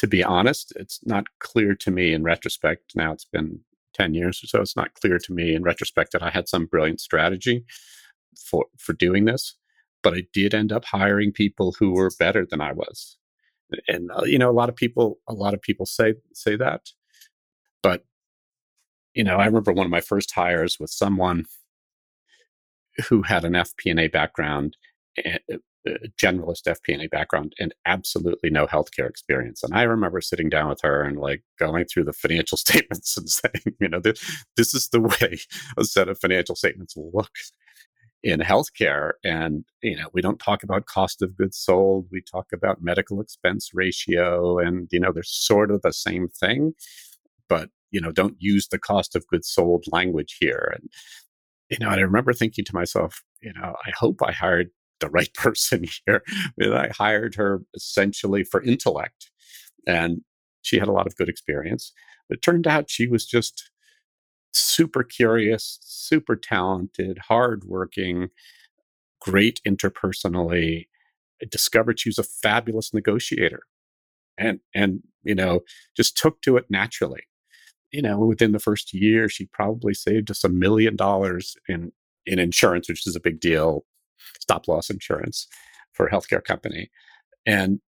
to 0.00 0.06
be 0.06 0.24
honest, 0.24 0.72
it's 0.76 0.98
not 1.04 1.26
clear 1.40 1.74
to 1.74 1.90
me 1.90 2.14
in 2.14 2.22
retrospect. 2.22 2.92
Now 2.94 3.12
it's 3.12 3.26
been 3.26 3.60
ten 3.92 4.14
years 4.14 4.42
or 4.42 4.46
so. 4.46 4.62
It's 4.62 4.74
not 4.76 4.94
clear 4.94 5.18
to 5.18 5.32
me 5.32 5.54
in 5.54 5.62
retrospect 5.62 6.12
that 6.12 6.22
I 6.22 6.30
had 6.30 6.48
some 6.48 6.64
brilliant 6.64 7.02
strategy 7.02 7.66
for 8.34 8.64
for 8.78 8.94
doing 8.94 9.26
this, 9.26 9.56
but 10.02 10.14
I 10.14 10.22
did 10.32 10.54
end 10.54 10.72
up 10.72 10.86
hiring 10.86 11.32
people 11.32 11.74
who 11.78 11.92
were 11.92 12.10
better 12.18 12.46
than 12.50 12.62
I 12.62 12.72
was, 12.72 13.18
and 13.88 14.10
uh, 14.10 14.24
you 14.24 14.38
know 14.38 14.48
a 14.48 14.58
lot 14.60 14.70
of 14.70 14.74
people 14.74 15.18
a 15.28 15.34
lot 15.34 15.52
of 15.52 15.60
people 15.60 15.84
say 15.84 16.14
say 16.32 16.56
that, 16.56 16.88
but 17.82 18.06
you 19.12 19.22
know 19.22 19.36
I 19.36 19.44
remember 19.44 19.72
one 19.72 19.84
of 19.84 19.92
my 19.92 20.00
first 20.00 20.32
hires 20.32 20.80
was 20.80 20.96
someone 20.96 21.44
who 23.10 23.20
had 23.20 23.44
an 23.44 23.52
FP&A 23.52 24.08
background, 24.08 24.78
a 25.18 25.38
Uh, 25.88 25.92
generalist 26.20 26.66
FP&A 26.66 27.06
background, 27.08 27.54
and 27.58 27.74
absolutely 27.86 28.50
no 28.50 28.66
healthcare 28.66 29.08
experience. 29.08 29.62
And 29.62 29.72
I 29.74 29.84
remember 29.84 30.20
sitting 30.20 30.50
down 30.50 30.68
with 30.68 30.82
her 30.82 31.02
and 31.02 31.18
like 31.18 31.42
going 31.58 31.86
through 31.86 32.04
the 32.04 32.12
financial 32.12 32.58
statements 32.58 33.16
and 33.16 33.30
saying, 33.30 33.76
you 33.80 33.88
know, 33.88 33.98
this, 33.98 34.44
this 34.58 34.74
is 34.74 34.88
the 34.88 35.00
way 35.00 35.38
a 35.78 35.84
set 35.84 36.10
of 36.10 36.18
financial 36.18 36.54
statements 36.54 36.94
look 36.98 37.30
in 38.22 38.40
healthcare. 38.40 39.12
And, 39.24 39.64
you 39.82 39.96
know, 39.96 40.08
we 40.12 40.20
don't 40.20 40.38
talk 40.38 40.62
about 40.62 40.84
cost 40.84 41.22
of 41.22 41.34
goods 41.34 41.56
sold. 41.56 42.08
We 42.12 42.20
talk 42.20 42.48
about 42.52 42.82
medical 42.82 43.18
expense 43.18 43.70
ratio. 43.72 44.58
And, 44.58 44.86
you 44.92 45.00
know, 45.00 45.12
they're 45.12 45.22
sort 45.22 45.70
of 45.70 45.80
the 45.80 45.94
same 45.94 46.28
thing, 46.28 46.74
but, 47.48 47.70
you 47.90 48.02
know, 48.02 48.12
don't 48.12 48.36
use 48.38 48.68
the 48.68 48.78
cost 48.78 49.16
of 49.16 49.26
goods 49.28 49.48
sold 49.48 49.84
language 49.90 50.36
here. 50.38 50.74
And 50.74 50.90
you 51.70 51.78
know, 51.78 51.88
and 51.88 52.00
I 52.00 52.02
remember 52.02 52.32
thinking 52.32 52.64
to 52.64 52.74
myself, 52.74 53.22
you 53.40 53.52
know, 53.52 53.76
I 53.86 53.92
hope 53.96 54.20
I 54.22 54.32
hired 54.32 54.70
the 55.00 55.08
right 55.08 55.32
person 55.34 55.84
here. 56.06 56.22
and 56.58 56.74
I 56.74 56.88
hired 56.88 57.34
her 57.36 57.62
essentially 57.74 58.44
for 58.44 58.62
intellect, 58.62 59.30
and 59.86 60.22
she 60.62 60.78
had 60.78 60.88
a 60.88 60.92
lot 60.92 61.06
of 61.06 61.16
good 61.16 61.28
experience. 61.28 61.92
But 62.28 62.38
it 62.38 62.42
turned 62.42 62.66
out 62.66 62.90
she 62.90 63.06
was 63.06 63.26
just 63.26 63.70
super 64.52 65.02
curious, 65.02 65.78
super 65.82 66.36
talented, 66.36 67.18
hardworking, 67.28 68.28
great 69.20 69.60
interpersonally. 69.66 70.86
I 71.42 71.46
discovered 71.50 71.98
she 71.98 72.08
was 72.08 72.18
a 72.18 72.24
fabulous 72.24 72.92
negotiator, 72.94 73.62
and 74.38 74.60
and 74.74 75.02
you 75.24 75.34
know 75.34 75.60
just 75.96 76.16
took 76.16 76.42
to 76.42 76.56
it 76.56 76.66
naturally 76.70 77.22
you 77.92 78.02
know, 78.02 78.18
within 78.18 78.52
the 78.52 78.58
first 78.58 78.92
year, 78.94 79.28
she 79.28 79.46
probably 79.46 79.94
saved 79.94 80.30
us 80.30 80.44
a 80.44 80.48
million 80.48 80.96
dollars 80.96 81.56
in 81.68 81.92
in 82.26 82.38
insurance, 82.38 82.88
which 82.88 83.06
is 83.06 83.16
a 83.16 83.20
big 83.20 83.40
deal, 83.40 83.84
stop 84.40 84.68
loss 84.68 84.90
insurance 84.90 85.46
for 85.92 86.06
a 86.06 86.10
healthcare 86.10 86.42
company. 86.42 86.90
And 87.46 87.80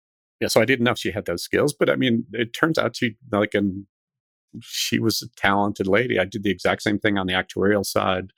yeah, 0.41 0.49
so 0.49 0.61
I 0.61 0.64
didn't 0.64 0.85
know 0.85 0.95
she 0.95 1.11
had 1.11 1.26
those 1.26 1.43
skills, 1.43 1.74
but 1.78 1.91
I 1.91 1.97
mean, 1.97 2.24
it 2.33 2.53
turns 2.53 2.78
out 2.78 2.97
she 2.97 3.16
like 3.31 3.55
and 3.55 3.87
she 4.61 4.99
was 4.99 5.22
a 5.22 5.28
talented 5.41 5.87
lady. 5.87 6.18
I 6.18 6.24
did 6.24 6.43
the 6.43 6.51
exact 6.51 6.83
same 6.83 6.99
thing 6.99 7.18
on 7.18 7.26
the 7.26 7.35
actuarial 7.35 7.85
side. 7.85 8.33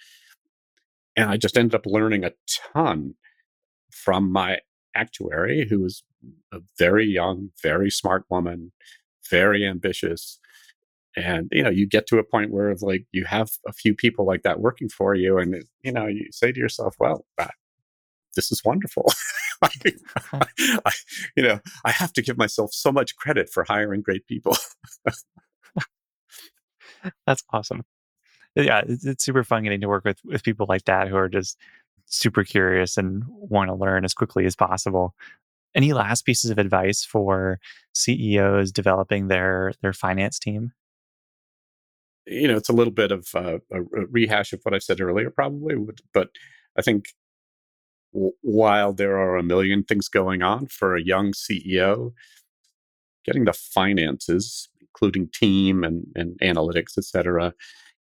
And 1.16 1.30
I 1.30 1.36
just 1.36 1.57
ended 1.57 1.74
up 1.74 1.86
learning 1.86 2.24
a 2.24 2.32
ton 2.74 3.14
from 3.90 4.32
my 4.32 4.59
actuary, 4.95 5.66
who 5.68 5.80
was 5.80 6.03
a 6.53 6.61
very 6.78 7.07
young, 7.07 7.51
very 7.62 7.90
smart 7.90 8.24
woman, 8.30 8.72
very 9.30 9.66
ambitious, 9.66 10.38
and 11.16 11.49
you 11.53 11.62
know 11.62 11.70
you 11.70 11.86
get 11.86 12.07
to 12.07 12.18
a 12.18 12.24
point 12.24 12.51
where 12.51 12.74
like 12.80 13.07
you 13.12 13.24
have 13.24 13.51
a 13.66 13.72
few 13.72 13.95
people 13.95 14.26
like 14.26 14.43
that 14.43 14.61
working 14.61 14.88
for 14.88 15.14
you 15.14 15.38
and 15.38 15.62
you 15.82 15.93
know 15.93 16.07
you 16.07 16.26
say 16.30 16.53
to 16.53 16.59
yourself 16.59 16.95
well 16.99 17.24
this 18.34 18.52
is 18.52 18.64
wonderful. 18.64 19.10
I, 19.62 19.68
I, 20.84 20.92
you 21.36 21.42
know 21.44 21.60
i 21.84 21.92
have 21.92 22.12
to 22.14 22.22
give 22.22 22.36
myself 22.36 22.72
so 22.72 22.90
much 22.90 23.14
credit 23.14 23.48
for 23.48 23.64
hiring 23.64 24.02
great 24.02 24.26
people. 24.26 24.56
That's 27.26 27.44
awesome. 27.50 27.84
Yeah 28.56 28.82
it's, 28.86 29.04
it's 29.04 29.24
super 29.24 29.44
fun 29.44 29.62
getting 29.62 29.80
to 29.80 29.88
work 29.88 30.04
with 30.04 30.18
with 30.24 30.42
people 30.42 30.66
like 30.68 30.84
that 30.86 31.08
who 31.08 31.16
are 31.16 31.28
just 31.28 31.58
super 32.06 32.44
curious 32.44 32.96
and 32.96 33.24
want 33.26 33.68
to 33.68 33.74
learn 33.74 34.04
as 34.04 34.14
quickly 34.14 34.46
as 34.46 34.56
possible. 34.56 35.14
Any 35.74 35.92
last 35.92 36.22
pieces 36.26 36.50
of 36.50 36.58
advice 36.58 37.04
for 37.04 37.58
ceos 37.94 38.72
developing 38.72 39.28
their 39.28 39.72
their 39.80 39.92
finance 39.92 40.38
team? 40.38 40.72
You 42.26 42.48
know, 42.48 42.56
it's 42.56 42.68
a 42.68 42.74
little 42.74 42.92
bit 42.92 43.10
of 43.10 43.28
uh, 43.34 43.58
a 43.72 43.82
rehash 44.10 44.52
of 44.52 44.60
what 44.62 44.74
I 44.74 44.78
said 44.78 45.00
earlier, 45.00 45.30
probably, 45.30 45.74
but 46.12 46.28
I 46.78 46.82
think 46.82 47.06
while 48.12 48.92
there 48.92 49.18
are 49.18 49.36
a 49.36 49.42
million 49.42 49.84
things 49.84 50.08
going 50.08 50.42
on 50.42 50.66
for 50.66 50.94
a 50.94 51.02
young 51.02 51.32
CEO, 51.32 52.12
getting 53.24 53.44
the 53.44 53.52
finances, 53.52 54.68
including 54.80 55.28
team 55.32 55.82
and, 55.82 56.06
and 56.14 56.38
analytics, 56.40 56.98
et 56.98 57.04
cetera, 57.04 57.54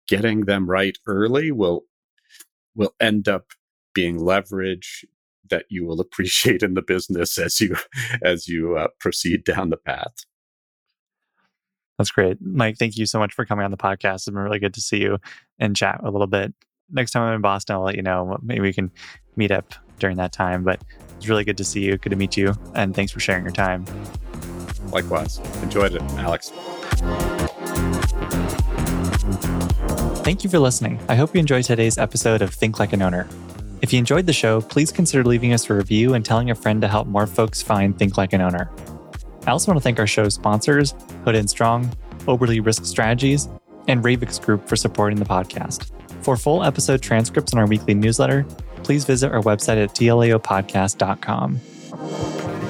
getting 0.09 0.43
them 0.43 0.69
right 0.69 0.99
early 1.07 1.51
will 1.51 1.85
will 2.75 2.95
end 3.01 3.29
up 3.29 3.53
being 3.95 4.19
leverage 4.19 5.05
that 5.51 5.67
you 5.69 5.85
will 5.85 6.01
appreciate 6.07 6.63
in 6.63 6.75
the 6.75 6.83
business 6.83 7.39
as 7.39 7.61
you 7.61 7.77
as 8.23 8.49
you 8.49 8.77
uh, 8.77 8.89
proceed 8.99 9.45
down 9.45 9.71
the 9.71 9.77
path. 9.77 10.25
That's 11.99 12.11
great. 12.11 12.39
Mike, 12.41 12.79
thank 12.79 12.97
you 12.97 13.07
so 13.07 13.19
much 13.19 13.33
for 13.33 13.45
coming 13.45 13.65
on 13.65 13.71
the 13.71 13.77
podcast. 13.77 14.15
It's 14.15 14.25
been 14.27 14.35
really 14.35 14.59
good 14.59 14.75
to 14.75 14.81
see 14.81 15.01
you 15.01 15.19
and 15.59 15.77
chat 15.77 16.01
a 16.03 16.11
little 16.11 16.27
bit. 16.27 16.53
Next 16.91 17.13
time 17.13 17.23
I'm 17.23 17.35
in 17.35 17.41
Boston, 17.43 17.77
I'll 17.77 17.85
let 17.85 17.97
you 17.97 18.03
know. 18.03 18.39
Maybe 18.43 18.61
we 18.61 18.73
can 18.73 18.91
meet 19.37 19.51
up 19.51 19.75
during 20.03 20.19
that 20.19 20.33
time. 20.33 20.63
But 20.63 20.83
it's 21.17 21.29
really 21.29 21.45
good 21.45 21.57
to 21.57 21.65
see 21.65 21.83
you. 21.83 21.97
Good 21.97 22.11
to 22.11 22.17
meet 22.17 22.37
you. 22.37 22.53
And 22.75 22.95
thanks 22.95 23.11
for 23.11 23.21
sharing 23.21 23.45
your 23.45 23.53
time. 23.53 23.87
Likewise. 24.91 25.39
Enjoyed 25.63 25.95
it, 25.95 26.03
Alex. 26.19 26.53
Thank 30.23 30.45
you 30.45 30.51
for 30.51 30.59
listening. 30.59 31.01
I 31.09 31.15
hope 31.15 31.35
you 31.35 31.41
enjoyed 31.41 31.65
today's 31.65 31.97
episode 31.97 32.43
of 32.43 32.53
Think 32.53 32.79
Like 32.79 32.93
an 32.93 33.01
Owner. 33.01 33.29
If 33.81 33.93
you 33.93 33.99
enjoyed 33.99 34.27
the 34.27 34.33
show, 34.33 34.61
please 34.61 34.93
consider 34.93 35.25
leaving 35.25 35.53
us 35.53 35.69
a 35.71 35.75
review 35.75 36.15
and 36.15 36.25
telling 36.25 36.51
a 36.51 36.55
friend 36.55 36.81
to 36.83 36.89
help 36.89 37.09
more 37.09 37.27
folks 37.27 37.63
find 37.63 37.99
Think 37.99 38.17
Like 38.17 38.33
an 38.33 38.41
Owner. 38.41 38.71
I 39.47 39.51
also 39.51 39.73
want 39.73 39.81
to 39.81 39.83
thank 39.83 39.99
our 39.99 40.07
show's 40.07 40.35
sponsors, 40.35 40.95
Hood 41.25 41.35
and 41.35 41.51
Strong, 41.51 41.91
Oberle 42.27 42.65
Risk 42.65 42.85
Strategies, 42.85 43.49
and 43.89 44.05
Ravix 44.05 44.41
Group 44.41 44.69
for 44.69 44.77
supporting 44.77 45.19
the 45.19 45.25
podcast. 45.25 45.91
For 46.23 46.37
full 46.37 46.63
episode 46.63 47.03
transcripts 47.03 47.53
and 47.53 47.59
our 47.59 47.67
weekly 47.67 47.95
newsletter, 47.95 48.47
please 48.85 49.05
visit 49.05 49.33
our 49.33 49.43
website 49.43 49.83
at 49.83 49.95
tlaopodcast.com. 49.95 52.62